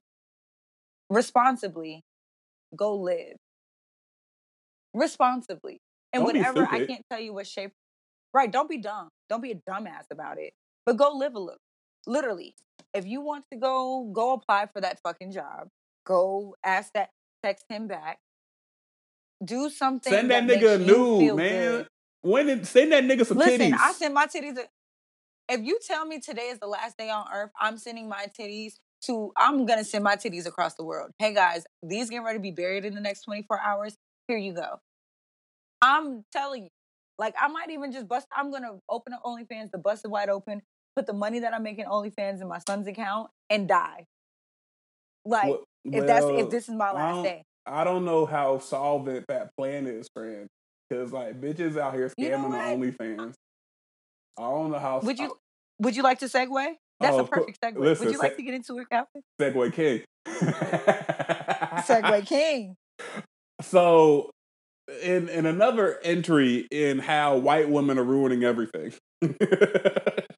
[1.09, 2.01] responsibly
[2.75, 3.35] go live
[4.93, 5.79] responsibly.
[6.13, 7.71] And don't whatever I can't tell you what shape.
[8.33, 9.09] Right, don't be dumb.
[9.29, 10.53] Don't be a dumbass about it.
[10.85, 11.61] But go live a little.
[12.07, 12.55] Literally.
[12.93, 15.67] If you want to go go apply for that fucking job,
[16.05, 17.09] go ask that
[17.43, 18.19] text him back.
[19.43, 20.11] Do something.
[20.11, 21.71] Send that, that nigga a nude, man.
[21.71, 21.87] Good.
[22.21, 23.77] When did send that nigga some Listen, titties?
[23.79, 24.57] I send my titties.
[25.47, 28.73] if you tell me today is the last day on earth, I'm sending my titties
[29.05, 31.11] to I'm gonna send my titties across the world.
[31.19, 33.95] Hey guys, these getting ready to be buried in the next 24 hours.
[34.27, 34.79] Here you go.
[35.81, 36.69] I'm telling you,
[37.19, 38.25] like I might even just bust.
[38.35, 40.61] I'm gonna open up OnlyFans, the bust it wide open,
[40.95, 44.05] put the money that I'm making OnlyFans in my son's account, and die.
[45.25, 47.43] Like well, if that's if this is my last day.
[47.65, 50.47] I don't know how solvent that plan is, friend.
[50.89, 53.33] Because like bitches out here scamming you know the OnlyFans.
[54.37, 55.01] I don't know how.
[55.01, 55.35] Would you
[55.79, 56.73] Would you like to segue?
[56.99, 57.77] That's oh, a perfect segue.
[57.77, 59.21] Listen, would you like to get into it, Captain?
[59.39, 60.03] Segue King.
[61.85, 62.75] segue King.
[63.61, 64.31] So
[65.01, 68.93] in in another entry in how white women are ruining everything.
[69.23, 70.29] mm.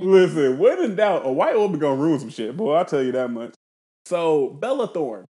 [0.00, 2.74] Listen, when in doubt, a white woman gonna ruin some shit, boy.
[2.74, 3.54] I'll tell you that much.
[4.06, 5.26] So Bella Thorne.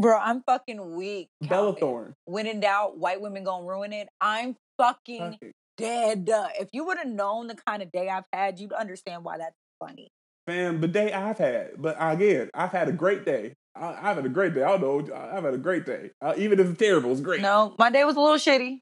[0.00, 1.28] Bro, I'm fucking weak.
[1.42, 2.14] Bella Thorne.
[2.24, 4.08] When in doubt, white women gonna ruin it.
[4.20, 5.52] I'm fucking okay.
[5.76, 6.28] dead.
[6.60, 9.56] If you would have known the kind of day I've had, you'd understand why that's
[9.80, 10.08] funny.
[10.46, 13.54] Fam, the day I've had, but again, I've had a great day.
[13.80, 14.64] I, have had a great day.
[14.64, 15.00] I know.
[15.14, 16.10] I've had a great day.
[16.20, 17.40] Uh, even if it's terrible, it's great.
[17.40, 18.80] No, my day was a little shitty.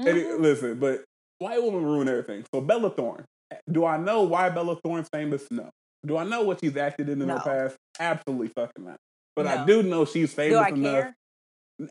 [0.00, 0.42] Mm-hmm.
[0.42, 1.04] listen, but
[1.38, 2.44] white woman ruin everything.
[2.54, 3.24] So Bella Thorne.
[3.70, 5.46] Do I know why Bella Thorne's famous?
[5.50, 5.70] No.
[6.06, 7.38] Do I know what she's acted in in no.
[7.38, 7.76] her past?
[7.98, 8.96] Absolutely fucking not.
[9.36, 9.50] But no.
[9.50, 10.92] I do know she's famous enough.
[10.92, 11.14] Care?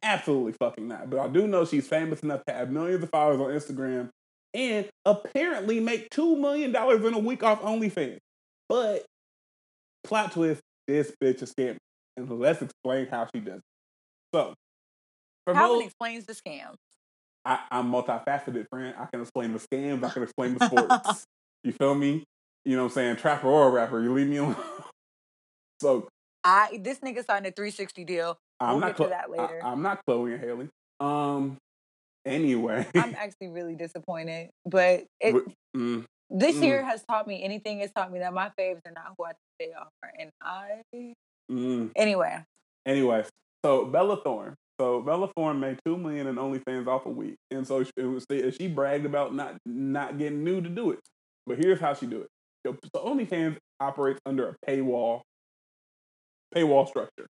[0.01, 1.09] Absolutely fucking not.
[1.09, 4.09] But I do know she's famous enough to have millions of followers on Instagram
[4.53, 8.17] and apparently make two million dollars in a week off OnlyFans.
[8.67, 9.05] But
[10.03, 11.77] plot twist: this bitch is scamming
[12.17, 13.63] and let's explain how she does it.
[14.33, 14.53] So,
[15.45, 16.75] for Calvin explains the scam.
[17.45, 18.93] I, I'm multifaceted, friend.
[18.99, 20.03] I can explain the scams.
[20.03, 21.25] I can explain the sports.
[21.63, 22.23] you feel me?
[22.65, 23.15] You know what I'm saying?
[23.17, 24.55] Trapper or rapper, you leave me alone.
[25.81, 26.07] so,
[26.43, 28.37] I this nigga signed a 360 deal.
[28.59, 29.61] I'm we'll not to that later.
[29.63, 30.69] I, am not Chloe and Halle.
[30.99, 31.57] Um.
[32.25, 35.33] Anyway, I'm actually really disappointed, but it,
[35.75, 36.63] mm, this mm.
[36.63, 37.79] year has taught me anything.
[37.79, 39.87] It's taught me that my faves are not who I think they are,
[40.19, 40.81] and I
[41.51, 41.91] Mm.
[41.95, 42.43] Anyway.
[42.85, 43.23] Anyway,
[43.63, 44.55] so Bella Thorne.
[44.79, 48.67] So Bella Thorne made two million in OnlyFans off a week, and so she, she
[48.67, 50.99] bragged about not not getting new to do it.
[51.45, 52.27] But here's how she do it.
[52.65, 55.21] So OnlyFans operates under a paywall
[56.55, 57.27] paywall structure,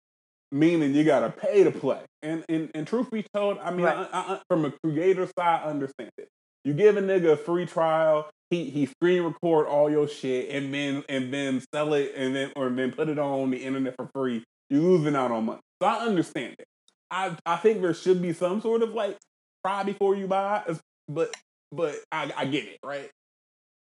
[0.51, 2.01] meaning you gotta pay to play.
[2.23, 4.09] And and, and truth be told, I mean, right.
[4.11, 6.27] I, I, from a creator side, I understand it.
[6.63, 10.73] You give a nigga a free trial, he he screen record all your shit and
[10.73, 14.09] then and then sell it and then or then put it on the internet for
[14.13, 14.43] free.
[14.69, 15.61] You're losing out on money.
[15.81, 16.65] So I understand it.
[17.09, 19.17] I I think there should be some sort of like
[19.65, 20.63] try before you buy,
[21.07, 21.33] but
[21.71, 23.09] but I, I get it right.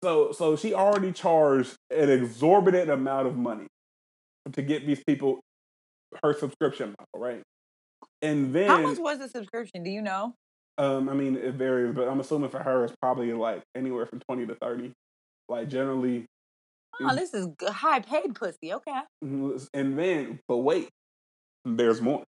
[0.02, 3.66] So so she already charged an exorbitant amount of money
[4.52, 5.40] to get these people
[6.22, 7.42] her subscription model, right?
[8.22, 9.82] And then how much was the subscription?
[9.82, 10.34] Do you know?
[10.76, 14.20] Um, I mean, it varies, but I'm assuming for her it's probably like anywhere from
[14.20, 14.92] twenty to thirty.
[15.48, 16.26] Like generally.
[17.00, 18.72] Oh, this is high paid pussy.
[18.72, 19.00] Okay.
[19.24, 20.88] Mm-hmm, and then, but wait,
[21.64, 22.24] there's more.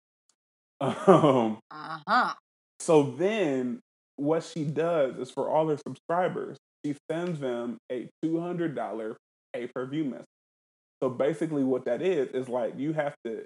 [0.82, 1.60] Um.
[1.72, 2.34] Uh huh.
[2.80, 3.82] So then,
[4.16, 9.18] what she does is for all her subscribers, she sends them a two hundred dollar
[9.54, 10.26] pay per view message.
[11.02, 13.44] So basically, what that is is like you have to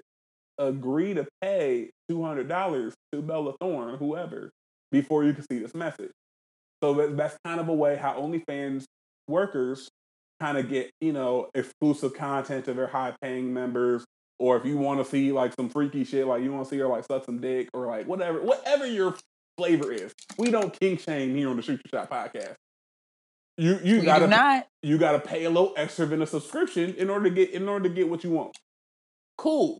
[0.58, 4.50] agree to pay two hundred dollars to Bella Thorne, whoever,
[4.90, 6.10] before you can see this message.
[6.82, 8.84] So that, that's kind of a way how OnlyFans
[9.28, 9.88] workers
[10.40, 14.04] kind of get you know exclusive content to their high paying members.
[14.38, 16.78] Or if you want to see like some freaky shit, like you want to see
[16.78, 19.14] her like suck some dick or like whatever, whatever your
[19.56, 20.12] flavor is.
[20.36, 22.54] We don't kink shame here on the Shoot Your Shot podcast.
[23.56, 24.66] You you We gotta not.
[24.82, 27.88] you gotta pay a little extra than a subscription in order to get in order
[27.88, 28.56] to get what you want.
[29.38, 29.78] Cool.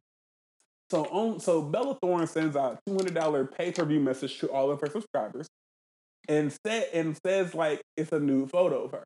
[0.91, 4.51] So on so Bella Thorne sends out two hundred dollar pay per view message to
[4.51, 5.49] all of her subscribers,
[6.29, 9.05] and said and says like it's a nude photo of her,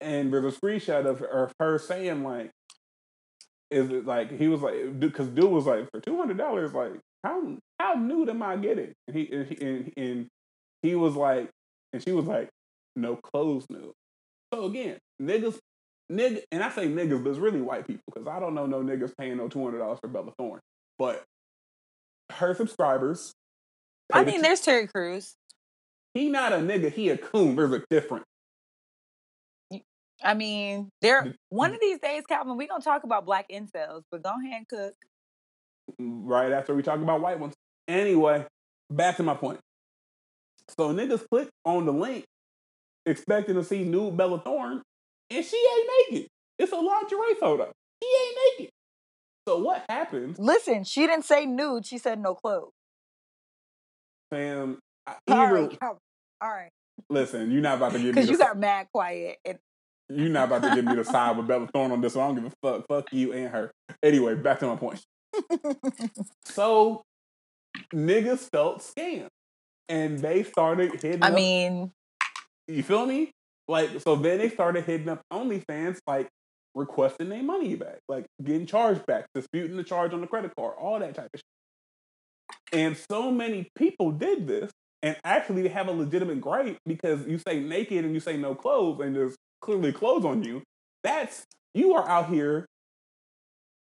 [0.00, 2.50] and there's a screenshot of, of her saying like,
[3.70, 6.92] is it like he was like because dude was like for two hundred dollars like
[7.24, 8.92] how how nude am I getting?
[9.06, 10.26] And he and and, and
[10.82, 11.50] he was like
[11.92, 12.48] and she was like
[12.96, 13.92] no clothes nude.
[14.52, 15.58] So again, niggas,
[16.10, 18.82] nigga, and I say niggas, but it's really white people because I don't know no
[18.82, 20.60] niggas paying no two hundred dollars for Bella Thorne.
[20.98, 21.24] But
[22.32, 23.32] her subscribers,
[24.12, 25.34] I the mean, t- there's Terry Crews.
[26.14, 27.56] he not a nigga, he a coon.
[27.56, 28.24] There's a difference.
[30.22, 31.34] I mean, there.
[31.48, 34.68] One of these days, Calvin, we gonna talk about black incels, but go ahead and
[34.68, 34.94] cook.
[35.98, 37.54] Right after we talk about white ones.
[37.88, 38.46] Anyway,
[38.90, 39.60] back to my point.
[40.76, 42.24] So niggas click on the link
[43.06, 44.82] expecting to see nude Bella Thorne,
[45.30, 46.28] and she ain't naked.
[46.58, 47.72] It's a lingerie photo.
[48.02, 48.70] She ain't naked.
[49.48, 51.86] So what happens, Listen, she didn't say nude.
[51.86, 52.72] She said no clothes.
[54.30, 54.78] fam?
[55.06, 56.70] I- All Either right all right
[57.08, 59.38] listen, you're not about to give me because you got mad quiet.
[59.44, 59.58] And
[60.08, 62.24] You're not about to give me the side with Bella Thorne on this one.
[62.24, 62.86] I don't give a fuck.
[62.88, 63.70] Fuck you and her.
[64.02, 65.00] Anyway, back to my point.
[66.44, 67.02] So
[67.94, 69.28] niggas felt scammed.
[69.88, 71.90] And they started hitting I up, mean,
[72.68, 73.30] you feel me?
[73.70, 76.28] Like, so then they started hitting up OnlyFans, like
[76.74, 80.74] requesting their money back, like getting charged back, disputing the charge on the credit card,
[80.80, 82.80] all that type of shit.
[82.80, 87.60] And so many people did this and actually have a legitimate gripe because you say
[87.60, 90.62] naked and you say no clothes and there's clearly clothes on you.
[91.04, 92.66] That's you are out here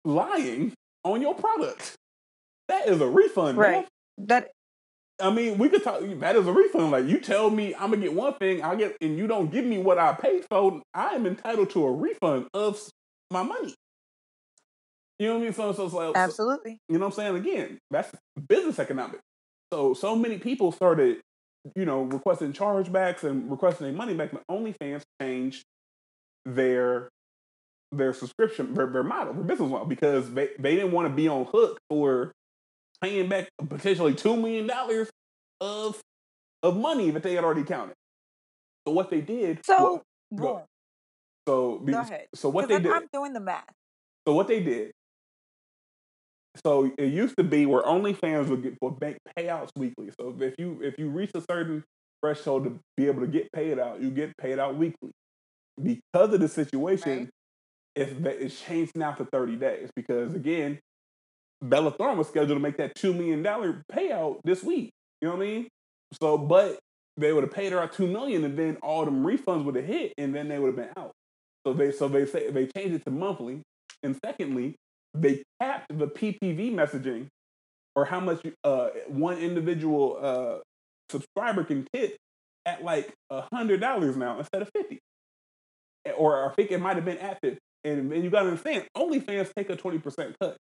[0.04, 0.72] lying
[1.04, 1.94] on your product.
[2.68, 3.72] That is a refund, man.
[3.72, 3.86] right?
[4.18, 4.50] That
[5.20, 6.00] I mean, we could talk.
[6.20, 6.90] That is a refund.
[6.90, 9.64] Like you tell me, I'm gonna get one thing, I get, and you don't give
[9.64, 10.82] me what I paid for.
[10.92, 12.80] I am entitled to a refund of
[13.30, 13.74] my money.
[15.18, 15.52] You know what I mean?
[15.54, 16.78] So, so, so, so absolutely.
[16.88, 17.36] you know what I'm saying?
[17.36, 18.12] Again, that's
[18.48, 19.22] business economics.
[19.72, 21.20] So, so many people started,
[21.74, 24.32] you know, requesting chargebacks and requesting their money back.
[24.32, 25.64] But OnlyFans changed
[26.44, 27.08] their
[27.92, 31.28] their subscription, their, their model, their business model, because they, they didn't want to be
[31.28, 32.32] on hook for
[33.02, 35.08] paying back potentially two million dollars
[35.60, 36.00] of
[36.62, 37.94] of money that they had already counted.
[38.86, 40.02] So what they did, So,
[41.46, 42.26] so be- Go ahead.
[42.34, 43.64] so what they I'm, did, I'm doing the math.
[44.26, 44.92] so what they did.
[46.64, 50.10] So it used to be where OnlyFans would get would bank payouts weekly.
[50.18, 51.84] So if you if you reach a certain
[52.24, 55.10] threshold to be able to get paid out, you get paid out weekly.
[55.82, 57.28] Because of the situation, Right.
[57.94, 59.90] it's it's changed now to thirty days.
[59.94, 60.78] Because again,
[61.62, 64.90] Bella Thorne was scheduled to make that two million dollar payout this week.
[65.20, 65.68] You know what I mean?
[66.20, 66.78] So, but
[67.16, 69.86] they would have paid her out two million, and then all them refunds would have
[69.86, 71.12] hit, and then they would have been out.
[71.66, 73.62] So they so they say they changed it to monthly,
[74.02, 74.76] and secondly,
[75.14, 77.28] they capped the PPV messaging
[77.94, 80.58] or how much uh, one individual uh,
[81.10, 82.16] subscriber can tip
[82.66, 84.98] at like a hundred dollars now instead of fifty,
[86.16, 87.58] or I think it might have been at fifty.
[87.84, 90.56] And, and you got to understand, OnlyFans take a twenty percent cut.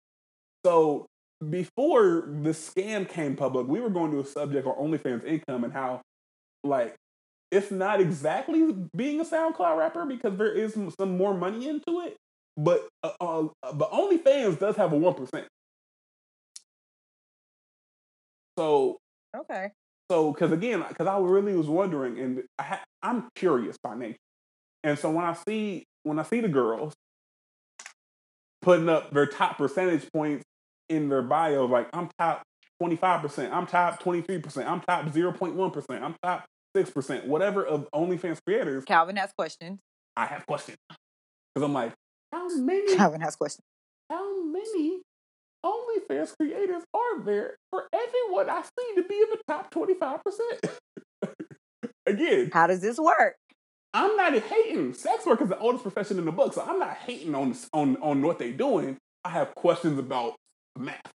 [0.64, 1.06] So
[1.48, 5.72] before the scam came public, we were going to a subject on OnlyFans income and
[5.72, 6.02] how,
[6.64, 6.96] like,
[7.50, 12.16] it's not exactly being a SoundCloud rapper because there is some- more money into it.
[12.56, 15.46] But uh, uh, but OnlyFans does have a one percent.
[18.58, 18.98] So
[19.34, 19.70] Okay.
[20.10, 24.18] so because again, because I really was wondering, and I ha- I'm curious by nature,
[24.84, 26.92] and so when I see when I see the girls
[28.62, 30.44] putting up their top percentage points
[30.90, 32.42] in their bio, like I'm top
[32.78, 36.14] twenty five percent, I'm top twenty three percent, I'm top zero point one percent, I'm
[36.22, 36.44] top
[36.76, 39.78] six percent, whatever of OnlyFans creators, Calvin has questions.
[40.16, 40.76] I have questions
[41.54, 41.92] because I'm like,
[42.32, 43.64] how many Calvin has questions.
[44.10, 45.00] how many
[45.64, 50.20] OnlyFans creators are there for everyone I see to be in the top 25%?
[52.06, 53.36] Again, How does this work?
[53.92, 54.94] I'm not hating.
[54.94, 57.96] Sex work is the oldest profession in the book, so I'm not hating on on
[58.00, 58.96] on what they're doing.
[59.24, 60.34] I have questions about
[60.78, 61.10] math.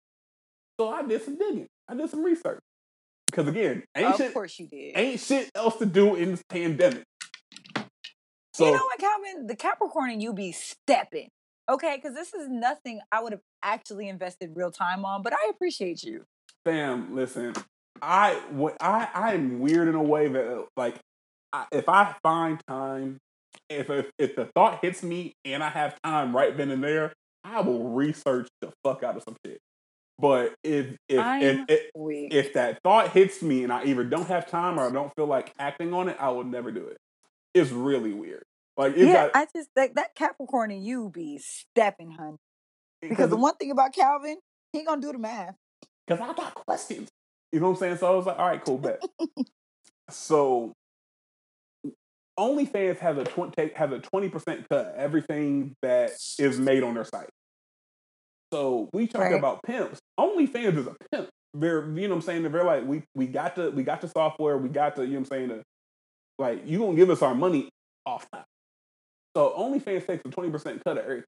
[0.80, 1.68] So I did some digging.
[1.88, 2.60] I did some research.
[3.28, 4.96] Because again, ain't of shit, course you did.
[4.96, 7.04] ain't shit else to do in this pandemic.
[8.54, 9.48] So you know what, Calvin?
[9.48, 11.30] The Capricorn and you be stepping.
[11.70, 15.50] Okay, because this is nothing I would have actually invested real time on, but I
[15.50, 16.26] appreciate you.
[16.66, 17.54] Fam, listen.
[18.02, 20.96] I what I I am weird in a way that uh, like
[21.52, 23.18] I, if I find time,
[23.70, 27.14] if, if if the thought hits me and I have time right then and there,
[27.44, 29.60] I will research the fuck out of some shit.
[30.20, 34.48] But if if if, if, if that thought hits me and I either don't have
[34.48, 36.98] time or I don't feel like acting on it, I will never do it.
[37.54, 38.44] It's really weird.
[38.78, 42.38] Like it's yeah, got, I just that, that Capricorn and you be stepping, honey.
[43.02, 44.38] Because because the one thing about Calvin,
[44.72, 45.56] he ain't gonna do the math.
[46.08, 47.10] because I got questions.
[47.52, 47.98] You know what I'm saying?
[47.98, 49.04] So I was like, all right, cool, bet.
[50.10, 50.74] so
[52.40, 57.04] OnlyFans has a twenty has a twenty percent cut everything that is made on their
[57.06, 57.30] site.
[58.52, 59.34] So we talk Right.
[59.34, 60.00] about pimps.
[60.20, 61.30] OnlyFans is a pimp.
[61.54, 62.44] They're you know what I'm saying.
[62.52, 64.58] They're like we we got the we got the software.
[64.58, 65.48] We got the you know what I'm saying.
[65.50, 65.62] The,
[66.40, 67.70] like you gonna give us our money
[68.06, 68.46] off top.
[69.36, 71.26] So OnlyFans takes a twenty percent cut of everything.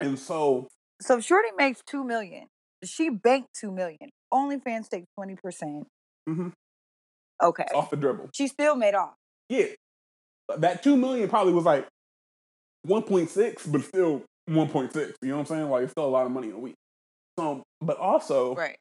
[0.00, 0.68] And so
[1.02, 2.46] So Shorty makes two million,
[2.84, 4.08] she banked two million.
[4.32, 5.86] OnlyFans takes twenty percent.
[6.28, 6.52] Mhm.
[7.42, 8.30] Okay, off the dribble.
[8.34, 9.14] she still made off.
[9.50, 9.66] Yeah.
[10.58, 11.86] That two million probably was like
[12.82, 15.16] one point six, but still one point six.
[15.22, 15.70] You know what I'm saying?
[15.70, 16.74] Like it's still a lot of money in a week.
[17.38, 18.76] So but also Right.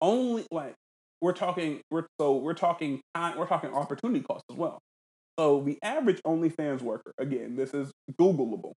[0.00, 0.74] only like
[1.20, 4.80] we're talking we're so we're talking time we're talking opportunity cost as well.
[5.38, 7.90] So the average OnlyFans worker, again, this is
[8.20, 8.72] Googleable,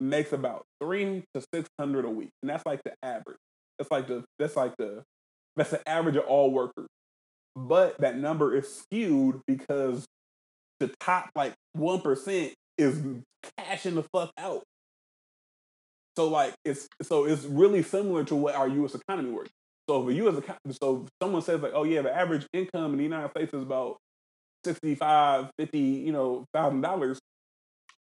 [0.00, 2.30] makes about three to six hundred a week.
[2.42, 3.36] And that's like the average.
[3.78, 5.02] That's like the that's like the
[5.56, 6.86] that's the average of all workers.
[7.56, 10.06] But that number is skewed because
[10.88, 13.00] the top like one percent is
[13.58, 14.62] cashing the fuck out.
[16.16, 18.94] So like it's so it's really similar to what our U.S.
[18.94, 19.50] economy works.
[19.88, 20.38] So if a U.S.
[20.38, 23.62] economy, so someone says like, oh yeah, the average income in the United States is
[23.62, 23.96] about
[24.64, 27.18] 65, 50, you know, thousand dollars,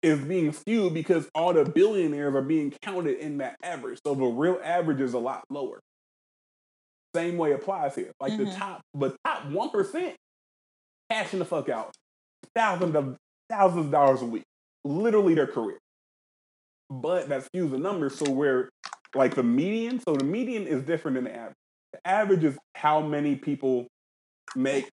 [0.02, 3.98] is being skewed because all the billionaires are being counted in that average.
[4.06, 5.80] So the real average is a lot lower.
[7.14, 8.12] Same way applies here.
[8.20, 8.56] Like the Mhm.
[8.58, 10.16] top, but top one percent,
[11.10, 11.94] cashing the fuck out,
[12.54, 13.16] thousands of
[13.48, 14.44] thousands of dollars a week,
[14.84, 15.78] literally their career.
[16.90, 18.16] But that skews the numbers.
[18.16, 18.68] So where,
[19.14, 21.56] like the median, so the median is different than the average.
[21.92, 23.86] The average is how many people
[24.56, 24.88] make,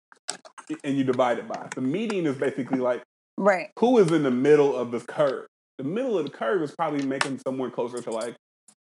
[0.84, 1.68] and you divide it by.
[1.76, 3.04] The median is basically like
[3.38, 3.72] Right.
[3.80, 5.48] who is in the middle of the curve.
[5.80, 8.36] The middle of the curve is probably making somewhere closer to like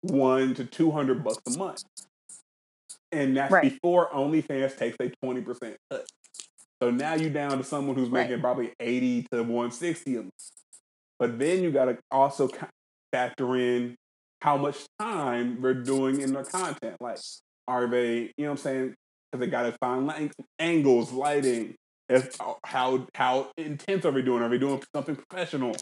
[0.01, 1.83] one to two hundred bucks a month,
[3.11, 3.63] and that's Right.
[3.63, 6.05] before OnlyFans takes a twenty percent cut.
[6.81, 8.41] So now you're down to someone who's making Right.
[8.41, 10.31] probably eighty to one sixty a month.
[11.17, 12.49] But then you got to also
[13.11, 13.95] factor in
[14.41, 16.95] how much time they're doing in their content.
[17.01, 17.19] Like,
[17.67, 18.95] are they, you know what I'm saying?
[19.31, 21.75] Because they got to find lang- angles, lighting.
[22.07, 24.41] If, oh, how how intense are we doing?
[24.41, 25.75] Are we doing something professional?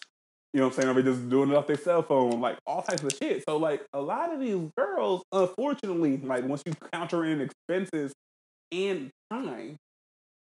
[0.54, 0.90] You know what I'm saying?
[0.90, 2.42] Are they just doing it off their cell phone?
[2.42, 3.44] Like all types of shit.
[3.48, 8.12] So like a lot of these girls, unfortunately, like once you counter in expenses
[8.72, 9.78] and time,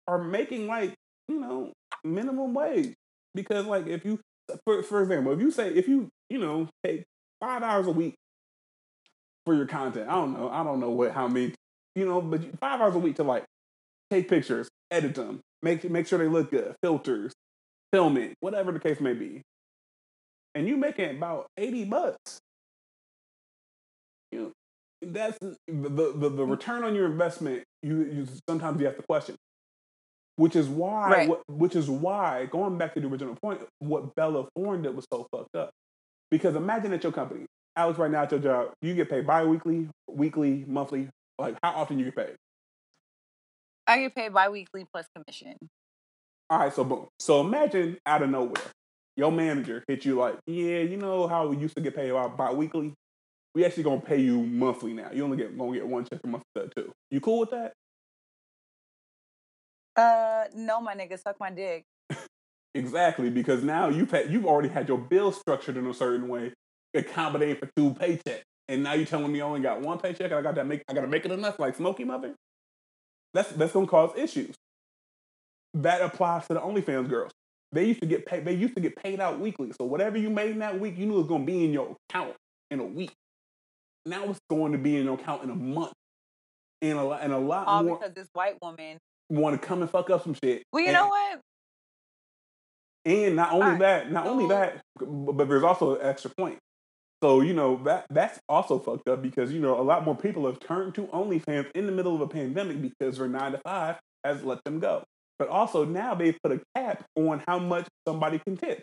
[0.07, 0.95] are making like
[1.29, 1.73] you know
[2.03, 2.95] minimum wage.
[3.35, 4.21] Because like if you
[4.65, 7.05] for for example if you say if you you know take
[7.41, 8.15] five hours a week
[9.47, 11.55] for your content i don't know i don't know what how many
[11.95, 13.45] you know but five hours a week to like
[14.11, 17.33] take pictures edit them make make sure they look good filters
[17.95, 19.41] film it whatever the case may be.
[20.57, 22.41] And you making about 80 bucks.
[24.33, 24.53] You know
[25.01, 26.51] that's the the, the, the mm.
[26.51, 29.37] return on your investment you, you sometimes you have to question
[30.37, 31.29] which is why Right.
[31.29, 35.07] what, which is why going back to the original point what bella thorne did was
[35.13, 35.71] so fucked up.
[36.31, 37.47] Because imagine at your company
[37.77, 41.09] alex right now at your job you get paid bi-weekly weekly monthly
[41.39, 42.37] like how often you get paid?
[43.87, 45.57] I get paid bi-weekly plus commission.
[46.51, 47.07] all right so boom.
[47.19, 48.63] So imagine out of nowhere
[49.17, 52.29] your manager hit you like yeah you know how we used to get paid bi-
[52.29, 52.93] bi-weekly?
[53.55, 55.11] We actually gonna pay you monthly now.
[55.13, 56.93] You only get gonna get one check a month instead of two.
[57.13, 57.73] You cool with that
[59.97, 61.85] Uh, no, my nigga, suck my dick.
[62.75, 66.53] Exactly, because now you've had, you've already had your bill structured in a certain way,
[66.93, 70.35] accommodating for two paychecks, and now you're telling me I only got one paycheck and
[70.35, 72.35] I got to make I got to make it enough like Smokey Mother.
[73.33, 74.55] That's that's gonna cause issues.
[75.75, 77.33] That applies to the OnlyFans girls.
[77.73, 78.45] They used to get paid.
[78.45, 79.73] They used to get paid out weekly.
[79.79, 81.97] So whatever you made in that week, you knew it was gonna be in your
[82.09, 82.35] account
[82.71, 83.13] in a week.
[84.07, 85.93] Now it's going to be in your account in a month,
[86.83, 88.99] and a lot and a lot All more because this white woman.
[89.35, 90.63] Want to come and fuck up some shit.
[90.73, 91.41] Well, you And- know what?
[93.07, 96.59] And not only Alright, that, not only that, but there's also an extra point.
[97.23, 100.47] So you know that that's also fucked up because you know a lot more people
[100.47, 103.97] have turned to OnlyFans in the middle of a pandemic because their nine to five
[104.25, 105.05] has let them go.
[105.39, 108.83] But also now they've put a cap on how much somebody can tip.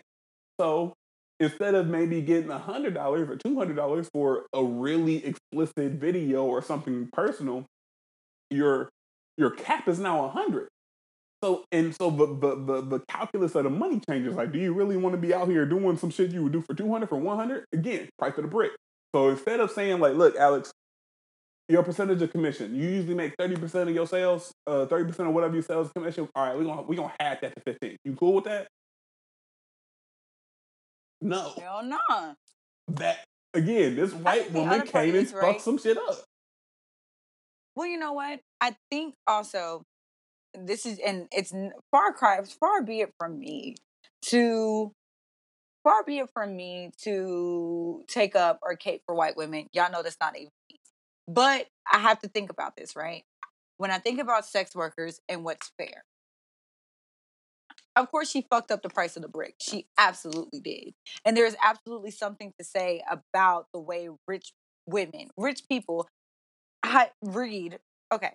[0.60, 0.92] So
[1.40, 5.92] instead of maybe getting a hundred dollars or two hundred dollars for a really explicit
[5.92, 7.64] video or something personal,
[8.50, 8.88] your
[9.42, 10.68] your cap is now a hundred.
[11.42, 14.34] so and so the, the the the calculus of the money changes.
[14.36, 16.62] Like, do you really want to be out here doing some shit you would do
[16.62, 17.64] for two hundred for one hundred?
[17.72, 18.70] Again, price of the brick.
[19.14, 20.70] So instead of saying like, look, Alex,
[21.68, 25.28] your percentage of commission, you usually make thirty percent of your sales, uh, thirty percent
[25.28, 26.28] of whatever you sell is commission.
[26.34, 27.96] All right, we're gonna we're gonna hack that to fifteen.
[28.04, 28.68] You cool with that?
[31.20, 31.52] No.
[31.60, 32.34] Hell no.
[32.88, 33.24] That
[33.54, 35.60] again, this white woman came and fucked right?
[35.60, 36.24] some shit up.
[37.74, 38.40] Well, you know what?
[38.60, 39.84] I think also
[40.54, 41.52] this is, and it's
[41.90, 43.76] far cry, far be it from me
[44.26, 44.92] to,
[45.82, 49.68] far be it from me to take up or cape for white women.
[49.72, 50.80] Y'all know that's not even me.
[51.26, 53.24] But I have to think about this, right?
[53.78, 56.04] When I think about sex workers and what's fair.
[57.94, 59.56] Of course, she fucked up the price of the brick.
[59.60, 60.94] She absolutely did.
[61.24, 64.52] And there is absolutely something to say about the way rich
[64.86, 66.08] women, rich people,
[66.82, 67.78] I read.
[68.12, 68.32] Okay.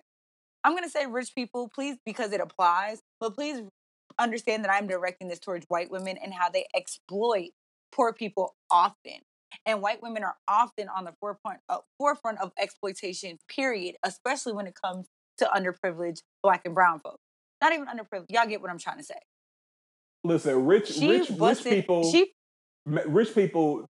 [0.64, 3.62] I'm going to say rich people, please, because it applies, but please
[4.18, 7.50] understand that I'm directing this towards white women and how they exploit
[7.92, 9.20] poor people often.
[9.64, 14.66] And white women are often on the forefront, uh, forefront of exploitation, period, especially when
[14.66, 15.06] it comes
[15.38, 17.22] to underprivileged black and brown folks.
[17.62, 18.26] Not even underprivileged.
[18.30, 19.18] Y'all get what I'm trying to say.
[20.24, 22.32] Listen, rich She rich rich people she
[22.84, 23.86] rich people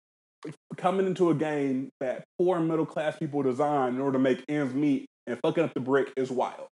[0.76, 4.74] coming into a game that poor middle class people design in order to make ends
[4.74, 6.68] meet and fucking up the brick is wild.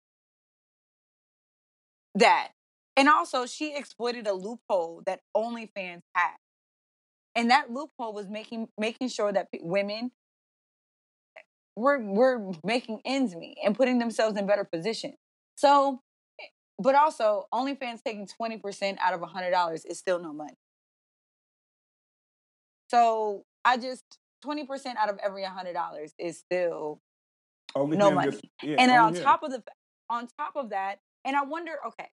[2.15, 2.51] that.
[2.97, 6.37] And also, she exploited a loophole that OnlyFans had,
[7.35, 10.11] and that loophole was making making sure that pe- women
[11.77, 15.15] were were making ends meet and putting themselves in better position.
[15.57, 16.01] So,
[16.41, 16.47] eh,
[16.79, 20.57] but also, OnlyFans taking twenty percent out of hundred dollars is still no money.
[22.91, 24.05] So I just
[24.43, 27.01] twenty percent out of every hundred dollars is still
[27.75, 28.31] Only No money.
[28.33, 29.23] just- yeah, and then on him.
[29.23, 29.63] top of the
[30.09, 32.09] on top of that and i wonder okay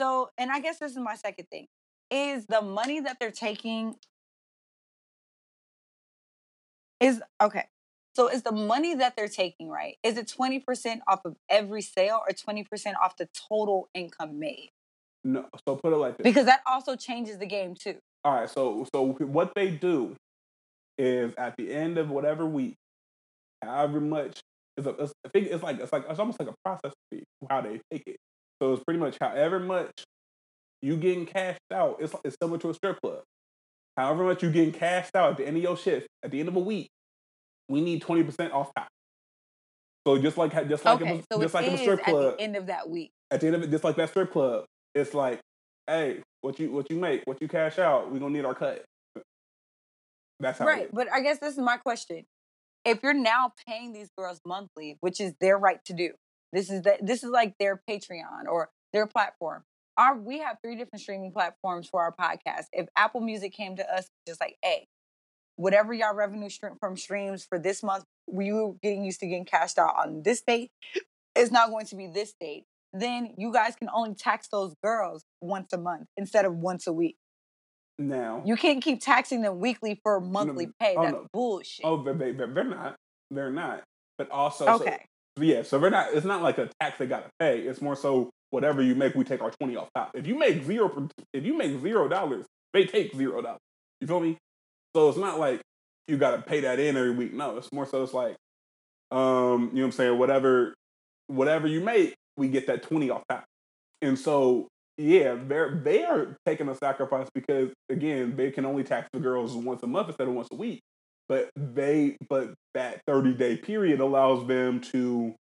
[0.00, 1.66] so and i guess this is my second thing
[2.10, 3.96] is the money that they're taking
[7.00, 7.64] is okay
[8.14, 12.20] so is the money that they're taking right is it 20% off of every sale
[12.28, 12.66] or 20%
[13.02, 14.70] off the total income made
[15.22, 16.24] no, so put it like this.
[16.24, 20.14] because that also changes the game too All right, so so what they do
[20.98, 22.74] is at the end of whatever week,
[23.62, 24.40] however much
[24.76, 27.24] is a, it's, I think it's like it's like it's almost like a process fee
[27.48, 28.16] how they take it.
[28.60, 30.04] So it's pretty much however much
[30.82, 31.98] you getting cashed out.
[32.00, 33.22] It's it's similar to a strip club.
[33.96, 36.48] However much you getting cashed out at the end of your shift, at the end
[36.48, 36.88] of a week,
[37.68, 38.88] we need twenty percent off top.
[40.06, 42.04] So just like just like okay it was, so just it like a strip at
[42.06, 44.32] club, the end of that week at the end of it, just like that strip
[44.32, 44.64] club,
[44.94, 45.40] it's like,
[45.86, 48.84] hey, what you what you make, what you cash out, we gonna need our cut.
[50.40, 50.66] That's how.
[50.66, 52.24] right but i guess this is my question.
[52.84, 56.12] If you're now paying these girls monthly which is their right to do
[56.52, 59.62] this is the, this is like their patreon or their platform.
[59.96, 62.64] Our we have three different streaming platforms for our podcast.
[62.72, 64.86] If apple music came to us just like hey
[65.56, 69.44] whatever y'all revenue stream from streams for this month we were getting used to getting
[69.44, 70.70] cashed out on this date
[71.36, 75.22] It's not going to be this date then you guys can only tax those girls
[75.40, 77.16] once a month instead of once a week
[78.00, 80.94] Now, you can't keep taxing them weekly for monthly pay.
[80.96, 81.26] oh, That's no.
[81.34, 81.84] bullshit.
[81.84, 82.96] oh, they, they, they're not.
[83.30, 83.82] They're not.
[84.16, 85.04] But also, so- okay.
[85.38, 85.62] yeah.
[85.62, 86.14] So they're not.
[86.14, 87.60] It's not like a tax they gotta pay.
[87.60, 90.12] It's more so whatever you make, we take our twenty off top.
[90.14, 93.60] If you make zero, if you make zero dollars, they take zero dollars.
[94.00, 94.38] You feel me?
[94.96, 95.60] So it's not like
[96.08, 97.34] you gotta pay that in every week.
[97.34, 98.34] No, it's more so it's like,
[99.10, 100.18] um, you know what I'm saying?
[100.18, 100.74] Whatever,
[101.26, 103.44] whatever you make, we get that twenty off top.
[104.00, 109.08] And so yeah, they're they are taking a sacrifice because again, they can only tax
[109.12, 110.80] the girls once a month instead of once a week.
[111.28, 115.34] But they but that 30 day period allows them to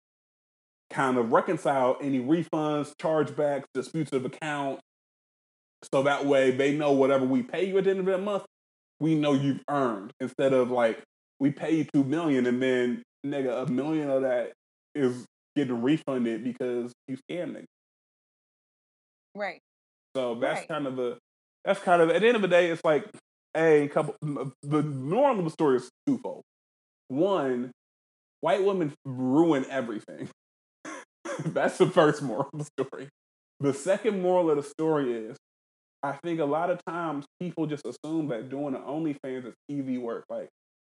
[0.89, 4.79] kind of reconcile any refunds, chargebacks, disputes of account.
[5.91, 8.43] So that way they know whatever we pay you at the end of the month,
[8.99, 10.11] we know you've earned.
[10.19, 11.01] Instead of like
[11.39, 14.53] we pay you two million and then nigga a million of that
[14.95, 15.25] is
[15.55, 17.65] getting refunded because you scammed nigga.
[19.37, 19.61] Right.
[20.15, 20.67] So that's Right.
[20.67, 21.17] kind of a
[21.63, 23.05] that's kind of at the end of the day, it's like
[23.55, 24.15] a couple.
[24.63, 26.43] The moral of the story is twofold.
[27.09, 27.71] One,
[28.41, 30.29] white women ruin everything.
[31.45, 33.09] that's the first moral of the story.
[33.59, 35.37] The second moral of the story is,
[36.03, 39.97] I think a lot of times people just assume that doing an OnlyFans is easy
[39.97, 40.25] work.
[40.29, 40.47] Like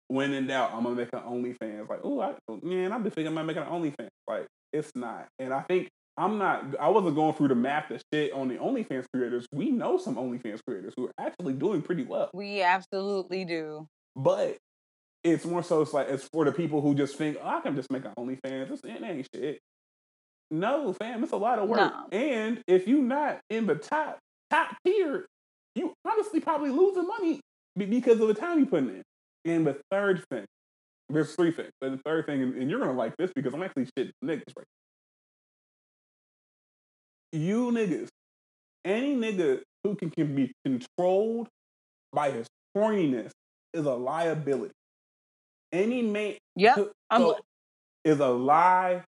[0.08, 1.88] when in doubt, I'm gonna make an OnlyFans.
[1.88, 4.08] Like, oh, I, man, I've been thinking about making an OnlyFans.
[4.28, 5.26] Like, it's not.
[5.38, 6.74] And I think I'm not.
[6.80, 9.46] I wasn't going through the math of shit on the OnlyFans creators.
[9.52, 13.86] We know some OnlyFans creators who are actually doing pretty well, We absolutely do.
[14.14, 14.56] but
[15.24, 15.82] it's more so.
[15.82, 18.12] It's like it's for the people who just think, oh, I can just make an
[18.18, 18.70] OnlyFans.
[18.70, 19.58] It's, it ain't shit.
[20.50, 21.78] No, fam, it's a lot of work.
[21.80, 22.06] No.
[22.16, 24.18] And if you're not in the top
[24.50, 25.26] top tier,
[25.74, 27.40] you honestly probably losing money
[27.76, 29.02] because of the time you putting in.
[29.44, 30.44] And the third thing,
[31.08, 31.70] there's three things.
[31.80, 34.66] But the third thing, and you're gonna like this because I'm actually shit niggas right.
[37.36, 38.08] You niggas,
[38.84, 41.48] any nigga who can, can be controlled
[42.12, 43.30] by his horniness
[43.74, 44.72] is a liability.
[45.70, 46.92] Any man Yep.
[47.10, 47.32] I'm
[48.04, 49.04] is a liability.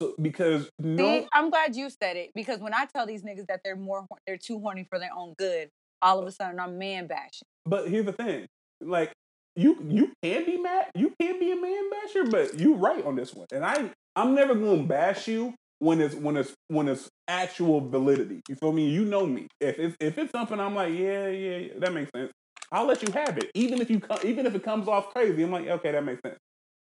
[0.00, 3.46] So, because no, See, I'm glad you said it because when I tell these niggas
[3.48, 5.68] that they're more they're too horny for their own good,
[6.00, 7.46] all of a sudden I'm man bashing.
[7.66, 8.46] but here's the thing:
[8.80, 9.12] like
[9.56, 13.16] you, you can be mad, you can be a man basher, but you right on
[13.16, 13.46] this one.
[13.52, 17.80] And I, I'm never going to bash you when it's when it's when it's actual
[17.88, 18.40] validity.
[18.48, 18.88] You feel me?
[18.88, 19.48] You know me.
[19.60, 22.32] If it's if it's something I'm like, yeah, yeah, yeah that makes sense.
[22.72, 25.42] I'll let you have it, even if you co- even if it comes off crazy.
[25.42, 26.38] I'm like, okay, that makes sense.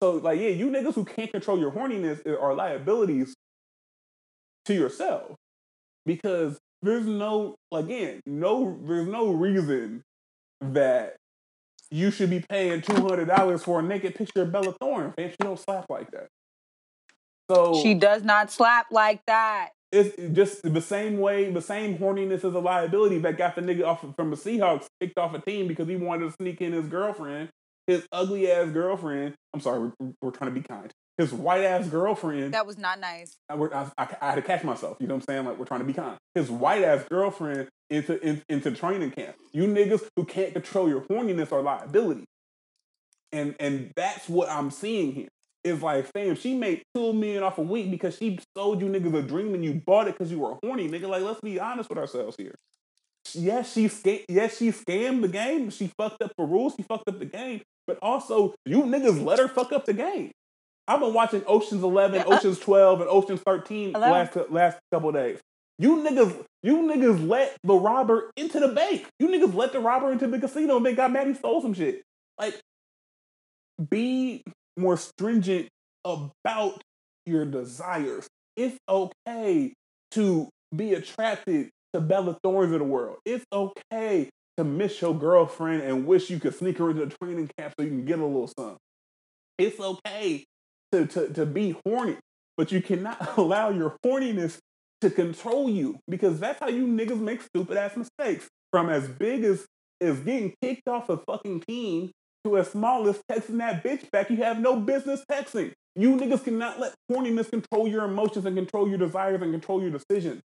[0.01, 3.35] So like, yeah, you niggas who can't control your horniness are liabilities
[4.65, 5.35] to yourself
[6.05, 10.01] because there's no again no there's no reason
[10.61, 11.15] that
[11.91, 15.13] you should be paying two hundred dollars for a naked picture of Bella Thorne.
[15.17, 16.27] Fam, she don't slap like that.
[17.49, 19.69] So She does not slap like that.
[19.91, 23.85] it's just the same way, the same horniness as a liability that got the nigga
[23.85, 26.85] off from the Seahawks kicked off a team because he wanted to sneak in his
[26.85, 27.49] girlfriend,
[27.87, 29.33] his ugly ass girlfriend.
[29.53, 30.91] I'm sorry, we're, we're trying to be kind.
[31.17, 32.53] His white ass girlfriend.
[32.53, 33.35] That was not nice.
[33.49, 34.97] I, I, I, I had to catch myself.
[34.99, 35.45] You know what I'm saying?
[35.45, 36.17] Like we're trying to be kind.
[36.35, 39.35] His white ass girlfriend into in, into training camp.
[39.51, 42.25] You niggas who can't control your horniness are liability.
[43.31, 45.27] And and that's what I'm seeing here.
[45.63, 49.13] It's like, fam, she made two million off a week because she sold you niggas
[49.13, 51.09] a dream and you bought it because you were horny, nigga.
[51.09, 52.55] Like, let's be honest with ourselves here.
[53.33, 55.69] Yes, she sca- yes, she scammed the game.
[55.69, 56.73] She fucked up the rules.
[56.77, 57.61] She fucked up the game.
[57.85, 60.31] But also, you niggas let her fuck up the game.
[60.87, 65.39] I've been watching Ocean's Eleven, Ocean's Twelve, and Ocean's Thirteen last last couple days.
[65.77, 69.07] You niggas, you niggas let the robber into the bank.
[69.19, 71.73] You niggas let the robber into the casino and then got mad he stole some
[71.73, 72.01] shit.
[72.37, 72.59] Like,
[73.89, 74.43] be
[74.79, 75.67] more stringent
[76.03, 76.81] about
[77.25, 78.27] your desires.
[78.55, 79.73] It's okay
[80.11, 83.17] to be attracted to Bella Thorns of the world.
[83.25, 87.49] It's okay to miss your girlfriend and wish you could sneak her into the training
[87.57, 88.77] camp so you can get a little something.
[89.57, 90.45] It's okay
[90.91, 92.17] to, to, to be horny,
[92.57, 94.57] but you cannot allow your horniness
[95.01, 98.47] to control you because that's how you niggas make stupid ass mistakes.
[98.71, 99.65] From as big as
[99.99, 102.11] is getting kicked off a fucking team
[102.45, 105.73] to as small as texting that bitch back you have no business texting.
[105.95, 109.91] You niggas cannot let horniness control your emotions and control your desires and control your
[109.91, 110.41] decisions.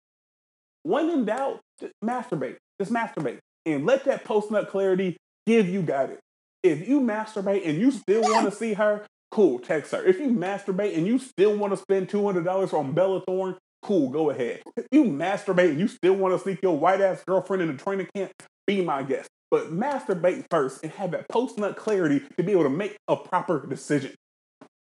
[0.84, 2.58] When in doubt, just masturbate.
[2.80, 3.40] Just masturbate.
[3.66, 6.22] And let that post nut clarity give you guidance.
[6.64, 10.04] If you masturbate and you still want to see her, cool, text her.
[10.04, 14.30] If you masturbate and you still want to spend $200 on Bella Thorne, cool, go
[14.30, 14.62] ahead.
[14.78, 17.78] If you masturbate and you still want to sneak your white ass girlfriend in a
[17.78, 18.32] training camp,
[18.66, 19.30] be my guest.
[19.54, 23.16] But masturbate first and have that post nut clarity to be able to make a
[23.16, 24.16] proper decision.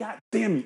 [0.02, 0.66] God damn you.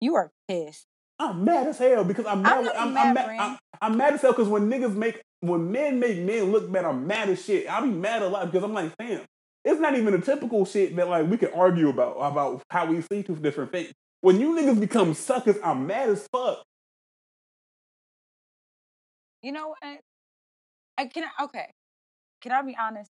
[0.00, 0.86] You are pissed.
[1.18, 2.68] I'm mad as hell because I'm mad.
[2.68, 3.40] I'm I'm, I'm, mad, mad.
[3.40, 6.84] I'm, I'm mad as hell because when niggas make when men make men look bad,
[6.84, 7.68] I'm mad as shit.
[7.68, 9.22] I'll be mad a lot because I'm like, fam,
[9.64, 13.00] it's not even a typical shit that like we can argue about about how we
[13.00, 13.90] see two different things.
[14.20, 16.62] When you niggas become suckers, I'm mad as fuck.
[19.42, 20.00] You know what?
[20.98, 21.72] I can okay.
[22.40, 23.10] Can I be honest?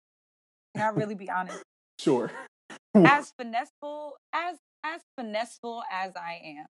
[0.75, 1.61] Can I really be honest?
[1.97, 2.29] Sure.
[2.93, 6.65] as finesseful as as finesseful as I am,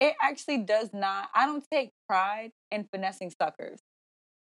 [0.00, 1.28] it actually does not.
[1.32, 3.78] I don't take pride in finessing suckers.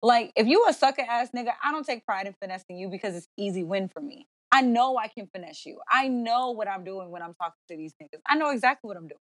[0.02, 3.15] Like if you a sucker ass nigga, I don't take pride in finessing you because
[3.15, 4.27] it's easy win for me.
[4.52, 5.80] I know I can finesse you.
[5.89, 8.19] I know what I'm doing when I'm talking to these niggas.
[8.27, 9.19] I know exactly what I'm doing.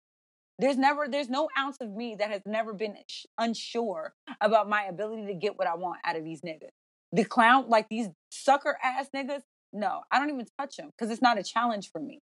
[0.58, 4.84] There's never, there's no ounce of me that has never been sh- unsure about my
[4.84, 6.70] ability to get what I want out of these niggas.
[7.12, 9.42] The clown, like these sucker ass niggas,
[9.72, 12.20] no, I don't even touch them because it's not a challenge for me.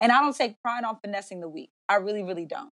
[0.00, 1.70] And I don't take pride on finessing the weak.
[1.88, 2.70] I really, really don't.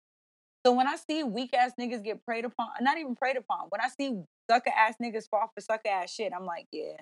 [0.64, 3.80] So when I see weak ass niggas get preyed upon, not even preyed upon, when
[3.80, 4.20] I see
[4.50, 6.96] sucker ass niggas fall for sucker ass shit, I'm like, yeah,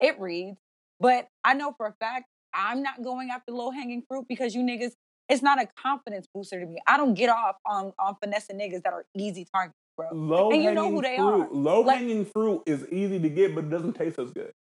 [0.00, 0.58] it reads.
[0.98, 4.62] But I know for a fact I'm not going after low hanging fruit because you
[4.62, 4.92] niggas,
[5.32, 6.78] it's not a confidence booster to me.
[6.86, 10.08] I don't get off on on finessing niggas that are easy targets, bro.
[10.12, 11.42] Low And you hanging know who they fruit.
[11.42, 11.48] are.
[11.50, 14.52] Low Like- hanging fruit is easy to get, but it doesn't taste as good.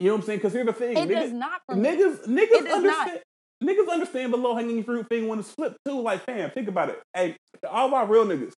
[0.00, 0.38] You know what I'm saying?
[0.38, 2.98] Because here's the thing, It niggas, does not niggas, niggas It does not.
[3.08, 3.20] understand.
[3.62, 6.00] Niggas understand the low hanging fruit thing when it's flipped too.
[6.00, 7.00] Like, fam, think about it.
[7.14, 7.36] Hey,
[7.70, 8.52] all my real niggas,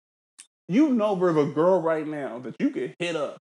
[0.68, 3.38] you know there's a girl right now that you can hit up,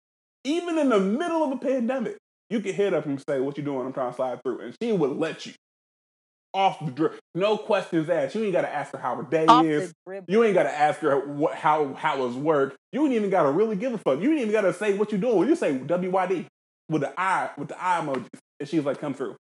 [0.45, 2.17] even in the middle of a pandemic.
[2.51, 3.87] You can hit up and say, "What you doing?
[3.87, 5.53] I'm trying to slide through," and she would let you.
[6.55, 7.19] Off the drip.
[7.35, 8.35] No questions asked.
[8.35, 9.93] You ain't gotta ask her how her day Off is.
[10.27, 12.75] You ain't gotta ask her what how how it's work.
[12.93, 14.21] You ain't even gotta really give a fuck.
[14.21, 15.49] You ain't even gotta say what you doing.
[15.49, 16.47] You say WYD
[16.89, 18.27] with the eye with the eye emoji,
[18.61, 19.37] and she's like, "Come through."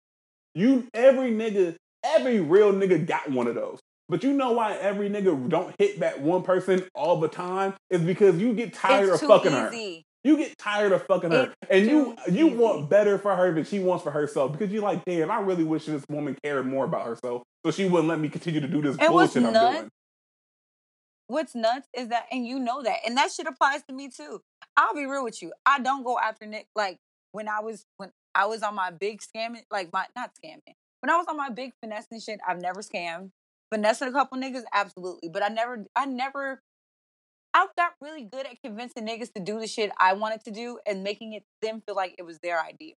[0.55, 3.79] You every nigga, every real nigga got one of those.
[4.09, 7.75] But you know why every nigga don't hit that one person all the time?
[7.91, 10.03] Is because you get tired it's of fucking her.
[10.27, 12.57] You get tired of fucking her, It's and you you easy.
[12.57, 15.63] want better for her than she wants for herself because you're like, damn, I really
[15.63, 18.83] wish this woman cared more about herself, so she wouldn't let me continue to do
[18.83, 19.89] this And what's bullshit I'm nuts- doing.
[21.29, 24.41] What's nuts is that, and you know that, and that shit applies to me too.
[24.77, 25.53] I'll be real with you.
[25.65, 26.67] I don't go after Nick.
[26.75, 26.99] Like
[27.33, 30.75] when I was when I was on my big scamming, like my not scamming.
[31.01, 33.31] When I was on my big finessing shit, I've never scammed.
[33.73, 35.29] Finessing a couple niggas, absolutely.
[35.29, 36.61] But I never, I never.
[37.57, 40.79] I got really good at convincing niggas to do the shit I wanted to do
[40.87, 42.93] and making it them feel like it was their idea.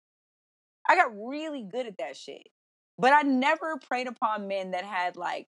[0.87, 2.49] I got really good at that shit.
[2.97, 5.47] But I never preyed upon men that had like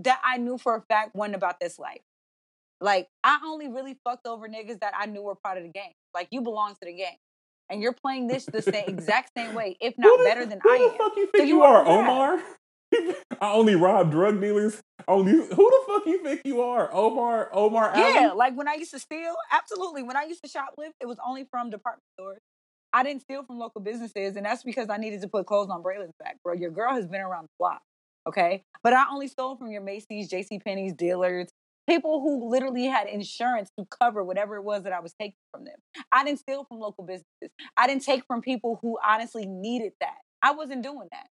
[0.00, 2.02] that I knew for a fact wasn't about this life.
[2.82, 5.94] Like I only really fucked over niggas that I knew were part of the game.
[6.12, 7.16] Like you belong to the game,
[7.70, 10.60] and you're playing this the same exact same way, if Who not the- better than
[10.62, 12.42] who I the fuck you So think you you are, bad.
[13.40, 14.80] I only rob drug dealers.
[15.08, 17.50] Only who the fuck you think you are, Omar?
[17.52, 18.36] Omar Yeah, Allen?
[18.36, 20.02] like when I used to steal, absolutely.
[20.04, 22.38] When I used to shoplift, it was only from department stores.
[22.92, 25.82] I didn't steal from local businesses, and that's because I needed to put clothes on
[25.82, 26.54] Braylon's back, bro.
[26.54, 27.80] Your girl has been around the block,
[28.28, 28.62] okay?
[28.82, 30.58] But I only stole from your Macy's, J.C.
[30.58, 31.48] Penney's, dealers,
[31.88, 35.64] people who literally had insurance to cover whatever it was that I was taking from
[35.64, 35.76] them.
[36.12, 37.50] I didn't steal from local businesses.
[37.76, 40.18] I didn't take from people who honestly needed that.
[40.42, 41.26] I wasn't doing that.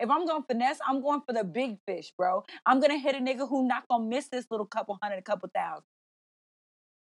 [0.00, 2.44] If I'm going to finesse, I'm going for the big fish, bro.
[2.66, 5.50] I'm gonna hit a nigga who not gonna miss this little couple hundred, a couple
[5.54, 5.84] thousand.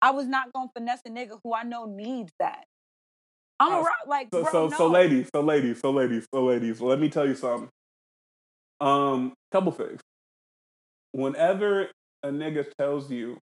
[0.02, 2.66] I was not gonna finesse a nigga who I know needs that.
[3.60, 4.76] I'm a Uh, rock like So, bro, so, no.
[4.76, 6.80] so, ladies, so, ladies, so, ladies, so, ladies.
[6.80, 7.68] Let me tell you something.
[8.80, 10.00] Um, couple things.
[11.12, 11.90] Whenever
[12.22, 13.38] a nigga tells you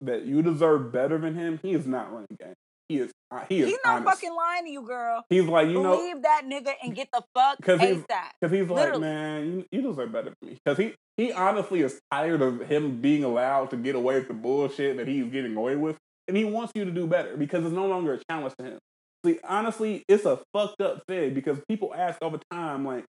[0.00, 2.54] that you deserve better than him, he is not running game.
[2.90, 3.12] He is.
[3.30, 3.68] uh, He is.
[3.68, 4.20] He's not honest.
[4.20, 5.22] fucking lying to you, girl.
[5.30, 8.02] He's like, you know, Believe that nigga and get the fuck 'Cause he's-.
[8.40, 10.58] Because he's like, man, you, you deserve better than me.
[10.64, 14.34] Because he, he honestly is tired of him being allowed to get away with the
[14.34, 15.98] bullshit that he's getting away with.
[16.26, 18.78] And he wants you to do better because it's no longer a challenge to him.
[19.24, 23.04] See, honestly, it's a fucked up thing because people ask all the time, like,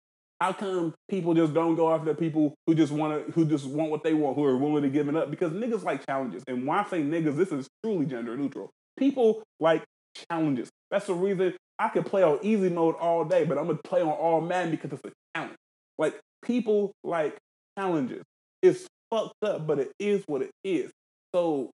[0.41, 3.68] how come people just don't go after the people who just want to, who just
[3.68, 5.30] want what they want, who are willing to give it up?
[5.30, 6.44] Because niggas like challenges.
[6.48, 8.72] And when I say niggas, this is truly gender neutral.
[8.98, 9.84] People like
[10.30, 10.69] challenges.
[10.91, 14.02] That's the reason I could play on easy mode all day, but I'm gonna play
[14.02, 15.57] on all man because it's a challenge.
[15.98, 17.38] Like people like
[17.78, 18.24] challenges.
[18.61, 20.91] It's fucked up, but it is what it is.
[21.34, 21.69] So,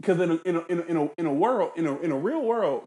[0.00, 2.10] because in a, in a, in a, in a, in a world, in a, in
[2.10, 2.84] a real world,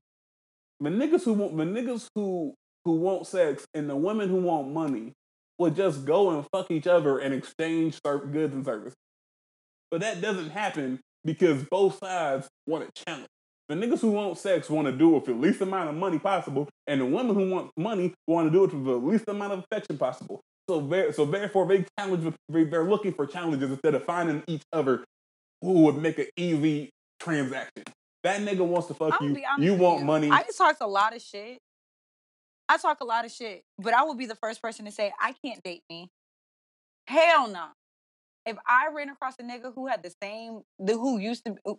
[0.79, 2.53] the niggas who want the niggas who
[2.85, 5.13] who want sex and the women who want money
[5.59, 8.95] would just go and fuck each other and exchange goods and services.
[9.91, 13.27] But that doesn't happen because both sides want a challenge.
[13.69, 16.19] The niggas who want sex want to do it for the least amount of money
[16.19, 19.53] possible, and the women who want money want to do it for the least amount
[19.53, 20.41] of affection possible.
[20.69, 22.33] So, ver- so therefore, they challenge.
[22.49, 25.03] they- They're looking for challenges instead of finding each other
[25.61, 26.89] who would make an easy
[27.19, 27.83] transaction.
[28.23, 29.27] That nigga wants to fuck you.
[29.29, 30.05] gonna be honest You want you.
[30.05, 30.29] money.
[30.29, 31.59] I just talk a lot of shit.
[32.69, 35.11] I talk a lot of shit, but I will be the first person to say
[35.19, 36.09] I can't date me.
[37.07, 37.67] Hell no.
[38.45, 41.77] If I ran across a nigga who had the same, the who used to, if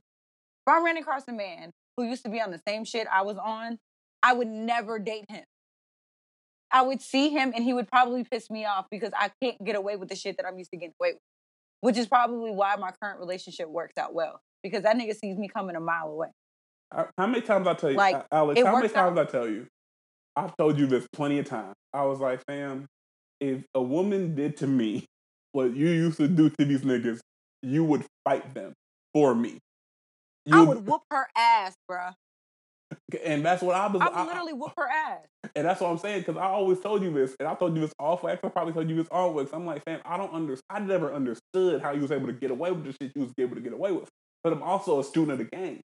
[0.66, 3.36] I ran across a man who used to be on the same shit I was
[3.36, 3.78] on,
[4.22, 5.44] I would never date him.
[6.72, 9.76] I would see him and he would probably piss me off because I can't get
[9.76, 11.20] away with the shit that I'm used to getting away with.
[11.82, 15.48] Which is probably why my current relationship works out well because that nigga sees me
[15.48, 16.28] coming a mile away.
[16.90, 18.60] Uh, how many times I tell you, Like, Alex?
[18.62, 19.28] How many times out.
[19.28, 19.66] I tell you?
[20.34, 21.74] I've told you this plenty of times.
[21.92, 22.86] I was like, fam,
[23.40, 25.04] if a woman did to me
[25.54, 27.20] what you used to do to these niggas,
[27.62, 28.72] you would fight them
[29.12, 29.58] for me.
[30.46, 32.12] You I would whoop her ass, bruh.
[33.24, 34.02] and that's what I was.
[34.02, 35.20] I I- would literally whoop her ass.
[35.54, 37.80] and that's what I'm saying because I always told you this, and I told you
[37.82, 38.40] this off wax.
[38.44, 39.50] I probably told you this on wax.
[39.52, 40.64] I'm like, fam, I don't understand.
[40.68, 43.32] I never understood how you was able to get away with the shit you was
[43.38, 44.08] able to get away with.
[44.42, 45.80] But I'm also a student of the game.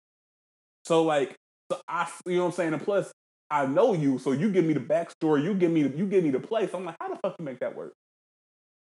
[0.85, 1.35] So like,
[1.73, 2.73] so I, you know what I'm saying.
[2.74, 3.11] And plus,
[3.51, 5.43] I know you, so you give me the backstory.
[5.43, 6.70] You give me, the, you give me the place.
[6.74, 7.93] I'm like, how the fuck you make that work?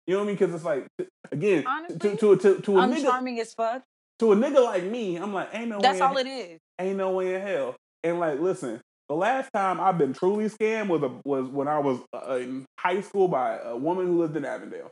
[0.08, 0.36] You know what I mean?
[0.36, 0.88] Because it's like,
[1.32, 3.82] again, to Honestly, to to, to a I'm nigga, charming as fuck.
[4.20, 6.60] to a nigga like me, I'm like, ain't no That's all it is.
[6.80, 7.76] ain't no way in hell.
[8.04, 11.80] And like, listen, the last time I've been truly scammed was a, was when I
[11.80, 14.92] was uh, in high school by a woman who lived in Avondale,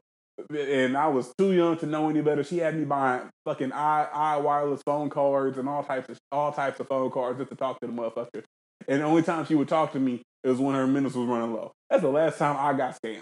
[0.49, 2.43] and I was too young to know any better.
[2.43, 6.51] She had me buying fucking i i wireless phone cards and all types of all
[6.51, 8.43] types of phone cards just to talk to the motherfucker.
[8.87, 11.53] And the only time she would talk to me is when her minutes was running
[11.53, 11.71] low.
[11.89, 13.21] That's the last time I got scammed.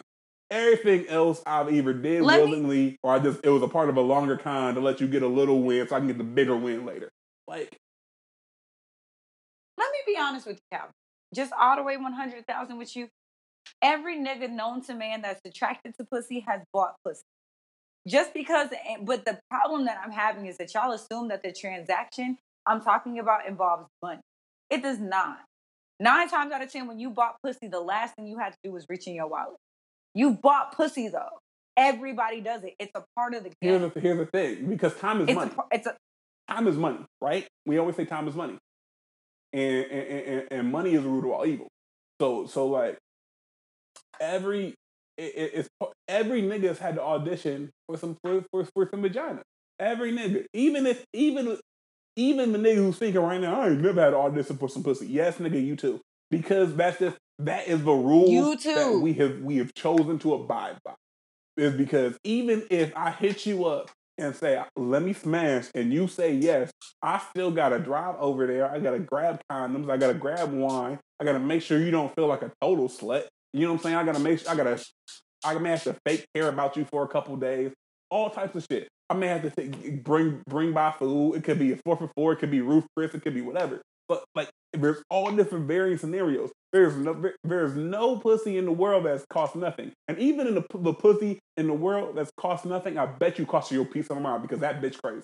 [0.52, 3.90] Everything else I've either did Let me- willingly or I just it was a part
[3.90, 6.18] of a longer con to let you get a little win so I can get
[6.18, 7.10] the bigger win later.
[7.48, 7.78] Like
[9.78, 10.92] Let me be honest with you, Calvin.
[11.34, 13.08] Just all the way 100,000 with you.
[13.82, 17.22] Every nigga known to man that's attracted to pussy has bought pussy.
[18.08, 21.54] Just because, eh, but the problem that I'm having is that y'all assume that the
[21.54, 24.20] transaction I'm talking about involves money.
[24.70, 25.40] It does not.
[26.00, 28.58] Nine times out of ten, when you bought pussy, the last thing you had to
[28.64, 29.58] do was reach in your wallet.
[30.14, 31.40] You bought pussy though.
[31.78, 32.74] Everybody does it.
[32.80, 33.80] It's a part of the game.
[33.80, 35.52] here's the here's the thing because time is It's money.
[35.52, 35.96] par- it's a
[36.50, 37.48] time is money, right?
[37.66, 38.58] We always say time is money,
[39.54, 41.68] and and, and, and money is the root of all evil.
[42.20, 42.98] So so like
[44.20, 44.76] every
[45.18, 45.70] it, it- it's
[46.08, 49.42] every nigga's had to audition for some for, for, for some vagina.
[49.80, 51.58] Every nigga, even if even
[52.16, 54.84] even the nigga who's thinking right now, I ain't never had to audition for some
[54.84, 55.08] pussy.
[55.08, 59.40] Yes, nigga, you too, because that's just that is the rules You that we have
[59.40, 60.94] we have chosen to abide by.
[61.58, 66.08] Is because even if I hit you up and say, let me smash, and you
[66.08, 66.72] say yes,
[67.02, 68.72] I still gotta drive over there.
[68.72, 69.90] I gotta grab condoms.
[69.90, 71.00] I gotta grab wine.
[71.20, 73.26] I gotta make sure you don't feel like a total slut.
[73.54, 73.96] You know what I'm saying?
[73.96, 74.84] I gotta make sure I gotta
[75.44, 77.72] I may have to fake care about you for a couple days.
[78.10, 78.88] All types of shit.
[79.10, 81.36] I may have to take, bring bring by food.
[81.36, 82.34] It could be a four for four.
[82.34, 83.14] It could be Ruth's Chris.
[83.14, 83.82] It could be whatever.
[84.12, 86.52] But like, there's all different varying scenarios.
[86.74, 89.94] There's no there's no pussy in the world that's cost nothing.
[90.10, 93.46] And even in the, the pussy in the world that's cost nothing, I bet you
[93.46, 95.24] cost you your peace of mind because that bitch crazy.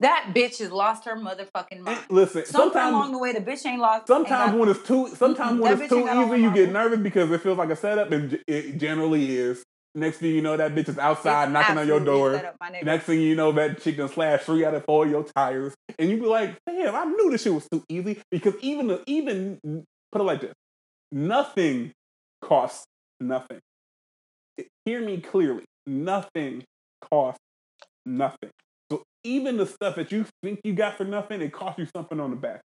[0.00, 2.00] that bitch has lost her motherfucking And mind.
[2.10, 4.00] listen, Sometimes sometimes along the way, the bitch ain't lost.
[4.00, 6.50] ain't Sometimes got- when it's too, sometimes when it's too ain't got all easy, you
[6.52, 9.62] get nervous because it feels like a setup, and it generally is.
[9.94, 12.40] Next thing you know, that bitch is outside It's knocking on your door.
[12.82, 15.74] Next thing you know, that chick done slashed three out of four of your tires,
[15.98, 19.02] and you be like, "Damn, I knew this shit was too easy." Because even the,
[19.06, 19.58] even
[20.10, 20.54] put it like this,
[21.10, 21.92] nothing
[22.40, 22.86] costs
[23.20, 23.60] nothing.
[24.86, 25.64] Hear me clearly.
[25.86, 26.64] Nothing
[27.10, 27.40] costs
[28.06, 28.50] nothing.
[28.90, 32.18] So even the stuff that you think you got for nothing, it costs you something
[32.18, 32.62] on the back.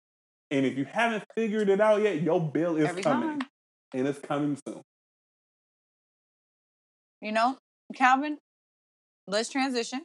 [0.51, 3.49] And if you haven't figured it out yet, your bill is Every coming, time.
[3.95, 4.81] and it's coming soon.
[7.21, 7.57] You know,
[7.95, 8.39] Calvin,
[9.27, 10.03] let's transition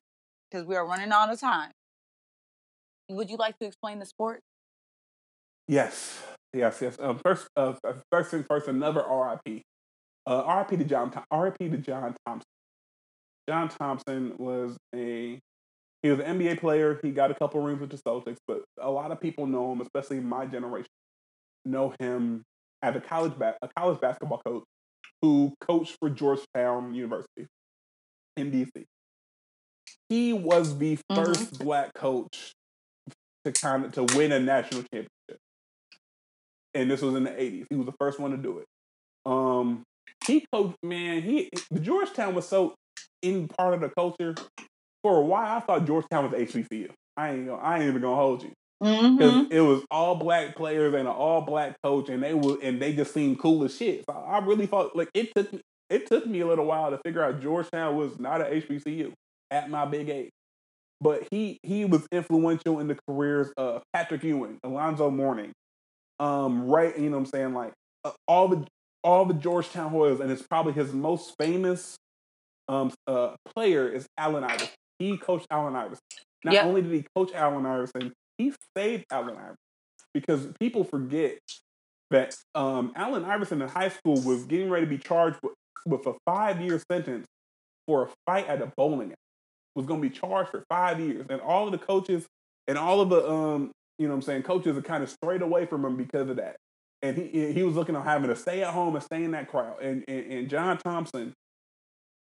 [0.49, 1.71] because we are running out of time.
[3.09, 4.41] Would you like to explain the sport?
[5.67, 6.21] Yes,
[6.53, 6.97] yes, yes.
[6.99, 7.73] Um, first, uh,
[8.11, 9.61] first thing first, another RIP.
[10.27, 11.11] Uh, RIP to John.
[11.31, 12.47] RIP to John Thompson.
[13.47, 15.39] John Thompson was a
[16.03, 16.99] he was an NBA player.
[17.01, 19.81] He got a couple rings with the Celtics, but a lot of people know him,
[19.81, 20.89] especially my generation,
[21.63, 22.43] know him
[22.81, 24.63] as a college ba- a college basketball coach
[25.25, 27.47] who coached for Georgetown University
[28.37, 28.85] in DC.
[30.09, 31.15] He was the Mhm.
[31.15, 32.53] 1st black coach
[33.43, 35.09] to kind of to win a national championship
[36.75, 37.65] and this was in the eighties.
[37.69, 38.65] He was the first one to do it.
[39.25, 39.83] Um,
[40.27, 41.21] he coached man.
[41.23, 42.75] He the Georgetown was so
[43.23, 44.35] in part of the culture
[45.03, 45.57] for a while.
[45.57, 46.91] I thought Georgetown was HBCU.
[47.17, 48.51] I ain't gonna, I ain't even gonna hold you
[49.17, 49.51] because Mm-hmm.
[49.51, 52.93] it was all black players and an all black coach, and they were and they
[52.93, 54.03] just seemed cool as shit.
[54.09, 56.99] So I really thought like it took me it took me a little while to
[57.05, 59.13] figure out Georgetown was not a HBCU
[59.51, 60.29] at my big age.
[61.01, 65.51] But he he was influential in the careers of Patrick Ewing, Alonzo Mourning,
[66.19, 66.97] um, right?
[66.97, 67.53] You know what I'm saying?
[67.53, 67.73] Like
[68.03, 68.65] uh, all the
[69.03, 71.97] all the Georgetown Hoyas, and it's probably his most famous
[72.67, 74.69] um uh player is Allen Iverson.
[74.99, 76.01] He coached Allen Iverson.
[76.43, 76.63] Not Yep.
[76.63, 79.55] only did he coach Allen Iverson, he saved Allen Iverson
[80.13, 81.39] because people forget
[82.11, 85.53] that um Allen Iverson in high school was getting ready to be charged with,
[85.85, 87.27] with a five year sentence
[87.87, 89.15] for a fight at a bowling alley.
[89.75, 92.25] Was going to be charged for five years, and all of the coaches
[92.67, 95.41] and all of the um you know what I'm saying coaches are kind of straight
[95.41, 96.57] away from him because of that.
[97.01, 99.47] And he he was looking on having to stay at home and stay in that
[99.49, 99.81] crowd.
[99.81, 101.33] And and, and John Thompson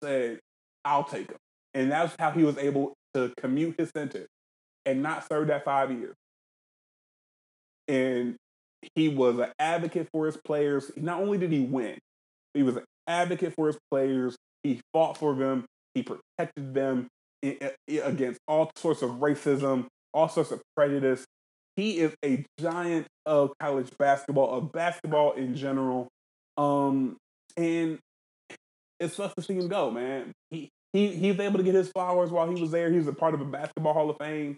[0.02, 0.40] said,
[0.84, 1.38] "I'll take him,"
[1.74, 4.28] and that's how he was able to commute his sentence
[4.88, 6.14] and not serve that five years.
[7.86, 8.36] And
[8.94, 10.90] he was an advocate for his players.
[10.96, 11.98] Not only did he win,
[12.54, 14.36] he was an advocate for his players.
[14.62, 15.66] He fought for them.
[15.94, 17.08] He protected them
[17.42, 21.24] against all sorts of racism, all sorts of prejudice.
[21.76, 26.08] He is a giant of college basketball, of basketball in general.
[26.56, 27.16] Um,
[27.56, 27.98] and
[28.98, 30.32] it sucks to see him go, man.
[30.50, 32.90] He he he was able to get his flowers while he was there.
[32.90, 34.56] He was a part of a basketball Hall of Fame,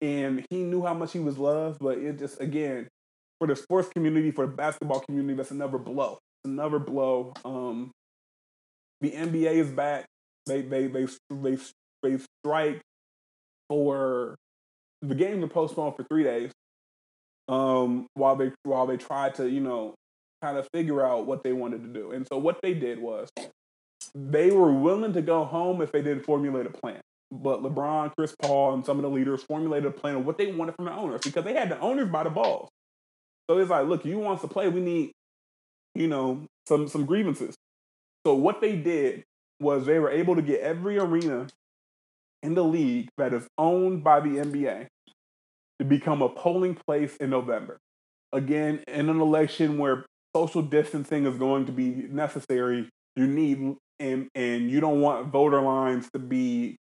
[0.00, 1.78] and he knew how much he was loved.
[1.80, 2.88] But it just again,
[3.38, 6.18] for the sports community, for the basketball community, that's another blow.
[6.44, 7.32] Another blow.
[7.44, 7.90] Um,
[9.00, 10.06] the NBA is back.
[10.46, 11.58] They they they they
[12.02, 12.80] they strike
[13.68, 14.36] for
[15.02, 16.50] the games are postponed for three days.
[17.46, 19.94] Um, while they while they try to you know
[20.42, 22.12] kind of figure out what they wanted to do.
[22.12, 23.30] And so what they did was
[24.14, 27.00] they were willing to go home if they didn't formulate a plan.
[27.30, 30.52] But LeBron, Chris Paul, and some of the leaders formulated a plan of what they
[30.52, 32.68] wanted from the owners because they had the owners by the balls.
[33.48, 35.12] So it's like, look, you want us to play, we need,
[35.94, 37.54] you know, some some grievances.
[38.26, 39.24] So what they did
[39.60, 41.48] was they were able to get every arena
[42.42, 44.86] in the league that is owned by the NBA
[45.78, 47.78] to become a polling place in November.
[48.32, 54.28] Again, in an election where social distancing is going to be necessary, you need and
[54.34, 56.76] and you don't want voter lines to be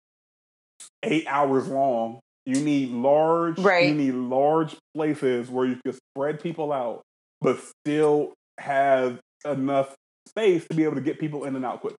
[1.03, 2.19] eight hours long.
[2.45, 3.87] You need large, Right.
[3.87, 7.01] you need large places where you can spread people out,
[7.39, 9.95] but still have enough
[10.27, 11.95] space to be able to get people in and out quick.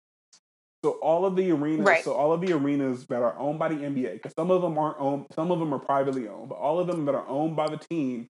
[0.83, 2.03] So all of the arenas, Right.
[2.03, 4.79] so all of the arenas that are owned by the NBA, because some of them
[4.79, 7.55] aren't owned, some of them are privately owned, but all of them that are owned
[7.55, 8.27] by the team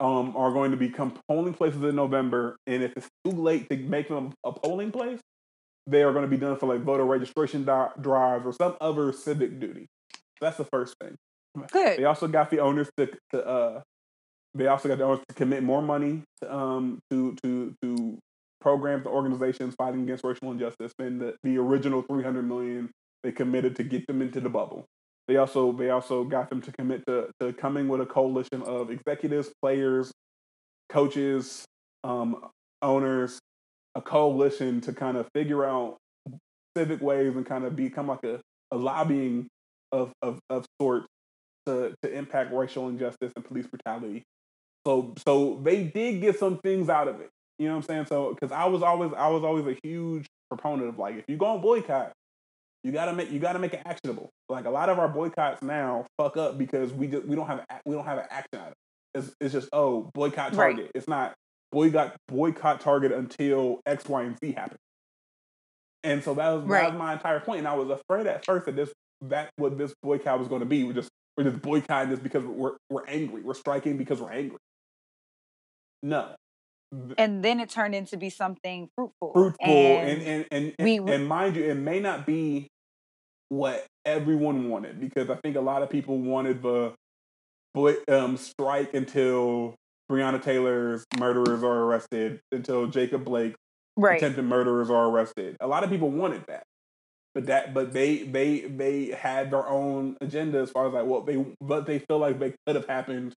[0.00, 2.56] um, are going to become polling places in November.
[2.66, 5.20] And if it's too late to make them a polling place,
[5.86, 9.12] they are going to be done for like voter registration di- drives or some other
[9.12, 9.86] civic duty.
[10.42, 11.16] That's the first thing.
[11.70, 11.98] Good.
[11.98, 13.80] They also got the owners to, to uh,
[14.54, 18.18] they also got the owners to commit more money to um, to to to
[18.60, 22.90] programs and organizations fighting against racial injustice than the, the original 300 million
[23.22, 24.84] they committed to get them into the bubble.
[25.28, 28.90] They also they also got them to commit to, to coming with a coalition of
[28.90, 30.10] executives, players,
[30.88, 31.64] coaches,
[32.02, 32.48] um,
[32.82, 33.38] owners,
[33.94, 35.98] a coalition to kind of figure out
[36.76, 38.40] civic ways and kind of become like a,
[38.72, 39.46] a lobbying
[39.92, 41.06] of, of, of sorts
[41.66, 44.22] to, to impact racial injustice and police brutality.
[44.86, 47.30] So so they did get some things out of it.
[47.58, 48.06] You know what I'm saying?
[48.06, 51.36] So because I was always I was always a huge proponent of like if you
[51.36, 52.12] go on boycott,
[52.82, 54.30] you gotta make you gotta make it actionable.
[54.48, 57.64] Like a lot of our boycotts now fuck up because we just we don't have
[57.84, 58.72] we don't have an action item.
[59.14, 60.74] It's it's just oh boycott Right.
[60.74, 60.90] target.
[60.96, 61.34] It's not
[61.70, 64.78] boycott boycott target until X Y and Z happen.
[66.02, 67.60] And so that was that was my entire point.
[67.60, 70.66] And I was afraid at first that this that what this boycott was going to
[70.66, 70.84] be.
[70.84, 73.42] We're just we're just boycotting this because we're we're angry.
[73.42, 74.58] We're striking because we're angry.
[76.02, 76.34] No,
[77.16, 79.32] And then it turned into be something fruitful.
[79.32, 82.68] fruitful and and and, we- and, and mind you, it may not be
[83.48, 86.92] what everyone wanted because I think a lot of people wanted the
[87.74, 89.76] boy um, strike until
[90.10, 93.54] Breonna Taylor's murderers are arrested, until Jacob Blake
[93.96, 94.16] right.
[94.16, 95.56] attempted murderers are arrested.
[95.60, 96.64] A lot of people wanted that.
[97.34, 101.24] But that but they they they had their own agenda as far as like what
[101.24, 103.32] they but they feel like they could have happened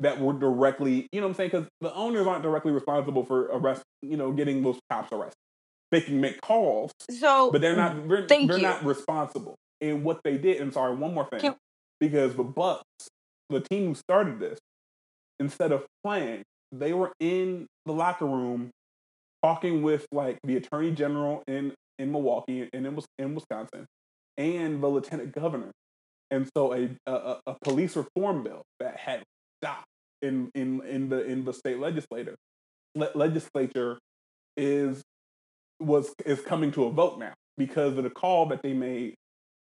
[0.00, 3.42] that were directly you know what I'm saying because the owners aren't directly responsible for
[3.52, 5.36] arrest you know getting those cops arrested.
[5.92, 9.56] They can make calls, So, but they're not they're, they're not responsible.
[9.80, 11.56] And what they did, and sorry, one more thing, Can-
[11.98, 12.84] because the Bucks,
[13.48, 14.58] the team who started this,
[15.40, 16.42] instead of playing,
[16.72, 18.70] they were in the locker room
[19.42, 23.86] talking with like the attorney general in in Milwaukee and in in Wisconsin,
[24.36, 25.70] and the lieutenant governor,
[26.30, 29.22] and so a a, a- police reform bill that had
[29.62, 29.86] stopped
[30.22, 32.36] in in in the in the state legislature
[32.94, 33.98] le- legislature
[34.56, 35.02] is
[35.78, 39.14] was is coming to a vote now because of the call that they made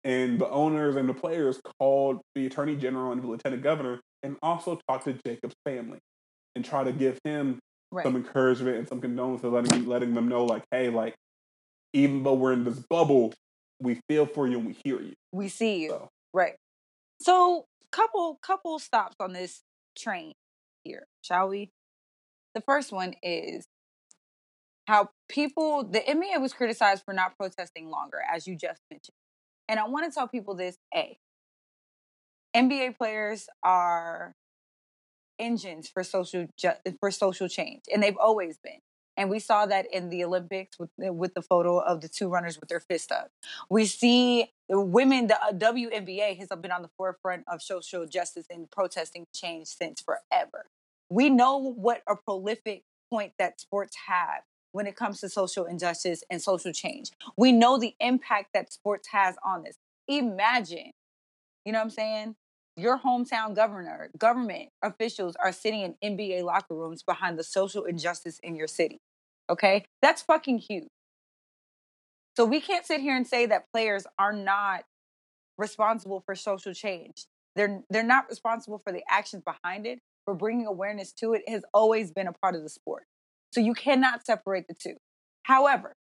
[0.04, 4.36] and the owners and the players called the attorney general and the lieutenant governor and
[4.42, 6.00] also talked to Jacob's family
[6.56, 7.60] and try to give him
[7.92, 8.04] right.
[8.04, 11.16] some encouragement and some condolences, letting letting them know like, hey, like
[11.94, 13.34] even though we're in this bubble,
[13.80, 15.14] we feel for you and we hear you.
[15.32, 15.90] we see you.
[15.90, 16.56] So Right.
[17.20, 19.64] So, couple couple stops on this
[19.98, 20.34] train
[20.84, 21.72] here, shall we?
[22.56, 23.66] The first one is
[24.88, 29.16] how people the NBA was criticized for not protesting longer, as you just mentioned.
[29.68, 31.18] And I want to tell people this: A.
[32.56, 34.34] NBA players are
[35.40, 38.80] engines for social ju- for social change, and they've always been.
[39.18, 42.60] And we saw that in the Olympics with with the photo of the two runners
[42.60, 43.32] with their fist up.
[43.70, 48.46] We see the women, the uh, WNBA has been on the forefront of social justice
[48.50, 50.66] and protesting change since forever.
[51.10, 56.24] We know what a prolific point that sports have when it comes to social injustice
[56.30, 57.12] and social change.
[57.36, 59.76] We know the impact that sports has on this.
[60.08, 60.92] Imagine,
[61.66, 62.36] you know what I'm saying?
[62.78, 68.40] Your hometown governor, government officials are sitting in NBA locker rooms behind the social injustice
[68.42, 69.00] in your city.
[69.50, 69.86] Okay?
[70.02, 70.88] That's fucking huge.
[72.38, 74.84] So we can't sit here and say that players are not
[75.58, 77.26] responsible for social change.
[77.56, 81.44] They're they're not responsible for the actions behind it, for bringing awareness to it.
[81.46, 83.04] it has always been a part of the sport.
[83.52, 84.96] So you cannot separate the two.
[85.44, 85.94] However,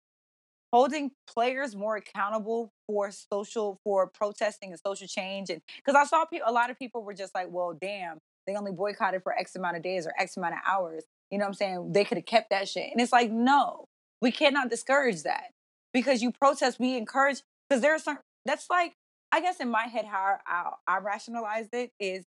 [0.72, 6.26] holding players more accountable for social for protesting and social change and because I saw
[6.26, 9.56] people, a lot of people were just like, "Well, damn, they only boycotted for X
[9.56, 11.93] amount of days or X amount of hours." You know what I'm saying?
[11.93, 12.91] They could have kept that shit.
[12.91, 13.85] And it's like, no,
[14.22, 15.52] we cannot discourage that
[15.93, 18.93] because you protest, we encourage, because there are some, that's like,
[19.31, 22.26] I guess in my head, how I, I rationalized it is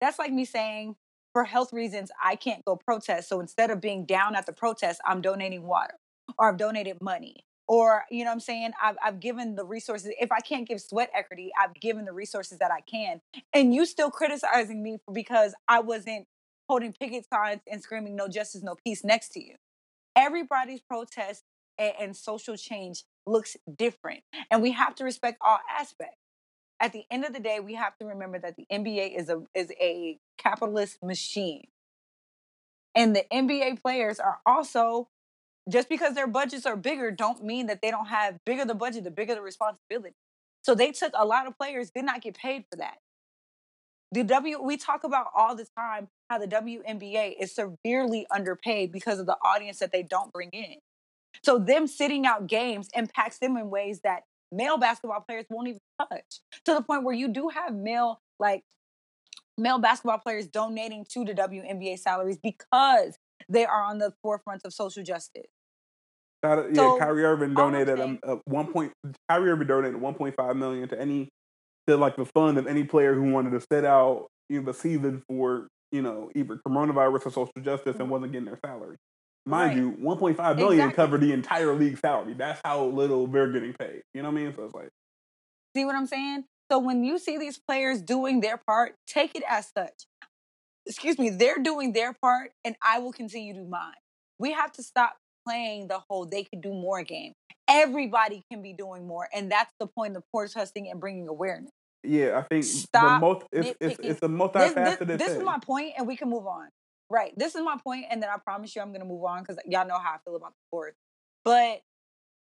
[0.00, 0.94] that's like me saying,
[1.32, 3.28] for health reasons, I can't go protest.
[3.28, 5.94] So instead of being down at the protest, I'm donating water
[6.38, 8.72] or I've donated money or you know what i'm saying?
[8.82, 12.58] I've, I've given the resources if i can't give sweat equity i've given the resources
[12.58, 13.20] that i can
[13.52, 16.26] and you still criticizing me because i wasn't
[16.68, 19.54] holding picket signs and screaming no justice no peace next to you.
[20.16, 21.44] Everybody's protest
[21.78, 26.18] and, and social change looks different and we have to respect all aspects.
[26.80, 29.42] At the end of the day we have to remember that the nba is a
[29.54, 31.64] is a capitalist machine.
[32.94, 35.08] And the nba players are also
[35.70, 39.04] just because their budgets are bigger don't mean that they don't have bigger the budget
[39.04, 40.14] the bigger the responsibility.
[40.62, 42.98] So they took a lot of players did not get paid for that.
[44.12, 49.18] The w we talk about all the time how the WNBA is severely underpaid because
[49.18, 50.76] of the audience that they don't bring in.
[51.42, 54.22] So them sitting out games impacts them in ways that
[54.52, 58.62] male basketball players won't even touch to the point where you do have male like
[59.58, 63.18] male basketball players donating to the WNBA salaries because
[63.48, 65.46] they are on the forefront of social justice.
[66.44, 68.92] Yeah, so, Kyrie Irving donated a, a one point.
[69.28, 71.28] Kyrie Irving donated one point five million to any
[71.86, 74.74] to like the fund of any player who wanted to sit out you know, the
[74.74, 78.10] season for you know either coronavirus or social justice and mm-hmm.
[78.10, 78.96] wasn't getting their salary.
[79.46, 79.76] Mind right.
[79.76, 80.96] you, one point five million exactly.
[80.96, 82.34] covered the entire league salary.
[82.34, 84.02] That's how little they're getting paid.
[84.14, 84.54] You know what I mean?
[84.54, 84.88] So it's like,
[85.76, 86.44] see what I'm saying?
[86.72, 90.06] So when you see these players doing their part, take it as such
[90.86, 93.94] excuse me, they're doing their part and I will continue to do mine.
[94.38, 95.16] We have to stop
[95.46, 97.32] playing the whole they could do more game.
[97.68, 99.28] Everybody can be doing more.
[99.34, 101.70] And that's the point of protesting and bringing awareness.
[102.02, 105.42] Yeah, I think Stop the most, it's, it's, it's, a multifaceted This, this, this is
[105.42, 106.68] my point, and we can move on.
[107.08, 107.32] Right.
[107.36, 109.56] This is my point, and then I promise you I'm going to move on because
[109.66, 110.96] y'all know how I feel about the sport.
[111.44, 111.80] But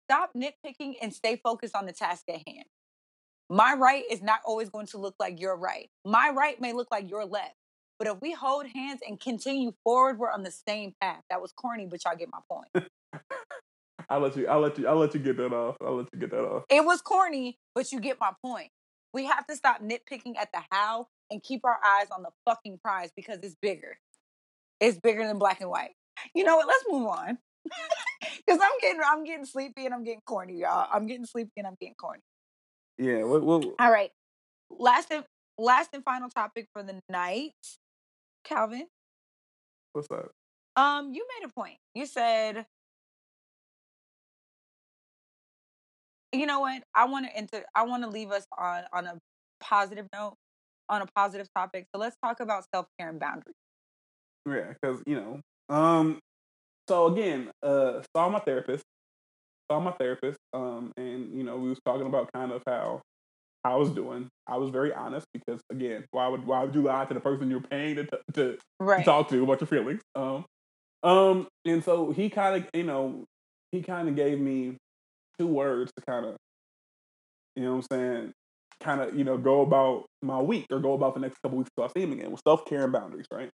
[0.08, 2.64] stop nitpicking and stay focused on the task at hand.
[3.50, 5.90] My right is not always going to look like your right.
[6.04, 7.54] My right may look like your left.
[8.02, 11.22] But if we hold hands and continue forward, we're on the same path.
[11.30, 12.66] That was corny, but y'all get my point.
[14.10, 14.48] I'll let you.
[14.48, 14.88] I'll let you.
[14.88, 15.76] I'll let you get that off.
[15.80, 16.64] I'll let you get that off.
[16.68, 18.70] It was corny, but you get my point.
[19.14, 22.80] We have to stop nitpicking at the how and keep our eyes on the fucking
[22.82, 23.96] prize because it's bigger.
[24.80, 25.92] It's bigger than black and white.
[26.34, 26.66] You know what?
[26.66, 27.38] Let's move on.
[28.44, 30.88] Because I'm getting, I'm getting sleepy and I'm getting corny, y'all.
[30.92, 32.22] I'm getting sleepy and I'm getting corny.
[32.98, 33.22] Yeah.
[33.22, 34.10] Well, well, All right.
[34.70, 35.24] Last and
[35.58, 37.52] last and final topic for the night
[38.44, 38.86] Calvin.
[39.92, 40.30] What's up?
[40.76, 41.76] Um, you made a point.
[41.94, 42.64] You said,
[46.32, 46.82] you know what?
[46.94, 47.64] I want to enter.
[47.74, 49.18] I want to leave us on on a
[49.60, 50.36] positive note,
[50.88, 51.86] on a positive topic.
[51.94, 53.54] So let's talk about self care and boundaries.
[54.48, 55.40] Yeah, because you know,
[55.74, 56.18] um,
[56.88, 58.84] so again, uh, saw my therapist,
[59.70, 63.02] saw my therapist, um, and you know, we was talking about kind of how
[63.64, 64.28] I was doing.
[64.46, 67.50] I was very honest because again, why would why would you lie to the person
[67.50, 68.98] you're paying to to, right.
[68.98, 70.02] to talk to about your feelings?
[70.14, 70.44] Um,
[71.02, 73.24] um, and so he kind of, you know,
[73.70, 74.76] he kind of gave me
[75.38, 76.36] two words to kind of,
[77.56, 78.32] you know, what I'm saying,
[78.80, 81.70] kind of, you know, go about my week or go about the next couple weeks
[81.76, 83.26] till I see him again with self care and boundaries.
[83.32, 83.50] Right.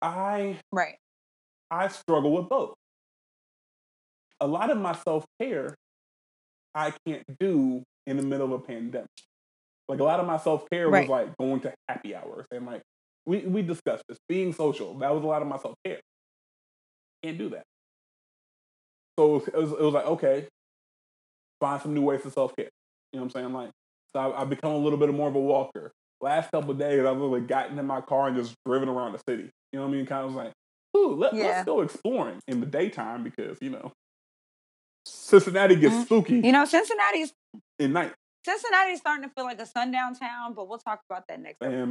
[0.00, 0.96] I right.
[1.70, 2.74] I struggle with both.
[4.40, 5.74] A lot of my self care
[6.74, 9.08] I can't do in the middle of a pandemic.
[9.88, 11.02] Like a lot of my self care right.
[11.02, 12.82] was like going to happy hours and like
[13.26, 14.98] we we discussed this being social.
[14.98, 16.00] That was a lot of my self care.
[17.22, 17.64] Can't do that.
[19.18, 20.46] So it was, it was like okay,
[21.60, 22.68] find some new ways to self care.
[23.12, 23.52] You know what I'm saying?
[23.52, 23.70] Like
[24.12, 25.92] so I, have become a little bit more of a walker.
[26.20, 29.20] Last couple of days, I've really gotten in my car and just driven around the
[29.28, 29.50] city.
[29.72, 30.06] You know what I mean?
[30.06, 30.52] Kind of like,
[30.96, 33.92] ooh, let, us go exploring in the daytime because you know
[35.06, 36.04] Cincinnati gets mm-hmm.
[36.04, 36.40] spooky.
[36.40, 37.32] You know, Cincinnati's
[37.78, 38.12] in night.
[38.44, 41.90] Cincinnati's starting to feel like a sundown town, but we'll talk about that next time.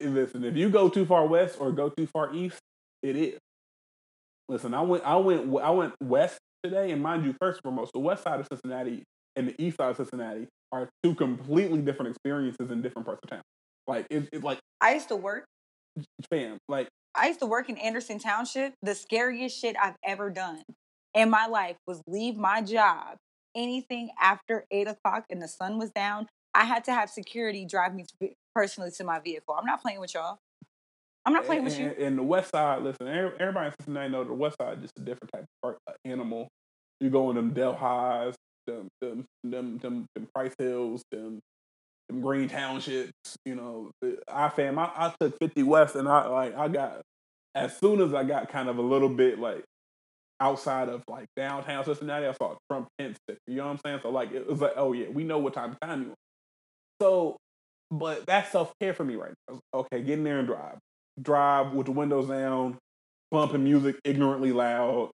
[0.00, 2.58] listen, if you go too far west or go too far east,
[3.02, 3.38] it is.
[4.48, 7.92] Listen, I went, I went, I went west today, and mind you, first and foremost,
[7.94, 9.02] the west side of Cincinnati
[9.36, 13.30] and the east side of Cincinnati are two completely different experiences in different parts of
[13.30, 13.42] town.
[13.86, 15.44] Like it's it, like I used to work,
[16.30, 16.58] fam.
[16.68, 18.74] Like I used to work in Anderson Township.
[18.82, 20.62] The scariest shit I've ever done
[21.14, 23.16] in my life was leave my job
[23.54, 27.94] anything after eight o'clock and the sun was down, I had to have security drive
[27.94, 29.54] me to, personally to my vehicle.
[29.58, 30.38] I'm not playing with y'all.
[31.26, 31.94] I'm not playing and, with you.
[31.98, 35.02] And the West Side, listen, everybody in Cincinnati know the West Side is just a
[35.02, 36.48] different type of uh, animal.
[37.00, 38.34] You go in them Delhis,
[38.66, 41.40] them, them, them, them, them Price Hills, them,
[42.08, 43.12] them Green Townships.
[43.44, 43.90] You know,
[44.28, 47.00] I fam, I, I took 50 West, and I like I got
[47.54, 49.64] as soon as I got kind of a little bit like
[50.40, 53.38] outside of like downtown Cincinnati, I saw Trump sticker.
[53.46, 54.00] You know what I'm saying?
[54.02, 56.14] So like it was like, oh yeah, we know what type of time you.
[57.00, 57.36] So,
[57.90, 59.60] but that's self care for me right now.
[59.72, 60.78] Okay, get in there and drive.
[61.20, 62.78] Drive with the windows down,
[63.30, 65.10] bumping music ignorantly loud,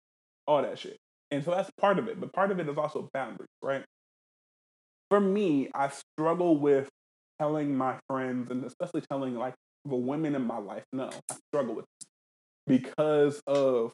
[0.47, 0.97] all that shit.
[1.31, 2.19] And so that's part of it.
[2.19, 3.83] But part of it is also boundaries, right?
[5.09, 6.89] For me, I struggle with
[7.39, 9.53] telling my friends and especially telling like
[9.85, 11.09] the women in my life no.
[11.29, 12.07] I struggle with it
[12.67, 13.93] because of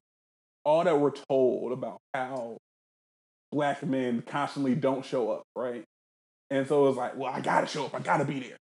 [0.63, 2.57] all that we're told about how
[3.51, 5.83] black men constantly don't show up, right?
[6.49, 8.57] And so it's like, well, I gotta show up, I gotta be there.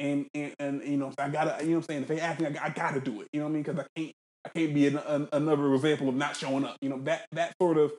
[0.00, 2.02] And and, and you know, I gotta, you know what I'm saying?
[2.02, 3.28] If they ask me, I, I gotta do it.
[3.32, 3.62] You know what I mean?
[3.62, 4.12] Because I can't,
[4.44, 6.76] I can't be an, an, another example of not showing up.
[6.80, 7.92] You know, that that sort of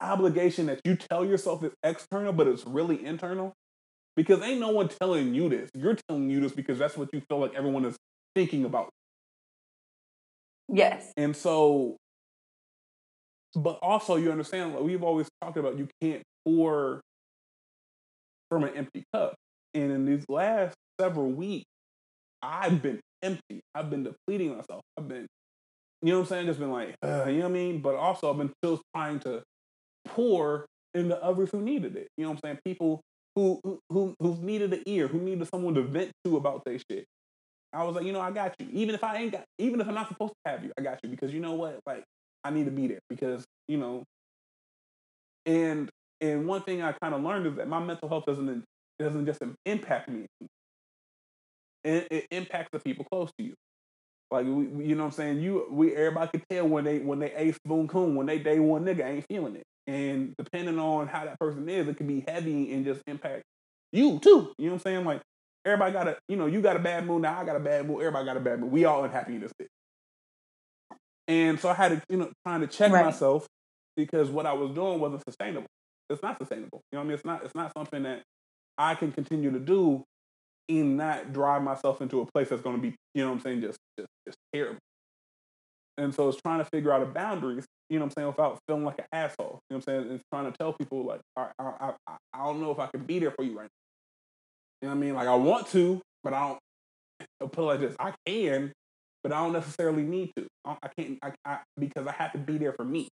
[0.00, 3.52] obligation that you tell yourself is external, but it's really internal.
[4.14, 5.70] Because ain't no one telling you this.
[5.74, 7.96] You're telling you this because that's what you feel like everyone is
[8.34, 8.90] thinking about.
[10.68, 11.12] Yes.
[11.16, 11.96] And so,
[13.56, 17.00] but also you understand, like we've always talked about, you can't pour
[18.50, 19.34] from an empty cup.
[19.74, 21.66] And in these last several weeks,
[22.42, 23.60] I've been empty.
[23.74, 24.82] I've been depleting myself.
[24.98, 25.26] I've been,
[26.02, 26.46] you know what I'm saying?
[26.46, 27.80] Just been like, uh, you know what I mean?
[27.80, 29.42] But also, I've been still trying to
[30.06, 32.08] pour into others who needed it.
[32.16, 32.58] You know what I'm saying?
[32.64, 33.00] People
[33.34, 37.06] who who who needed an ear, who needed someone to vent to about their shit.
[37.72, 38.68] I was like, you know, I got you.
[38.72, 40.98] Even if I ain't got, even if I'm not supposed to have you, I got
[41.02, 41.80] you because you know what?
[41.86, 42.04] Like,
[42.44, 44.04] I need to be there because you know.
[45.46, 45.90] And
[46.20, 48.64] and one thing I kind of learned is that my mental health doesn't
[48.98, 50.26] doesn't just impact me.
[51.84, 53.54] It, it impacts the people close to you.
[54.30, 55.40] Like we, you know what I'm saying?
[55.40, 58.58] You we everybody can tell when they when they ace boom coon, when they day
[58.58, 59.64] one nigga ain't feeling it.
[59.86, 63.42] And depending on how that person is, it can be heavy and just impact
[63.92, 64.52] you too.
[64.58, 65.04] You know what I'm saying?
[65.04, 65.20] Like
[65.66, 67.86] everybody got a, you know, you got a bad mood, now I got a bad
[67.86, 68.72] mood, everybody got a bad mood.
[68.72, 69.68] We all unhappy in this bit.
[71.28, 73.04] And so I had to, you know, trying to check right.
[73.04, 73.46] myself
[73.96, 75.68] because what I was doing wasn't sustainable.
[76.10, 76.80] It's not sustainable.
[76.90, 77.14] You know what I mean?
[77.14, 78.22] It's not it's not something that
[78.76, 80.02] I can continue to do
[80.68, 83.60] and not drive myself into a place that's gonna be, you know what I'm saying,
[83.62, 84.78] just just, just terrible.
[85.98, 88.58] And so it's trying to figure out a boundaries you know what I'm saying, without
[88.66, 89.60] feeling like an asshole.
[89.68, 90.14] You know what I'm saying?
[90.14, 93.04] It's trying to tell people like, I, I, I, I don't know if I can
[93.04, 93.68] be there for you right now.
[94.80, 95.14] You know what I mean?
[95.14, 96.58] Like I want to, but I don't.
[97.52, 98.72] Put it like this: I can,
[99.22, 100.46] but I don't necessarily need to.
[100.64, 103.08] I, can't, I, I, because I have to be there for me.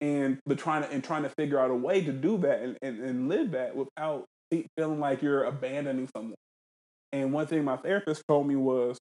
[0.00, 2.76] And the trying to and trying to figure out a way to do that and,
[2.82, 4.24] and, and live that without
[4.78, 6.34] feeling like you're abandoning someone.
[7.12, 8.98] And one thing my therapist told me was,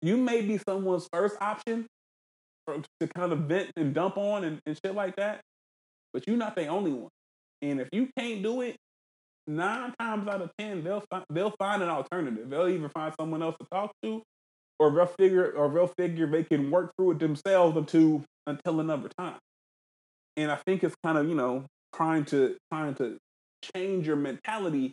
[0.00, 1.86] you may be someone's first option,
[3.00, 5.40] to kind of vent and dump on and, and shit like that.
[6.12, 7.10] But you're not the only one.
[7.62, 8.76] And if you can't do it,
[9.48, 12.48] nine times out of ten, they'll fi- they'll find an alternative.
[12.48, 14.22] They'll even find someone else to talk to,
[14.78, 19.10] or they'll figure or they'll figure they can work through it themselves until until another
[19.18, 19.38] time.
[20.36, 21.64] And I think it's kind of you know
[21.94, 23.16] trying to trying to
[23.74, 24.92] change your mentality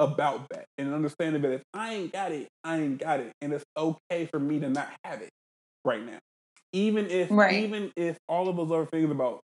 [0.00, 3.52] about that and understanding that if I ain't got it, I ain't got it, and
[3.52, 5.30] it's okay for me to not have it
[5.84, 6.18] right now
[6.74, 7.64] even if right.
[7.64, 9.40] even if all of those other things about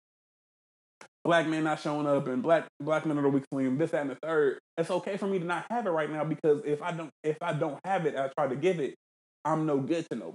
[1.25, 4.03] black men not showing up and black black men are the weak link, this, that,
[4.03, 6.83] and the third, it's okay for me to not have it right now because if
[6.83, 8.95] I don't if I don't have it, I try to give it,
[9.45, 10.35] I'm no good to nobody.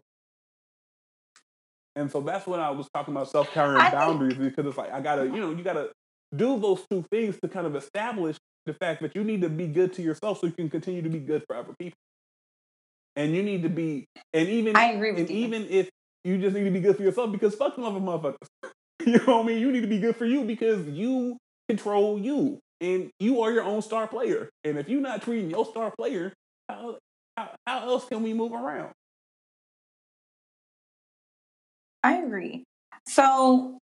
[1.95, 4.55] And so that's when I was talking about self carrying boundaries think...
[4.55, 5.91] because it's like I gotta, you know, you gotta
[6.35, 9.67] do those two things to kind of establish the fact that you need to be
[9.67, 11.97] good to yourself so you can continue to be good for other people.
[13.15, 15.37] And you need to be, and even I agree with and you.
[15.37, 15.89] even if
[16.25, 18.47] you just need to be good for yourself because fuck them other motherfuckers.
[19.07, 19.59] you know what I mean?
[19.59, 21.37] You need to be good for you because you
[21.69, 24.49] control you and you are your own star player.
[24.63, 26.33] And if you're not treating your star player,
[26.69, 26.97] how,
[27.37, 28.91] how, how else can we move around?
[32.03, 32.63] I agree.
[33.07, 33.79] So,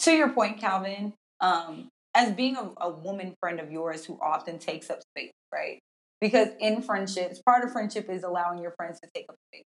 [0.00, 4.58] to your point, Calvin, um, as being a, a woman friend of yours who often
[4.58, 5.80] takes up space, right?
[6.20, 9.64] Because in friendships, part of friendship is allowing your friends to take up space.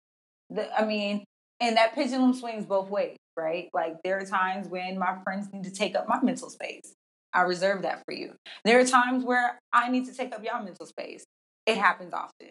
[0.51, 1.25] The, I mean,
[1.61, 3.69] and that pendulum swings both ways, right?
[3.73, 6.95] Like there are times when my friends need to take up my mental space.
[7.33, 8.35] I reserve that for you.
[8.65, 11.25] There are times where I need to take up y'all mental space.
[11.67, 12.51] It happens often.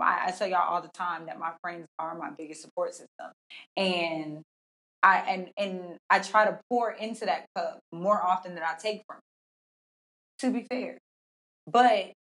[0.00, 3.32] I, I tell y'all all the time that my friends are my biggest support system,
[3.76, 4.42] and
[5.02, 9.02] I and and I try to pour into that cup more often than I take
[9.06, 9.16] from.
[9.16, 10.98] It, to be fair,
[11.66, 12.12] but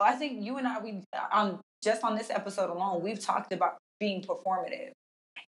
[0.00, 1.02] I think you and I we
[1.32, 4.92] on just on this episode alone we've talked about being performative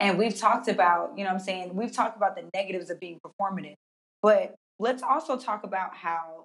[0.01, 3.19] and we've talked about, you know I'm saying, we've talked about the negatives of being
[3.25, 3.75] performative.
[4.23, 6.45] But let's also talk about how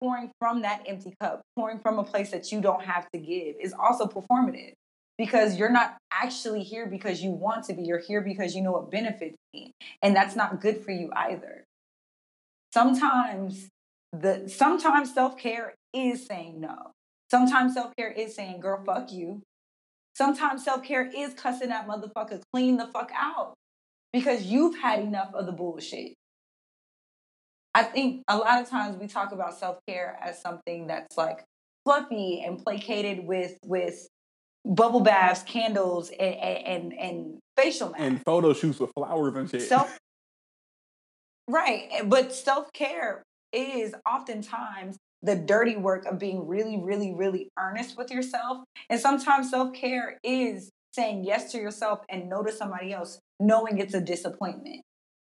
[0.00, 3.56] pouring from that empty cup, pouring from a place that you don't have to give
[3.60, 4.72] is also performative.
[5.18, 7.82] because you're not actually here because you want to be.
[7.82, 9.72] You're here because you know it benefits me.
[10.02, 11.64] And that's not good for you either.
[12.72, 13.68] Sometimes
[14.12, 16.92] the sometimes self-care is saying no.
[17.30, 19.42] Sometimes self-care is saying, girl, fuck you.
[20.22, 23.54] Sometimes self-care is cussing that motherfucker clean the fuck out
[24.12, 26.14] because you've had enough of the bullshit.
[27.74, 31.42] I think a lot of times we talk about self-care as something that's like
[31.84, 34.06] fluffy and placated with with
[34.64, 38.04] bubble baths, candles, and and, and facial masks.
[38.04, 39.62] And photo shoots with flowers and shit.
[39.62, 39.98] Self,
[41.48, 47.96] right, but self care is oftentimes the dirty work of being really, really, really earnest
[47.96, 48.64] with yourself.
[48.90, 53.78] And sometimes self care is saying yes to yourself and no to somebody else, knowing
[53.78, 54.82] it's a disappointment.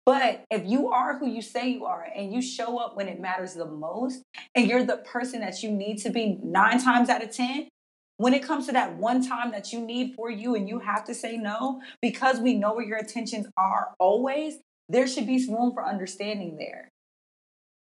[0.06, 3.20] But if you are who you say you are and you show up when it
[3.20, 4.22] matters the most,
[4.54, 7.68] and you're the person that you need to be nine times out of 10,
[8.18, 11.04] when it comes to that one time that you need for you and you have
[11.04, 14.58] to say no, because we know where your intentions are always,
[14.88, 16.90] there should be room for understanding there.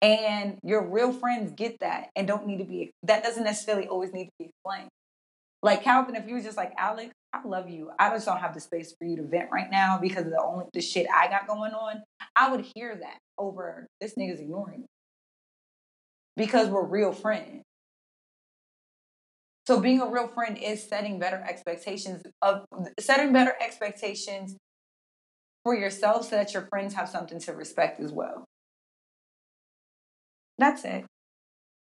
[0.04, 4.12] And your real friends get that and don't need to be, that doesn't necessarily always
[4.12, 4.90] need to be explained.
[5.62, 7.90] Like Calvin, if you was just like, Alex, I love you.
[7.98, 10.44] I just don't have the space for you to vent right now because of the
[10.44, 12.04] only the shit I got going on.
[12.36, 14.88] I would hear that over this nigga's ignoring me.
[16.36, 17.64] Because we're real friends.
[19.66, 22.66] So being a real friend is setting better expectations of
[23.00, 24.58] setting better expectations
[25.64, 28.44] for yourself so that your friends have something to respect as well.
[30.58, 31.06] That's it.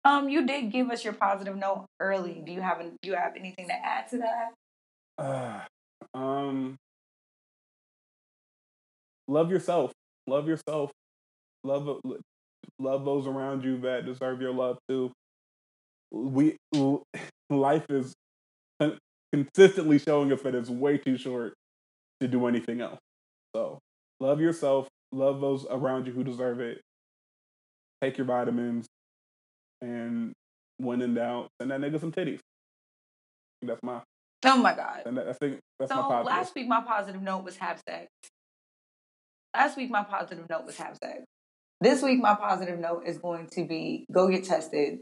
[0.05, 2.43] Um, you did give us your positive note early.
[2.45, 4.55] Do you have do you have anything to add to that?
[5.19, 6.77] Uh, um,
[9.29, 9.93] love yourself.
[10.27, 10.91] Love yourself.
[11.65, 12.01] Love
[12.79, 15.13] love those around you that deserve your love too.
[16.11, 16.57] We
[17.51, 18.15] life is
[19.33, 21.55] consistently showing us that it's way too short
[22.21, 22.99] to do anything else.
[23.55, 23.79] So
[24.19, 26.81] love yourself, love those around you who deserve it.
[28.03, 28.87] Take your vitamins,
[29.81, 30.33] and
[30.79, 32.41] when in doubt, send that nigga some titties.
[33.63, 34.01] That's my.
[34.45, 35.03] Oh my god.
[35.05, 36.27] And that, I think that's so my positive.
[36.27, 38.09] last week my positive note was have sex.
[39.55, 41.25] Last week my positive note was have sex.
[41.83, 45.01] This week my positive note is going to be go get tested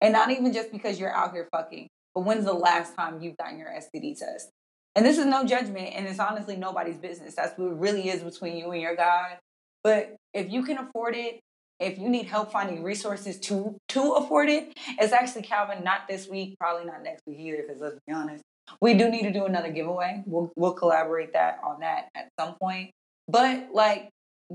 [0.00, 3.36] and not even just because you're out here fucking, but when's the last time you've
[3.36, 4.50] gotten your STD test?
[4.94, 7.34] And this is no judgment, and it's honestly nobody's business.
[7.34, 9.38] That's what it really is between you and your God.
[9.82, 11.40] But if you can afford it,
[11.80, 15.84] if you need help finding resources to to afford it, it's actually Calvin.
[15.84, 17.64] Not this week, probably not next week either.
[17.66, 18.42] Because let's be honest,
[18.80, 20.22] we do need to do another giveaway.
[20.26, 22.90] We'll we'll collaborate that on that at some point.
[23.28, 24.10] But like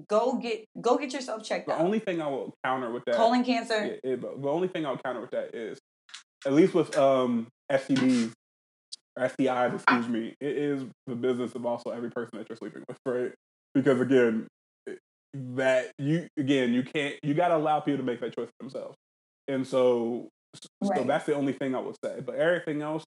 [0.08, 1.80] go get go get yourself checked the out.
[1.80, 3.98] The only thing I will counter with that colon cancer.
[4.04, 5.80] It, the only thing I'll counter with that is,
[6.46, 8.32] at least with um STDs
[9.18, 12.84] or STIs, excuse me, it is the business of also every person that you're sleeping
[12.88, 13.32] with, right?
[13.74, 14.48] Because again,
[15.34, 18.64] that you again you can't you got to allow people to make that choice for
[18.64, 18.96] themselves,
[19.48, 20.30] and so
[20.84, 20.98] right.
[20.98, 22.22] so that's the only thing I would say.
[22.26, 23.04] But everything else,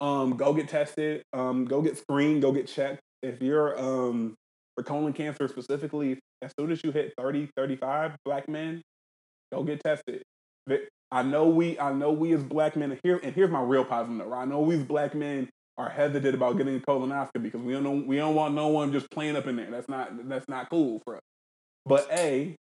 [0.00, 3.00] um, go get tested, um, go get screened, go get checked.
[3.22, 4.34] If you're um
[4.76, 8.82] for colon cancer specifically, as soon as you hit 30, 35, black men,
[9.52, 10.22] go get tested.
[11.12, 14.16] I know we, I know we as black men, here, and here's my real positive
[14.16, 14.34] note.
[14.34, 15.48] I know we as black men
[15.78, 18.92] are hesitant about getting a colonoscopy because we don't know, we don't want no one
[18.92, 19.70] just playing up in there.
[19.70, 21.22] That's not, that's not cool for us.
[21.86, 22.56] But A,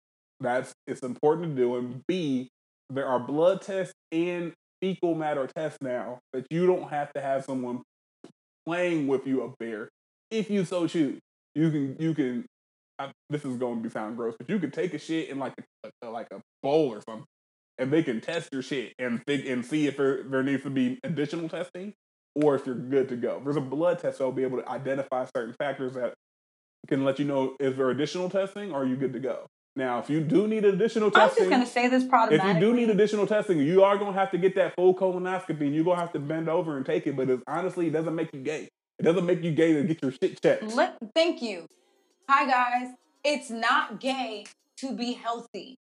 [0.41, 1.77] that's, it's important to do.
[1.77, 2.49] And B,
[2.89, 7.45] there are blood tests and fecal matter tests now that you don't have to have
[7.45, 7.83] someone
[8.67, 9.89] playing with you up there
[10.31, 11.19] if you so choose
[11.55, 12.45] you can you can
[12.99, 15.39] I, this is going to be sound gross, but you can take a shit in
[15.39, 15.55] like
[16.03, 17.25] a, like a bowl or something,
[17.79, 20.71] and they can test your shit and think and see if there, there needs to
[20.71, 21.95] be additional testing
[22.35, 23.41] or if you're good to go.
[23.43, 26.13] There's a blood test that'll be able to identify certain factors that
[26.89, 29.47] can let you know is there additional testing or are you good to go.
[29.77, 32.61] Now, if you do need additional testing, I'm just going to say this If you
[32.61, 35.75] do need additional testing, you are going to have to get that full colonoscopy, and
[35.75, 37.17] you're going to have to bend over and take it.
[37.17, 38.69] But it's, honestly, it doesn't make you gay.
[38.99, 40.75] It doesn't make you gay to get your shit checked.
[40.75, 41.67] Let, thank you.
[42.29, 42.95] Hi, guys.
[43.25, 44.45] It's not gay
[44.79, 45.77] to be healthy.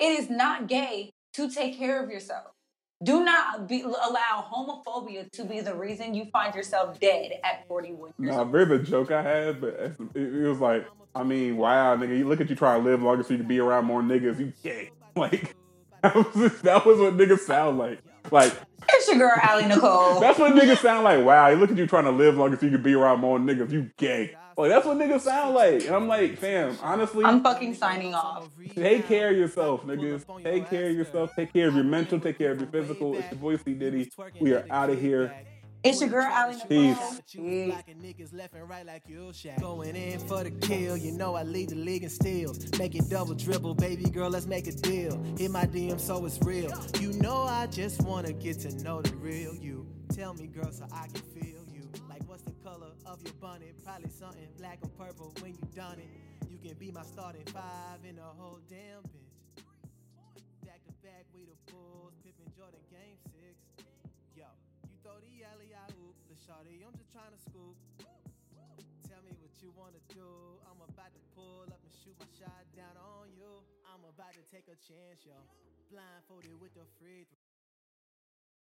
[0.00, 2.55] It is not gay to take care of yourself.
[3.04, 8.14] Do not be, allow homophobia to be the reason you find yourself dead at 41
[8.18, 12.16] years nah, there's a joke I had, but it, was like, I mean, wow, nigga,
[12.16, 14.38] you look at you trying to live longer so you can be around more niggas.
[14.38, 14.90] You gay.
[15.16, 15.56] Like,
[16.02, 18.02] that was, that was what niggas sound like.
[18.30, 18.52] Like,
[18.90, 20.20] it's your girl, Ali Nicole.
[20.20, 21.24] that's what niggas sound like.
[21.24, 23.38] Wow, you look at you trying to live longer so you can be around more
[23.38, 23.70] niggas.
[23.70, 24.36] You gay.
[24.56, 25.84] Like, that's what niggas sound like.
[25.84, 27.24] And I'm like, fam, honestly.
[27.24, 28.48] I'm fucking signing off.
[28.74, 30.24] Take care of yourself, niggas.
[30.42, 31.30] Take care of yourself.
[31.36, 32.18] Take care of your mental.
[32.18, 33.16] Take care of your physical.
[33.16, 33.74] It's your boy C.
[33.74, 34.10] Diddy.
[34.40, 35.32] We are out of here.
[35.84, 36.96] It's your girl, Allie Peace.
[37.34, 37.72] Nicole.
[38.02, 39.30] Niggas left and right like you
[39.60, 42.76] Going in for the kill, you know I lead the league in steals.
[42.78, 45.22] Make it double dribble, baby girl, let's make a deal.
[45.38, 46.72] Hit my DM so it's real.
[46.98, 49.86] You know I just wanna get to know the real you.
[50.12, 51.22] Tell me, girl, so I can
[53.16, 53.74] color of your bonnet?
[53.84, 56.10] Probably something black or purple when you done it.
[56.50, 59.64] You can be my starting five in the whole damn bench.
[60.64, 63.56] Back to back, we the Bulls, Pippen Jordan game six.
[64.36, 64.48] Yo,
[64.88, 67.76] you throw the alley I oop, the shawty, I'm just trying to scoop.
[69.08, 70.60] Tell me what you wanna do.
[70.66, 73.62] I'm about to pull up and shoot my shot down on you.
[73.86, 75.38] I'm about to take a chance, yo.
[75.88, 77.35] Blindfolded with the free throw.